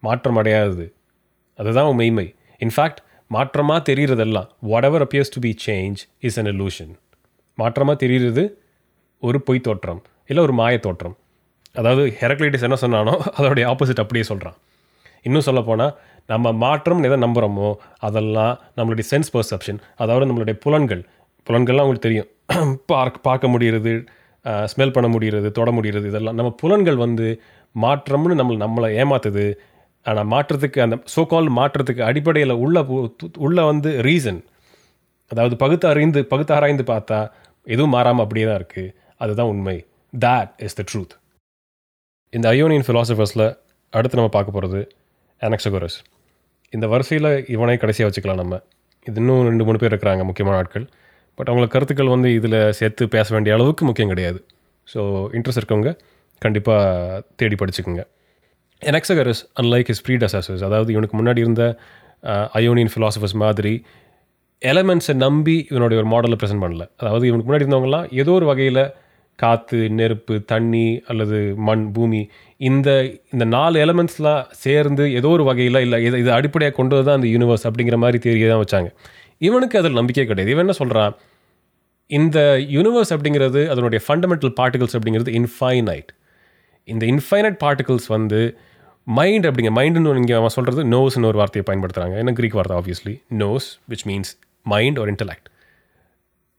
மாற்றம் 0.00 0.36
அடையாதது. 0.36 0.92
அதுதான் 1.56 1.94
மெய்மை. 1.94 2.34
இன்ஃபேக்ட் 2.58 2.96
மாற்றமாக 3.30 3.82
தெரிகிறதெல்லாம் 3.82 4.48
whatever 4.84 5.02
appears 5.02 5.30
to 5.30 5.40
be 5.40 5.56
change 5.66 5.96
is 6.18 6.38
an 6.38 6.44
illusion. 6.44 6.96
மாற்றமாக 7.56 7.96
தெரிகிறது 7.96 8.62
ஒரு 9.20 9.42
பொய் 9.42 9.60
தோற்றம் 9.60 10.02
இல்லை 10.28 10.42
ஒரு 10.46 10.54
மாய 10.60 10.78
தோற்றம். 10.86 11.16
அதாவது 11.74 12.02
ஹெரக்லைட்டிஸ் 12.20 12.66
என்ன 12.68 12.76
சொன்னானோ 12.84 13.14
அதோடைய 13.38 13.64
ஆப்போசிட் 13.72 14.02
அப்படியே 14.04 14.24
சொல்கிறான் 14.30 14.56
இன்னும் 15.26 15.46
சொல்லப்போனால் 15.48 15.92
நம்ம 16.28 16.52
மாற்றம் 16.64 17.02
எதை 17.08 17.16
நம்புகிறோமோ 17.24 17.68
அதெல்லாம் 18.06 18.54
நம்மளுடைய 18.78 19.06
சென்ஸ் 19.12 19.30
பர்செப்ஷன் 19.34 19.78
அதாவது 20.02 20.26
நம்மளுடைய 20.30 20.56
புலன்கள். 20.64 21.02
புலன்கள்லாம் 21.46 21.86
உங்களுக்கு 21.86 22.08
தெரியும். 22.08 22.28
பார்க் 22.92 23.18
பார்க்க 23.28 23.52
முடிகிறது 23.54 23.92
ஸ்மெல் 24.72 24.94
பண்ண 24.96 25.08
முடிகிறது 25.14 25.48
தொட 25.58 25.70
முடிகிறது 25.78 26.06
இதெல்லாம். 26.12 26.38
நம்ம 26.40 26.50
புலன்கள் 26.62 26.98
வந்து 27.04 27.26
மாற்றம்னு 27.74 28.36
நம்மளை 28.40 28.58
நம்மளை 28.64 28.90
ஏமாத்துது. 29.02 29.46
ஆனால் 30.06 30.28
மாற்றத்துக்கு 30.34 30.78
அந்த 30.86 30.96
சோகால் 31.14 31.48
மாற்றத்துக்கு 31.60 32.02
அடிப்படையில் 32.10 32.54
உள்ள 32.64 32.78
உள்ள 33.46 33.58
வந்து 33.70 33.90
ரீசன் 34.08 34.40
அதாவது 35.30 35.56
பகுத்து 35.64 35.86
அறிந்து 35.92 36.20
பகுத்து 36.32 36.52
ஆராய்ந்து 36.58 36.84
பார்த்தா 36.92 37.18
எதுவும் 37.66 37.94
மாறாமல் 37.96 38.24
அப்படியே 38.24 38.46
தான் 38.48 38.60
இருக்குது 38.62 38.94
அதுதான் 39.24 39.50
உண்மை. 39.54 39.76
தேட் 40.12 40.52
இஸ் 40.66 40.76
த 40.78 40.84
ட்ரூத் 40.90 41.14
இந்த 42.32 42.46
அயோனியன் 42.54 42.86
ஃபிலாசபர்ஸில் 42.86 43.46
அடுத்து 43.92 44.18
நம்ம 44.18 44.32
பார்க்க 44.36 44.56
போகிறது 44.56 44.80
அனக்ஸகோரஸ் 45.40 45.98
இந்த 46.72 46.86
வரிசையில் 46.92 47.30
இவனை 47.54 47.76
கடைசியாக 47.82 48.08
வச்சுக்கலாம் 48.08 48.40
நம்ம. 48.42 48.54
இது 49.06 49.18
இன்னும் 49.20 49.44
ரெண்டு 49.48 49.64
மூணு 49.66 49.78
பேர் 49.80 49.92
இருக்கிறாங்க 49.92 50.22
முக்கியமான 50.28 50.56
ஆட்கள். 50.62 50.86
பட் 51.38 51.48
அவங்கள 51.50 51.66
கருத்துக்கள் 51.74 52.12
வந்து 52.14 52.28
இதில் 52.38 52.58
சேர்த்து 52.78 53.04
பேச 53.14 53.26
வேண்டிய 53.34 53.52
அளவுக்கு 53.56 53.84
முக்கியம் 53.88 54.12
கிடையாது. 54.12 54.40
ஸோ 54.88 55.00
இன்ட்ரெஸ்ட் 55.36 55.60
இருக்கவங்க 55.60 55.90
கண்டிப்பாக 56.42 57.22
தேடி 57.40 57.56
படிச்சுக்கோங்க. 57.60 58.02
எனக்ஸகரஸ் 58.82 59.42
அன்லைக் 59.60 59.88
his 59.92 60.00
அசாசஸ் 60.28 60.62
அதாவது 60.68 60.90
இவனுக்கு 60.94 61.16
முன்னாடி 61.20 61.40
இருந்த 61.44 61.64
அயோனியன் 62.58 62.92
ஃபிலாசபர்ஸ் 62.94 63.36
மாதிரி 63.44 63.74
எலமெண்ட்ஸை 64.62 65.14
நம்பி 65.24 65.56
இவனுடைய 65.70 65.96
ஒரு 66.02 66.08
மாடலை 66.12 66.36
ப்ரெசென்ட் 66.40 66.64
பண்ணல. 66.64 66.84
அதாவது 67.00 67.24
இவனுக்கு 67.30 67.48
முன்னாடி 67.50 67.64
இருந்தவங்கலாம் 67.64 68.06
ஏதோ 68.20 68.32
ஒரு 68.38 68.46
வகையில் 68.50 68.82
காற்று 69.38 69.80
நெருப்பு 69.98 70.34
தண்ணி 70.44 70.86
அல்லது 71.10 71.38
மண் 71.68 71.84
பூமி 71.92 72.20
இந்த 72.60 72.88
இந்த 73.32 73.44
நாலு 73.54 73.76
எலமெண்ட்ஸ்லாம் 73.84 74.44
சேர்ந்து 74.64 75.04
ஏதோ 75.12 75.28
ஒரு 75.28 75.44
வகையில் 75.44 75.80
இல்லை 75.80 75.98
இதை 76.04 76.20
இதை 76.20 76.32
அடிப்படையாக 76.34 76.74
கொண்டு 76.76 77.04
தான் 77.08 77.18
அந்த 77.18 77.28
யூனிவர்ஸ் 77.34 77.66
அப்படிங்கிற 77.68 77.96
மாதிரி 77.96 78.18
தேரியை 78.26 78.48
தான் 78.48 78.62
வச்சாங்க. 78.64 78.88
இவனுக்கு 79.40 79.78
அதில் 79.80 79.98
நம்பிக்கை 80.00 80.24
கிடையாது. 80.26 80.52
இவன் 80.54 80.64
என்ன 80.66 80.76
சொல்கிறான் 80.82 81.14
இந்த 82.10 82.38
யூனிவர்ஸ் 82.76 83.12
அப்படிங்கிறது 83.14 83.60
அதனுடைய 83.72 84.00
ஃபண்டமெண்டல் 84.06 84.52
பார்ட்டிகல்ஸ் 84.60 84.96
அப்படிங்கிறது 84.98 85.32
இன்ஃபைனைட் 85.40 86.10
இந்த 86.88 87.04
இன்ஃபைனைட் 87.06 87.58
பார்ட்டிகல்ஸ் 87.64 88.08
வந்து 88.16 88.40
மைண்ட் 89.06 89.46
அப்படிங்க 89.46 89.70
மைண்டுன்னு 89.78 90.20
இங்கே 90.22 90.34
அவன் 90.34 90.54
சொல்கிறது 90.56 90.82
நோஸ்னு 90.94 91.28
ஒரு 91.30 91.38
வார்த்தையை 91.40 91.64
பயன்படுத்துகிறாங்க 91.68 92.16
என்ன 92.22 92.32
கிரீக் 92.32 92.56
வார்த்தை? 92.58 92.78
Obviously 92.80 93.14
nous 93.42 93.68
which 93.92 94.04
means 94.10 94.32
mind 94.66 94.98
ஒரு 94.98 95.10
intellect 95.14 95.48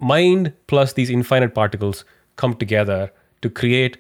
mind 0.01 0.47
plus 0.71 0.93
these 0.97 1.11
infinite 1.17 1.53
particles 1.59 2.01
come 2.41 2.54
together 2.63 3.02
to 3.43 3.49
create 3.62 3.93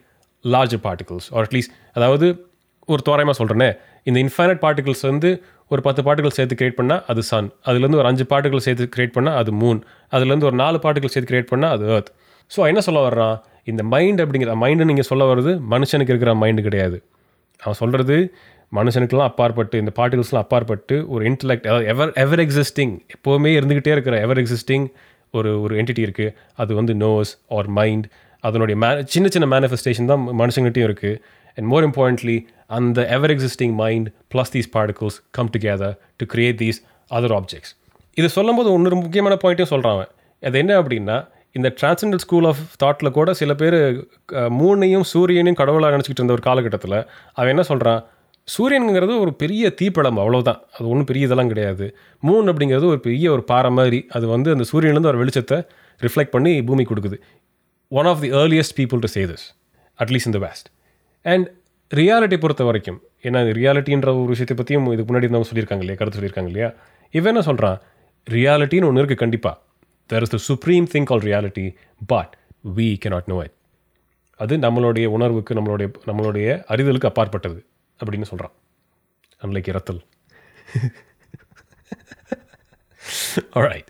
larger 0.45 0.79
particles 0.83 1.25
or 1.31 1.43
at 1.43 1.53
least 1.53 1.69
அதாவது 1.93 2.45
ஒரு 2.85 3.01
தோராயமாக 3.01 3.43
சொல்கிறேனே 3.43 3.77
இந்த 4.03 4.19
இன்ஃபைனட் 4.19 4.61
பார்ட்டிகல்ஸ் 4.61 5.01
வந்து 5.01 5.43
ஒரு 5.69 5.81
பத்து 5.81 6.01
பார்ட்டிகல் 6.01 6.27
சேர்த்து 6.27 6.55
கிரியேட் 6.55 6.79
பண்ணால் 6.81 7.03
அது 7.07 7.23
சன் 7.23 7.51
அதுலேருந்து 7.65 7.95
ஒரு 7.95 8.05
அஞ்சு 8.05 8.23
பார்ட்டிகல் 8.23 8.57
சேர்த்து 8.57 8.89
கிரியேட் 8.95 9.17
பண்ணால் 9.17 9.35
அது 9.35 9.51
மூன் 9.51 9.81
அதுலேருந்து 10.11 10.43
ஒரு 10.43 10.55
நாலு 10.55 10.77
பார்ட்டிகல் 10.77 11.05
சேர்த்து 11.05 11.35
கிரியேட் 11.35 11.59
பண்ணால் 11.59 11.69
அது 11.69 11.85
ஏர்த் 11.85 12.07
ஸோ 12.57 12.65
என்ன 12.65 12.81
சொல்ல 12.81 13.09
வர்றான் 13.09 13.39
இந்த 13.63 13.83
மைண்ட் 13.83 14.21
அப்படிங்கிற 14.21 14.55
மைண்டு 14.61 14.85
நீங்கள் 14.85 15.03
சொல்ல 15.03 15.35
வர்றது 15.35 15.61
மனுஷனுக்கு 15.71 16.09
இருக்கிற 16.09 16.33
மைண்டு 16.33 16.61
கிடையாது. 16.61 17.03
அவன் 17.59 17.73
சொல்கிறது 17.73 18.33
மனுஷனுக்கெல்லாம் 18.75 19.23
அப்பாற்பட்டு 19.23 19.77
இந்த 19.77 19.91
பார்ட்டிகல்ஸ்லாம் 19.95 20.45
அப்பாற்பட்டு 20.45 21.09
ஒரு 21.09 21.29
இன்டலெக்ட் 21.29 21.67
அதாவது 21.67 21.85
எவர் 21.85 22.13
எவர் 22.13 22.39
எக்ஸிஸ்டிங் 22.39 22.99
எப்போவுமே 23.15 23.53
இருந்துக்கிட்டே 23.59 23.87
இருக்கிற 23.87 24.19
எவர் 24.19 24.37
எக்ஸிஸ்டிங் 24.37 24.87
ஒரு 25.31 25.61
ஒரு 25.61 25.83
என்டிட்டி 25.83 26.09
இருக்குது 26.09 26.35
அது 26.55 26.75
வந்து 26.75 26.93
நோஸ் 26.93 27.31
ஆர் 27.49 27.67
மைண்ட் 27.67 28.09
அதனுடைய 28.43 28.75
மே 28.83 28.89
சின்ன 29.13 29.27
சின்ன 29.27 29.47
மேனிஃபெஸ்டேஷன் 29.53 30.09
தான் 30.11 30.23
மனுஷங்கிட்டையும் 30.41 30.87
இருக்குது 30.89 31.17
அண்ட் 31.57 31.67
மோர் 31.71 31.85
இம்பார்ட்டன்ட்லி 31.89 32.37
அந்த 32.77 33.01
ever 33.17 33.33
existing 33.35 33.73
mind 33.81 34.07
plus 34.33 34.53
these 34.55 34.69
particles 34.75 35.17
come 35.37 35.49
together 35.55 35.95
to 36.17 36.27
create 36.33 36.59
these 36.63 36.79
other 37.11 37.35
objects 37.39 37.73
இது 38.17 38.29
சொல்லும்போது 38.37 38.69
இன்னொரு 38.77 38.97
முக்கியமான 39.01 39.35
பாயிண்ட்டையும் 39.43 39.73
சொல்கிறான் 39.73 40.05
அது 40.43 40.57
என்ன 40.63 40.73
அப்படின்னா 40.81 41.17
இந்த 41.55 41.67
டிரான்செண்டல் 41.79 42.21
ஸ்கூல் 42.23 42.47
ஆஃப் 42.49 42.61
தாட்டில் 42.83 43.15
கூட 43.17 43.29
சில 43.33 43.51
பேர் 43.53 43.77
மூணையும் 44.59 45.05
சூரியனையும் 45.11 45.59
கடவுளாக 45.61 45.95
நினச்சிக்கிட்டு 45.95 46.23
இருந்த 46.23 46.37
ஒரு 46.37 46.45
காலகட்டத்தில் 46.49 46.97
அவன் 47.37 47.51
என்ன 47.53 47.63
சொல்கிறான் 47.71 48.01
சூரியனுங்கிறது 48.47 49.13
ஒரு 49.23 49.31
பெரிய 49.41 49.63
தீப்படம் 49.79 50.19
அவ்வளோதான் 50.21 50.59
அது 50.75 50.85
ஒன்றும் 50.91 51.09
பெரிய 51.09 51.27
இதெல்லாம் 51.27 51.51
கிடையாது. 51.51 51.85
மூன் 52.23 52.49
அப்படிங்கிறது 52.51 52.85
ஒரு 52.93 52.99
பெரிய 53.07 53.25
ஒரு 53.35 53.43
பாறை 53.51 53.71
மாதிரி. 53.79 53.99
அது 54.15 54.25
வந்து 54.27 54.49
அந்த 54.55 54.65
சூரியன்லேருந்து 54.71 55.11
ஒரு 55.13 55.21
வெளிச்சத்தை 55.21 55.57
ரிஃப்ளெக்ட் 56.01 56.33
பண்ணி 56.35 56.53
பூமி 56.69 56.83
கொடுக்குது. 56.89 57.17
One 57.91 58.05
of 58.05 58.21
the 58.21 58.31
earliest 58.31 58.75
people 58.77 58.99
to 58.99 59.07
say 59.07 59.25
this 59.25 59.45
at least 59.99 60.25
in 60.25 60.31
the 60.31 60.37
West 60.37 60.67
and 61.25 61.47
reality 61.91 62.39
பொறுத்த 62.39 62.63
வரைக்கும் 62.63 62.99
ஏன்னா 63.23 63.39
ரியாலிட்டின்ற 63.53 64.09
ஒரு 64.21 64.29
விஷயத்தை 64.29 64.55
பற்றியும் 64.55 64.91
இதுக்கு 64.93 65.13
முன்னாடி 65.13 65.29
நம்ம 65.29 65.47
சொல்லியிருக்காங்க 65.49 65.79
இல்லையா 65.79 65.97
கருத்து 65.97 66.19
சொல்லியிருக்காங்க 66.19 66.47
இல்லையா? 66.47 66.69
இவன் 67.09 67.27
என்ன 67.27 67.41
சொல்கிறான் 67.41 67.77
ரியாலிட்டின்னு 68.27 68.85
ஒன்று 68.85 69.01
இருக்குது 69.03 69.15
கண்டிப்பாக 69.15 69.55
there 70.09 70.21
is 70.21 70.29
the 70.29 70.37
supreme 70.37 70.87
thing 70.93 71.03
call 71.03 71.19
reality 71.19 71.65
but 72.07 72.33
we 72.75 72.97
cannot 73.05 73.27
know 73.27 73.43
it 73.43 73.55
அது 74.39 74.57
நம்மளுடைய 74.57 75.05
உணர்வுக்கு 75.05 75.53
நம்மளுடைய 75.53 75.91
நம்மளுடைய 76.05 76.63
அறிதலுக்கு 76.69 77.05
அப்பாற்பட்டது 77.05 77.65
அப்படின்னு 77.99 78.21
சொல்கிறான் 78.21 78.55
அன்லைக் 79.41 79.67
இரத்தல் 79.67 80.01
ஆல்ரைட் 83.53 83.89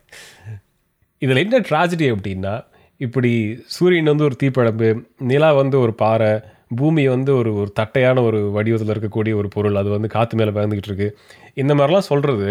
இதில் 1.21 1.37
என்ன 1.37 1.59
ட்ராஜடி 1.59 2.11
அப்படின்னா 2.11 2.53
இப்படி 2.99 3.31
சூரியன் 3.75 4.11
வந்து 4.11 4.23
ஒரு 4.23 4.35
தீப்பழம்பு 4.43 4.87
நிலா 5.31 5.49
வந்து 5.53 5.77
ஒரு 5.79 5.93
பாறை 5.93 6.31
பூமி 6.79 7.03
வந்து 7.07 7.31
ஒரு 7.35 7.51
ஒரு 7.55 7.69
தட்டையான 7.79 8.21
ஒரு 8.21 8.39
வடிவத்தில் 8.55 8.91
இருக்கக்கூடிய 8.93 9.33
ஒரு 9.41 9.47
பொருள் 9.47 9.79
அது 9.81 9.89
வந்து 9.89 10.09
காற்று 10.15 10.37
மேலே 10.39 10.51
பயந்துக்கிட்டு 10.57 10.89
இருக்குது 10.91 11.15
இந்த 11.61 11.73
மாதிரிலாம் 11.75 12.09
சொல்கிறது 12.09 12.49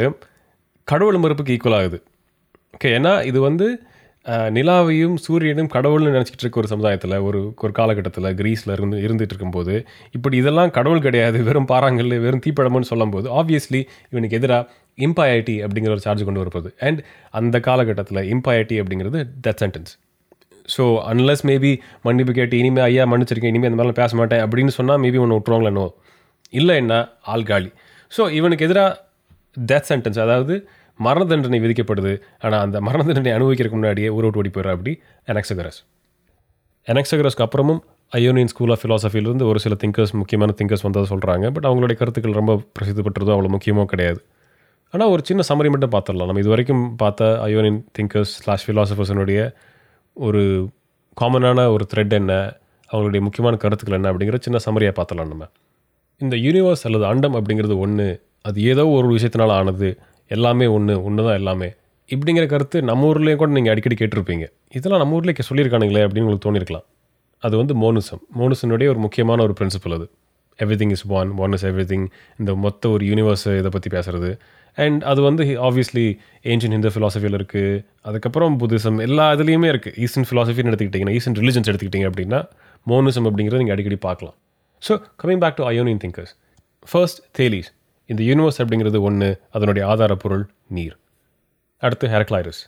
கடவுள் 0.88 1.20
மறுப்புக்கு 1.24 1.54
ஈக்குவல் 1.56 1.78
ஆகுது. 1.80 1.98
ஓகே 2.76 2.90
ஏன்னா 2.98 3.12
இது 3.24 3.40
வந்து 3.40 3.66
நிலாவையும் 4.56 5.14
சூரியனும் 5.26 5.70
கடவுள்னு 5.74 6.14
நினச்சிக்கிட்டு 6.14 6.44
இருக்க 6.46 6.62
ஒரு 6.62 6.70
சமுதாயத்தில் 6.72 7.14
ஒரு 7.18 7.40
ஒரு 7.56 7.72
காலகட்டத்தில் 7.72 8.28
கிரீஸில் 8.40 8.74
இருந்து 8.76 8.96
இருந்துகிட்டு 9.06 9.34
இருக்கும்போது 9.34 9.74
இப்படி 10.16 10.36
இதெல்லாம் 10.36 10.74
கடவுள் 10.78 11.04
கிடையாது 11.06 11.38
வெறும் 11.44 11.70
பாறாங்கல் 11.72 12.12
வெறும் 12.26 12.44
தீப்பழம்புன்னு 12.46 12.90
சொல்லும்போது 12.92 13.28
ஆப்வியஸ்லி 13.40 13.82
இவனுக்கு 14.10 14.38
எதிராக 14.40 14.68
இம்பாயட்டி 14.98 15.56
அப்படிங்கிற 15.66 15.94
ஒரு 15.96 16.04
சார்ஜ் 16.08 16.26
கொண்டு 16.28 16.42
வரப்போகுது. 16.42 16.72
அண்ட் 16.88 17.00
அந்த 17.40 17.56
காலகட்டத்தில் 17.60 18.22
இம்பாயட்டி 18.34 18.78
அப்படிங்கிறது 18.82 19.20
that 19.46 19.60
sentence 19.64 19.94
so 20.74 20.84
unless 21.10 21.44
maybe 21.50 21.72
மன்னிப்பு 22.06 22.32
கேட்டு 22.38 22.56
இனிமேல் 22.62 22.86
ஐயா 22.88 23.04
மன்னிச்சிருக்கேன் 23.12 23.52
இனிமேல் 23.54 23.70
அந்த 23.70 23.78
மாதிரிலாம் 23.80 24.00
பேச 24.02 24.16
மாட்டேன் 24.20 24.42
அப்படின்னு 24.46 24.72
சொன்னால் 24.78 25.00
மேபி 25.04 25.20
ஒன்று 25.24 25.38
விட்டுருவாங்களே 25.38 25.84
இல்லை 26.58 26.74
என்ன 26.82 26.94
ஆள் 27.32 27.46
காலி. 27.50 27.70
ஸோ 28.12 28.22
இவனுக்கு 28.38 28.66
எதிராக 28.68 28.90
டெத் 29.70 29.88
சென்டென்ஸ் 29.90 30.20
அதாவது 30.24 30.54
மரண 31.00 31.22
தண்டனை 31.30 31.58
விதிக்கப்படுது. 31.64 32.12
ஆனால் 32.44 32.62
அந்த 32.66 32.76
மரண 32.86 33.00
தண்டனை 33.08 33.32
அனுபவிக்கிறதுக்கு 33.36 33.78
முன்னாடியே 33.78 34.08
ஊரை 34.16 34.26
விட்டு 34.26 34.40
ஓடி 34.42 34.50
போயிடுற 34.54 34.72
அப்படி 34.76 34.92
எனக்ஸகரஸ் 35.32 35.78
எனக்ஸகரஸ்க்கு 36.86 37.44
அப்புறமும் 37.46 37.80
அயோனியன் 38.12 38.50
ஸ்கூல் 38.52 38.72
ஆஃப் 38.74 38.82
ஃபிலாசபிலிருந்து 38.82 39.44
ஒரு 39.50 39.58
சில 39.64 39.74
திங்கர்ஸ் 39.82 40.12
முக்கியமான 40.20 40.54
திங்கர்ஸ் 40.58 40.84
வந்ததை 40.86 41.06
சொல்கிறாங்க 41.12 41.46
பட் 41.54 41.66
அவங்களுடைய 41.70 41.96
கருத்துக்கள் 42.00 42.38
ரொம்ப 42.40 42.52
பிரசித்தி 42.76 43.02
பெற்றதோ 43.06 43.32
அவ்வளோ 43.34 43.50
முக்கியமோ 43.56 43.84
கிடையாது. 43.92 44.20
ஆனால் 44.94 45.10
ஒரு 45.14 45.22
சின்ன 45.28 45.42
சம்மரி 45.48 45.70
மட்டும் 45.74 45.92
பார்த்துடலாம். 45.94 46.28
நம்ம 46.30 46.42
இது 46.44 46.52
வரைக்கும் 46.52 46.84
பார்த்த 47.02 47.26
அயோனியன் 47.46 47.80
திங்கர்ஸ் 47.98 48.32
ஸ்லாஷ் 48.42 48.64
ஃபிலாசபர்ஸனுடைய 48.68 49.40
ஒரு 50.26 50.42
காமனான 51.16 51.64
ஒரு 51.74 51.84
த்ரெட் 51.92 52.14
என்ன 52.20 52.32
அவங்களுடைய 52.90 53.20
முக்கியமான 53.20 53.56
கருத்துக்கள் 53.56 53.96
என்ன 53.98 54.10
அப்படிங்கிற 54.12 54.38
சின்ன 54.46 54.58
சம்மரியாக 54.66 54.94
பார்த்தலாம் 54.98 55.30
நம்ம. 55.32 55.46
இந்த 56.20 56.36
யூனிவர்ஸ் 56.36 56.84
அல்லது 56.88 57.04
அண்டம் 57.04 57.36
அப்படிங்கிறது 57.38 57.76
ஒன்று 57.78 58.06
அது 58.42 58.58
ஏதோ 58.62 58.84
ஒரு 58.96 59.08
விஷயத்தினால 59.16 59.56
ஆனது 59.60 59.88
எல்லாமே 60.36 60.66
ஒன்று 60.76 60.94
ஒன்று 61.04 61.26
தான் 61.26 61.38
எல்லாமே. 61.40 61.68
இப்படிங்கிற 62.08 62.44
கருத்து 62.46 62.78
நம்ம 62.82 63.06
ஊர்லேயும் 63.10 63.40
கூட 63.42 63.50
நீங்கள் 63.56 63.72
அடிக்கடி 63.72 63.96
கேட்டிருப்பீங்க. 64.00 64.44
இதெல்லாம் 64.78 65.02
நம்ம 65.02 65.16
ஊர்லேயே 65.18 65.46
சொல்லியிருக்கானுங்களே 65.50 66.04
அப்படின்னு 66.06 66.26
உங்களுக்கு 66.26 66.46
தோணியிருக்கலாம் 66.48 66.86
அது 67.42 67.54
வந்து 67.60 67.74
மோனிசம் 67.82 68.22
மோனுசனுடைய 68.38 68.88
ஒரு 68.92 69.00
முக்கியமான 69.06 69.42
ஒரு 69.42 69.54
பிரின்சிபல் 69.60 69.94
அது. 69.98 70.06
Everything 70.80 70.94
is 70.96 71.04
one 71.18 71.30
one 71.44 71.52
is 71.56 71.66
everything 71.92 72.06
இந்த 72.40 72.52
மொத்த 72.64 72.90
ஒரு 72.94 73.04
யூனிவர்ஸ் 73.06 73.46
இதை 73.58 73.70
பற்றி 73.76 73.90
பேசுறது. 73.96 74.30
அண்ட் 74.84 75.02
அது 75.10 75.20
வந்து 75.26 75.42
ஆப்வியஸ்லி 75.68 76.04
ஏன்ஷியன் 76.52 76.74
ஹிந்து 76.76 76.90
ஃபிலாசபியில் 76.94 77.36
இருக்குது 77.38 77.78
அதுக்கப்புறம் 78.08 78.56
புத்திசம் 78.60 78.98
எல்லா 79.06 79.26
இதுலேயுமே 79.36 79.68
இருக்குது 79.72 79.96
ஈஸ்டர்ன் 80.04 80.28
ஃபிலாசபின்னு 80.28 80.70
எடுத்துக்கிட்டிங்கன்னா 80.70 81.14
ஈஸ்டர்ன் 81.18 81.38
ரிலிஜன்ஸ் 81.42 81.70
எடுத்துக்கிட்டிங்க 81.70 82.08
அப்படின்னா 82.10 82.40
மோனிசம் 82.86 83.26
அப்படிங்கிறத 83.28 83.60
நீங்கள் 83.62 83.76
அடிக்கடி 83.76 83.98
பார்க்கலாம். 84.08 84.36
So 84.82 84.92
coming 85.22 85.42
back 85.44 85.58
to 85.60 85.64
Ionian 85.70 86.00
thinkers 86.04 86.32
first 86.90 87.20
Thales 87.38 87.68
இந்த 88.10 88.22
யூனிவர்ஸ் 88.30 88.58
அப்படிங்கிறது 88.62 88.98
ஒன்று 89.08 89.28
அதனுடைய 89.56 89.82
ஆதாரப்பொருள் 89.92 90.44
நீர். 90.76 90.96
அடுத்து 91.82 92.06
ஹெரக்லாயிரஸ் 92.14 92.60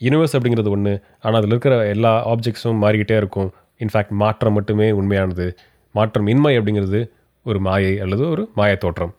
யூனிவர்ஸ் 0.00 0.34
அப்படிங்கிறது 0.36 0.70
ஒன்று 0.76 0.92
ஆனால் 1.24 1.38
அதில் 1.40 1.54
இருக்கிற 1.54 1.74
எல்லா 1.94 2.12
ஆப்ஜெக்ட்ஸும் 2.32 2.80
மாறிக்கிட்டே 2.84 3.16
இருக்கும். 3.22 3.50
இன்ஃபேக்ட் 3.84 4.14
மாற்றம் 4.22 4.56
மட்டுமே 4.58 4.88
உண்மையானது. 5.00 5.46
மாற்றம் 5.94 6.26
இன்மை 6.32 6.52
அப்படிங்கிறது 6.58 7.00
ஒரு 7.46 7.58
மாயை 7.66 7.92
அல்லது 8.04 8.24
ஒரு 8.34 8.42
மாய 8.58 8.72
தோற்றம் 8.84 9.12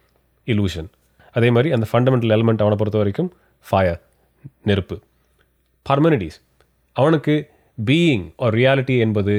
இலூஷன் 0.47 0.89
அதே 1.37 1.49
மாதிரி 1.55 1.69
அந்த 1.75 1.85
ஃபண்டமெண்டல் 1.89 2.33
எலமெண்ட் 2.35 2.63
அவனை 2.63 2.77
பொறுத்த 2.81 2.97
வரைக்கும் 3.01 3.29
ஃபயர் 3.65 3.99
நெருப்பு. 4.69 4.95
பர்மனிட்டிஸ் 5.85 6.37
அவனுக்கு 6.95 7.35
பீயிங் 7.77 8.25
ஒரு 8.43 8.53
ரியாலிட்டி 8.59 8.95
என்பது 9.05 9.35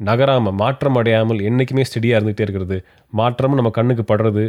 நகராமல் 0.00 0.56
மாற்றம் 0.62 0.98
அடையாமல் 1.00 1.40
என்றைக்குமே 1.48 1.84
ஸ்டெடியாக 1.88 2.18
இருந்துகிட்டே 2.18 2.44
இருக்கிறது. 2.46 2.76
மாற்றமும் 3.12 3.58
நம்ம 3.60 3.70
கண்ணுக்கு 3.78 4.04
படுறது 4.10 4.44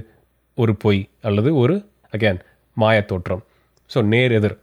ஒரு 0.57 0.73
பொய் 0.83 1.01
அல்லது 1.27 1.49
ஒரு 1.61 1.75
அகேன் 2.13 2.39
மாய 2.77 2.97
தோற்றம் 3.11 3.43
ஸோ 3.89 4.01
நேர் 4.13 4.33
எதிர். 4.39 4.57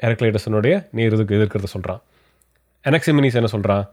எரக்லைடஸனுடைய 0.00 0.74
நேர் 0.98 1.14
எதுக்கு 1.16 1.36
எதிர்க்கிறத 1.38 1.68
சொல்கிறான் 1.74 2.00
எனக்சிமினிஸ் 2.84 3.38
என்ன 3.40 3.48
சொல்கிறான் 3.54 3.84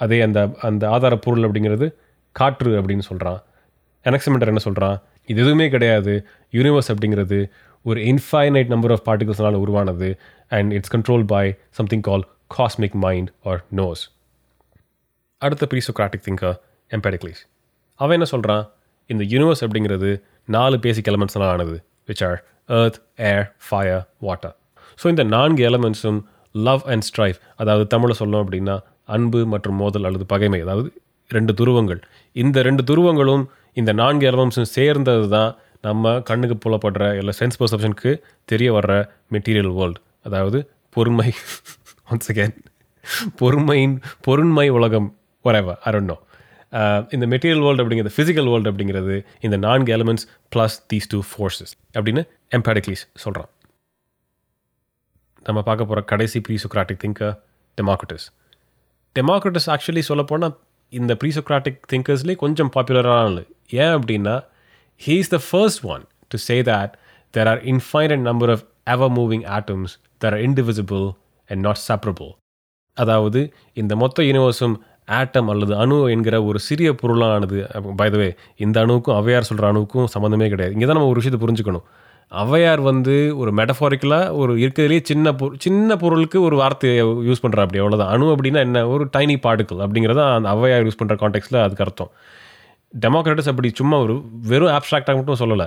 அதே 0.00 0.18
அந்த 0.26 0.40
அந்த 0.68 0.82
ஆதார 0.94 1.14
பொருள் 1.24 1.46
அப்படிங்கிறது 1.46 1.86
காற்று 2.36 2.70
அப்படின்னு 2.80 3.04
சொல்கிறான் 3.10 3.38
எனக்சிமெண்டர் 4.06 4.50
என்ன 4.52 4.62
சொல்கிறான் 4.66 4.96
இது 5.28 5.40
எதுவுமே 5.42 5.68
கிடையாது. 5.68 6.12
யூனிவர்ஸ் 6.52 6.90
அப்படிங்கிறது 6.92 7.38
ஒரு 7.84 8.00
இன்ஃபைனைட் 8.12 8.66
நம்பர் 8.66 8.92
ஆஃப் 8.92 9.04
பார்ட்டிகல்ஸ்னால 9.08 9.58
உருவானது 9.64 10.08
and 10.48 10.72
it's 10.72 10.92
control 10.94 11.24
by 11.24 11.44
something 11.70 12.00
call 12.00 12.24
cosmic 12.56 12.96
mind 13.04 13.30
or 13.42 13.60
nous 13.76 14.02
அடுத்த 15.42 15.66
ப்ரீசோக்ராட்டிக் 15.72 16.24
திங்கர் 16.28 16.56
எம்பேடிக்லீஸ் 16.90 17.40
அவன் 18.00 18.16
என்ன 18.18 18.24
சொல்கிறான் 18.24 18.64
இந்த 19.10 19.24
யூனிவர்ஸ் 19.24 19.62
அப்படிங்கிறது 19.64 20.10
நாலு 20.44 20.76
பேசிக் 20.78 21.08
எலமெண்ட்ஸ்லாம் 21.08 21.52
ஆனது 21.52 21.76
which 22.08 22.24
are 22.24 22.38
earth 22.78 22.98
air 23.30 23.44
fire 23.68 24.02
water 24.18 24.54
so 24.98 25.06
இந்த 25.06 25.24
நான்கு 25.34 25.62
எலமெண்ட்ஸும் 25.70 26.20
லவ் 26.54 26.82
அண்ட் 26.86 27.02
ஸ்ட்ரைஃப் 27.02 27.38
அதாவது 27.56 27.86
தமிழில் 27.86 28.18
சொல்லணும் 28.18 28.44
அப்படின்னா 28.44 28.76
அன்பு 29.16 29.40
மற்றும் 29.46 29.76
மோதல் 29.76 30.04
அல்லது 30.04 30.26
பகைமை 30.26 30.60
அதாவது 30.60 30.88
ரெண்டு 31.30 31.52
துருவங்கள். 31.52 32.00
இந்த 32.36 32.62
ரெண்டு 32.62 32.82
துருவங்களும் 32.82 33.44
இந்த 33.78 33.92
நான்கு 33.92 34.30
எலமெண்ட்ஸும் 34.30 34.72
சேர்ந்தது 34.76 35.28
தான் 35.28 35.50
நம்ம 35.82 36.20
கண்ணுக்கு 36.20 36.56
புலப்படுற 36.64 37.16
இல்லை 37.18 37.34
சென்ஸ் 37.38 37.58
பர்செப்ஷனுக்கு 37.58 38.10
தெரிய 38.44 38.72
வர்ற 38.72 38.92
மெட்டீரியல் 39.32 39.74
வேர்ல்டு 39.74 40.00
அதாவது 40.22 40.58
பொறுமை. 40.90 41.34
ஒன்ஸ் 42.10 42.28
அகேன் 42.32 42.54
பொறுமையின் 43.36 44.00
பொருண்மை 44.26 44.68
உலகம் 44.68 45.08
whatever 45.44 45.74
I 45.84 45.92
இந்த 47.08 47.26
மெட்டீரியல் 47.26 47.62
வேர்ல்டு 47.62 47.84
அப்படிங்கிறது 47.84 48.12
ஃபிசிக்கல் 48.16 48.48
வேர்ல்டு 48.50 48.70
அப்படிங்கிறது 48.72 49.26
இந்த 49.40 49.56
நான்கு 49.56 49.96
elements 49.96 50.26
plus 50.56 50.76
these 50.92 51.08
two 51.08 51.20
forces 51.30 51.72
அப்படின்னு 51.94 52.24
எம்பேடிக்லீஸ் 52.50 53.04
சொல்கிறான் 53.14 53.48
நம்ம 55.44 55.62
பார்க்க 55.62 55.84
போகிற 55.84 56.04
கடைசி 56.04 56.40
presocratic 56.48 57.02
thinker 57.06 57.34
Democritus 57.78 58.26
Democritus 59.18 59.68
actually 59.68 59.98
சொல்லப்போனால் 59.98 60.56
இந்த 60.92 61.12
ப்ரீசோக்ராட்டிக் 61.22 61.80
திங்கர்ஸ்லேயே 61.92 62.38
கொஞ்சம் 62.44 62.70
பாப்புலரான 62.76 63.18
ஆளு. 63.26 63.42
ஏன் 63.82 63.94
அப்படின்னா 63.98 64.34
he 65.00 65.14
is 65.22 65.32
the 65.34 65.38
first 65.48 65.82
one 65.94 66.04
to 66.32 66.36
say 66.48 66.56
that 66.70 66.92
there 67.34 67.48
are 67.52 67.60
infinite 67.72 68.24
number 68.30 68.52
of 68.54 68.64
ever 68.94 69.12
moving 69.18 69.44
atoms 69.58 69.94
there 70.24 70.34
are 70.36 70.42
indivisible 70.48 71.04
and 71.50 71.62
not 71.66 71.82
separable 71.88 72.30
அதாவது 72.96 73.40
இந்த 73.80 73.92
மொத்த 73.96 74.22
யூனிவர்ஸும் 74.22 74.76
ஆட்டம் 75.18 75.48
அல்லது 75.52 75.74
அணு 75.82 75.98
என்கிற 76.14 76.36
ஒரு 76.48 76.58
சிறிய 76.58 76.88
பொருளானது 76.92 77.58
பைதவே 78.00 78.30
இந்த 78.64 78.76
அணுவுக்கும் 78.84 79.18
அவையார் 79.20 79.48
சொல்கிற 79.50 79.66
அணுவுக்கும் 79.72 80.08
சம்மந்தமே 80.14 80.46
கிடையாது. 80.52 80.74
இங்கே 80.76 80.86
தான் 80.86 80.98
நம்ம 80.98 81.10
ஒரு 81.12 81.20
விஷயத்தை 81.20 81.40
புரிஞ்சுக்கணும். 81.44 81.86
ஔவையார் 82.32 82.80
வந்து 82.82 83.14
ஒரு 83.36 83.50
மெட்டஃபாரிக்கலாக 83.54 84.32
ஒரு 84.32 84.52
இருக்கிறதுலே 84.56 84.98
சின்ன 85.02 85.32
பொருள் 85.34 85.58
சின்ன 85.58 85.96
பொருளுக்கு 85.96 86.38
ஒரு 86.42 86.56
வார்த்தையை 86.56 87.04
யூஸ் 87.28 87.42
பண்ணுறா 87.42 87.62
அப்படி 87.64 87.80
அவ்வளோதான் 87.82 88.12
அணு 88.14 88.26
அப்படின்னா 88.34 88.60
என்ன? 88.68 88.88
ஒரு 88.88 89.04
டைனி 89.16 89.36
பார்ட்டிக்கல் 89.46 89.80
அப்படிங்கிறத 89.84 90.22
அந்த 90.34 90.48
ஔவையார் 90.54 90.86
யூஸ் 90.86 91.00
பண்ணுற 91.02 91.16
கான்டெக்ட்டில் 91.22 91.62
அதுக்கு 91.62 91.84
அர்த்தம். 91.84 92.10
டெமோக்ராட்டிஸ் 93.00 93.48
அப்படி 93.48 93.70
சும்மா 93.74 93.98
ஒரு 93.98 94.14
வெறும் 94.46 94.74
ஆப்ஸ்ட்ராக்டாக 94.76 95.16
மட்டும் 95.18 95.40
சொல்லலை. 95.42 95.66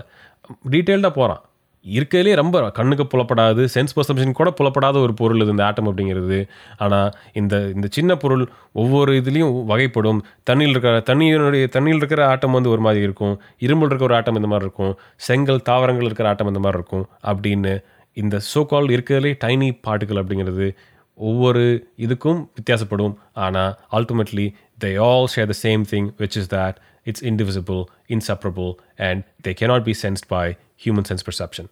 டீட்டெயில்டாக 0.72 1.14
போகிறான் 1.16 1.42
இருக்கிறதுலே 1.86 2.34
ரொம்ப 2.40 2.58
கண்ணுக்கு 2.78 3.06
புலப்படாது 3.12 3.62
சென்ஸ் 3.76 3.96
பர்சம்ஷன் 3.98 4.36
கூட 4.40 4.50
புலப்படாத 4.60 4.98
ஒரு 5.06 5.14
பொருள் 5.22 5.42
இது 5.44 5.54
இந்த 5.54 5.64
ஆட்டம் 5.68 5.88
அப்படிங்கிறது. 5.90 6.40
ஆனால் 6.84 7.10
இந்த 7.42 7.56
இந்த 7.76 7.88
சின்ன 7.98 8.16
பொருள் 8.24 8.44
ஒவ்வொரு 8.82 9.14
இதுலேயும் 9.22 9.56
வகைப்படும். 9.72 10.20
தண்ணியில் 10.50 10.74
இருக்கிற 10.76 10.94
தண்ணியினுடைய 11.10 11.68
தண்ணியில் 11.76 12.02
இருக்கிற 12.04 12.24
ஆட்டம் 12.28 12.56
வந்து 12.58 12.70
ஒரு 12.70 12.84
மாதிரி 12.88 13.04
இருக்கும். 13.08 13.36
இரும்பில் 13.66 13.90
இருக்கிற 13.90 14.10
ஒரு 14.10 14.18
ஆட்டம் 14.20 14.40
இந்த 14.42 14.52
மாதிரி 14.54 14.68
இருக்கும். 14.68 14.94
செங்கல் 15.28 15.66
தாவரங்கள் 15.72 16.10
இருக்கிற 16.10 16.30
ஆட்டம் 16.30 16.52
இந்த 16.54 16.64
மாதிரி 16.66 16.80
இருக்கும். 16.82 17.06
அப்படின்னு 17.32 17.74
இந்த 18.18 18.38
சோ 18.52 18.64
கால் 18.66 18.94
இருக்கிறதுலே 18.96 19.34
டைனி 19.44 19.70
பாட்டுகள் 19.88 20.22
அப்படிங்கிறது 20.22 20.70
ஒவ்வொரு 21.18 21.64
இதுக்கும் 22.06 22.40
வித்தியாசப்படும். 22.58 23.14
ஆனால் 23.46 23.74
ultimately 23.98 24.48
they 24.84 24.92
all 25.10 25.28
share 25.36 25.52
the 25.52 25.58
same 25.66 25.84
thing 25.92 26.08
which 26.22 26.38
is 26.42 26.50
that 26.56 26.78
it's 27.10 27.24
indivisible 27.30 27.82
inseparable 28.16 28.72
and 29.10 29.22
they 29.46 29.52
cannot 29.60 29.84
be 29.90 29.94
sensed 30.04 30.26
by 30.34 30.46
human 30.84 31.08
sense 31.10 31.24
perception. 31.28 31.66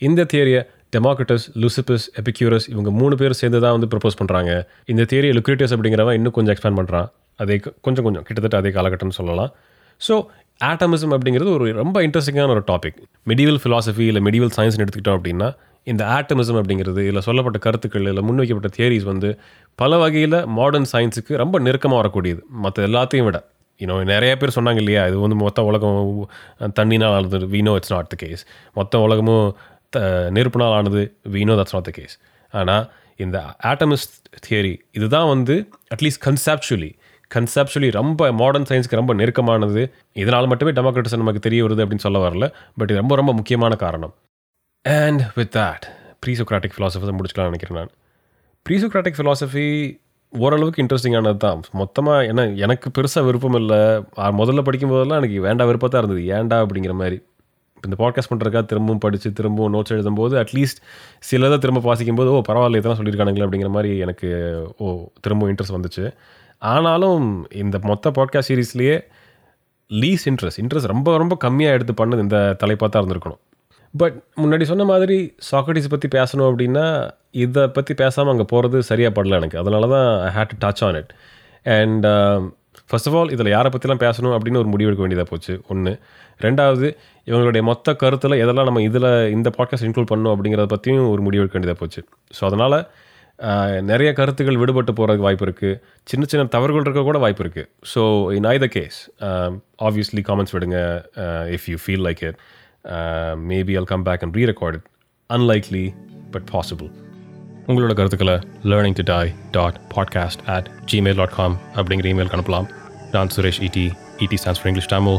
இந்த 0.00 0.26
தியரியை 0.32 0.62
டெமோக்ரட்டஸ் 0.94 1.44
லூசிபஸ் 1.62 2.06
எபிக்யூரஸ் 2.20 2.66
இவங்க 2.72 2.90
மூணு 2.98 3.14
பேர் 3.20 3.36
சேர்ந்து 3.40 3.60
தான் 3.64 3.74
வந்து 3.76 3.88
ப்ரப்போஸ் 3.92 4.18
பண்ணுறாங்க 4.20 4.50
இந்த 4.92 5.02
தியரியை 5.10 5.34
லுக்ரேட்டியஸ் 5.38 5.74
அப்படிங்கிறவன் 5.76 6.16
இன்னும் 6.18 6.34
கொஞ்சம் 6.36 6.54
எக்ஸ்பேண்ட் 6.54 6.78
பண்ணுறான் 6.80 7.08
அதே 7.36 7.56
கொஞ்சம் 7.86 8.04
கொஞ்சம் 8.06 8.24
கிட்டத்தட்ட 8.26 8.56
அதே 8.62 8.70
காலகட்டம்னு 8.76 9.16
சொல்லலாம். 9.20 9.50
ஸோ 10.00 10.14
ஆட்டமிசம் 10.60 11.14
அப்படிங்கிறது 11.16 11.50
ஒரு 11.56 11.72
ரொம்ப 11.82 11.96
இன்ட்ரெஸ்டிங்கான 12.06 12.54
ஒரு 12.56 12.62
டாபிக் 12.72 12.98
மெடிவல் 13.30 13.60
ஃபிலாசபி 13.62 14.04
இல்லை 14.10 14.22
மெடிவல் 14.28 14.54
சயின்ஸ்னு 14.58 14.84
எடுத்துக்கிட்டோம் 14.84 15.18
அப்படின்னா 15.20 15.48
இந்த 15.92 16.02
ஆட்டமிசம் 16.18 16.58
அப்படிங்கிறது 16.60 17.02
இல்லை 17.08 17.22
சொல்லப்பட்ட 17.26 17.58
கருத்துக்கள் 17.66 18.06
இல்லை 18.12 18.22
முன்வைக்கப்பட்ட 18.28 18.70
தியரிஸ் 18.76 19.06
வந்து 19.12 19.28
பல 19.82 19.98
வகையில் 20.04 20.38
மாடர்ன் 20.58 20.88
சயின்ஸுக்கு 20.92 21.34
ரொம்ப 21.42 21.56
நெருக்கமாக 21.66 22.00
வரக்கூடியது. 22.00 22.40
மற்ற 22.64 22.86
எல்லாத்தையும் 22.88 23.28
விட. 23.28 23.40
இன்னும் 23.76 24.04
நிறைய 24.04 24.36
பேர் 24.36 24.56
சொன்னாங்க 24.56 24.76
இல்லையா 24.76 25.06
இது 25.06 25.18
வந்து 25.18 25.36
மொத்த 25.36 25.64
உலகம் 25.64 26.28
தண்ணினால் 26.78 27.16
ஆனது 27.16 27.46
வீணோ 27.46 27.74
இட்ஸ் 27.74 27.92
நாட் 27.92 28.06
த 28.06 28.18
கேஸ் 28.26 28.44
மொத்த 28.72 28.98
உலகமும் 28.98 29.48
த 29.90 29.98
நெருப்புனால் 30.36 30.76
ஆனது 30.78 31.02
வீணோ 31.22 31.54
தட்ஸ் 31.54 31.74
நாட் 31.74 31.88
த 31.90 31.90
கேஸ் 31.90 32.16
ஆனால் 32.54 32.86
இந்த 33.16 33.38
ஆட்டமிஸ்ட் 33.62 34.16
தியரி 34.48 34.74
இதுதான் 34.90 35.28
வந்து 35.28 35.68
அட்லீஸ்ட் 35.94 36.22
கன்செப்சுவலி 36.26 36.90
கன்செப்சுவலி 37.34 37.88
ரொம்ப 37.90 38.32
மாடர்ன் 38.32 38.68
சயின்ஸ்க்கு 38.68 38.98
ரொம்ப 39.00 39.14
நெருக்கமானது. 39.14 39.82
இதனால் 40.12 40.46
மட்டுமே 40.46 40.72
டெமோக்ரட்டிசம் 40.72 41.22
நமக்கு 41.22 41.40
தெரிய 41.40 41.60
வருது 41.64 41.82
அப்படின்னு 41.84 42.04
சொல்ல 42.04 42.18
வரல. 42.28 42.46
பட் 42.78 42.90
இது 42.90 43.00
ரொம்ப 43.00 43.14
ரொம்ப 43.16 43.32
முக்கியமான 43.32 43.76
காரணம். 43.76 44.12
And 44.84 45.22
with 45.34 45.52
that 45.56 45.86
presocratic 46.26 46.74
philosophy 46.76 47.14
முடிச்சுக்கலாம்னு 47.18 47.52
நினைக்கிறேன் 47.52 47.78
நான். 47.78 47.92
ப்ரீசோக்ராட்டிக் 48.66 49.18
ஃபிலாசபி 49.18 49.66
ஓரளவுக்கு 50.32 50.82
இன்ட்ரெஸ்டிங்கானது 50.82 51.36
தான். 51.36 51.60
மொத்தமாக 51.80 52.26
என்ன 52.30 52.42
எனக்கு 52.64 52.90
பெருசாக 52.96 53.24
விருப்பம் 53.24 53.54
இல்லை. 53.54 53.78
முதல்ல 54.40 54.62
படிக்கும் 54.68 54.92
போதெல்லாம் 54.94 55.20
எனக்கு 55.22 55.40
வேண்டாம் 55.46 55.68
விருப்பத்தான் 55.70 56.02
இருந்தது. 56.02 56.22
ஏன்டா 56.36 56.58
அப்படிங்கிற 56.64 56.94
மாதிரி. 57.00 57.18
இப்போ 57.76 57.88
இந்த 57.88 57.98
பாட்காஸ்ட் 58.02 58.30
பண்ணுறக்கா 58.32 58.60
திரும்பவும் 58.64 59.02
படித்து 59.04 59.32
திரும்பவும் 59.32 59.72
நோட்ஸ் 59.74 59.94
எழுதும்போது 59.96 60.34
அட்லீஸ்ட் 60.42 60.80
சிலதை 61.30 61.58
திரும்ப 61.58 61.80
வாசிக்கும் 61.80 62.20
போது 62.20 62.30
ஓ 62.36 62.38
பரவாயில்ல 62.48 62.80
இதெல்லாம் 62.80 63.00
சொல்லியிருக்கானுங்களே 63.00 63.46
அப்படிங்கிற 63.46 63.70
மாதிரி 63.76 63.90
எனக்கு 64.04 64.28
ஓ 64.78 64.86
திரும்பவும் 65.20 65.52
இன்ட்ரெஸ்ட் 65.54 65.76
வந்துச்சு. 65.78 66.04
ஆனாலும் 66.58 67.46
இந்த 67.62 67.78
மொத்த 67.90 68.10
பாட்காஸ்ட் 68.10 68.50
சீரீஸ்லேயே 68.52 68.96
லீஸ் 69.90 70.24
இன்ட்ரெஸ்ட் 70.30 70.60
இன்ட்ரெஸ்ட் 70.62 70.92
ரொம்ப 70.92 71.16
ரொம்ப 71.22 71.34
கம்மியாக 71.44 71.76
எடுத்து 71.78 71.94
பண்ணது 72.04 72.24
இந்த 72.26 72.38
தலைப்பாக 72.62 72.88
தான் 72.90 73.02
இருந்திருக்கணும். 73.02 73.40
பட் 74.00 74.16
முன்னாடி 74.42 74.64
சொன்ன 74.70 74.84
மாதிரி 74.90 75.16
சாக்ரட்டிஸ் 75.50 75.92
பற்றி 75.94 76.08
பேசணும் 76.18 76.48
அப்படின்னா 76.50 76.84
இதை 77.44 77.64
பற்றி 77.76 77.92
பேசாமல் 78.02 78.32
அங்கே 78.34 78.46
போகிறது 78.52 78.78
சரியாக 78.90 79.12
படல 79.18 79.38
எனக்கு. 79.40 79.58
அதனால 79.62 79.88
தான் 79.94 80.08
I 80.28 80.30
hate 80.36 80.52
to 80.52 80.58
touch 80.64 80.82
on 80.86 80.98
it 81.00 81.12
and 81.76 82.06
first 82.90 83.08
of 83.10 83.16
all 83.18 83.32
இதில் 83.34 83.54
யாரை 83.54 83.68
பற்றிலாம் 83.74 84.02
பேசணும் 84.06 84.34
அப்படின்னு 84.36 84.60
ஒரு 84.62 84.70
முடிவு 84.74 84.88
எடுக்க 84.90 85.02
வேண்டியதாக 85.04 85.28
போச்சு. 85.32 85.54
ஒன்று 85.72 85.92
ரெண்டாவது 86.40 86.86
இவங்களுடைய 87.26 87.62
மொத்த 87.70 87.94
கருத்தில் 88.02 88.40
எதெல்லாம் 88.42 88.68
நம்ம 88.68 88.82
இதில் 88.88 89.10
இந்த 89.36 89.48
பாட்காஸ்ட் 89.58 89.86
இன்க்ளூட் 89.88 90.10
பண்ணணும் 90.10 90.32
அப்படிங்கிறத 90.34 90.68
பற்றியும் 90.74 91.08
ஒரு 91.14 91.22
முடிவு 91.26 91.42
எடுக்க 91.42 91.56
வேண்டியதாக 91.58 91.80
போச்சு. 91.82 92.02
ஸோ 92.38 92.42
அதனால் 92.50 92.78
uh, 93.38 93.68
நிறைய 93.90 94.10
கருத்துக்கள் 94.18 94.60
விடுபட்டு 94.60 94.92
போகிறதுக்கு 94.92 95.26
வாய்ப்பு 95.26 95.46
இருக்குது 95.48 95.78
சின்ன 96.06 96.26
சின்ன 96.32 96.44
தவறுகள் 96.54 96.84
இருக்க 96.86 97.02
கூட 97.08 97.18
வாய்ப்பு 97.24 97.42
இருக்குது 97.44 97.68
so 97.92 98.02
in 98.38 98.48
I 98.52 98.56
the 98.64 98.68
case 98.76 98.98
obviously 99.88 100.22
comments 100.30 100.54
விடுங்க 100.56 100.78
if 101.56 101.66
you 101.72 101.78
feel 101.84 102.04
like 102.08 102.22
it 102.28 102.38
maybe 103.48 103.76
I'll 103.76 103.84
come 103.84 104.02
back 104.02 104.22
and 104.22 104.36
rerecord 104.38 104.84
unlikely 105.32 105.94
but 106.30 106.42
possible 106.52 106.90
உங்களோட 107.66 107.94
கருத்துக்களை 107.94 108.34
learning 108.62 108.92
to 108.94 109.02
die 109.04 109.34
dot 109.50 109.80
podcast 109.94 110.46
at 110.46 110.70
Gmail 110.92 111.16
dot 111.16 111.34
com 111.34 111.58
அப்படிங்கிற 111.74 112.10
இமெயில் 112.12 112.34
அனுப்பலாம். 112.36 112.68
நான் 113.12 113.28
சுரேஷ் 113.36 113.62
இடி 113.62 113.92
இடி 114.18 114.34
stands 114.34 114.56
for 114.56 114.64
English 114.64 114.88
Tamil 114.88 115.18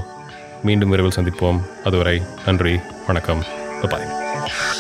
மீண்டும் 0.63 0.89
விரைவில் 0.89 1.18
சந்திப்போம். 1.18 1.59
அதுவரை 1.84 2.22
நன்றி 2.45 2.80
வணக்கம். 3.07 3.43
பாய் 3.89 4.76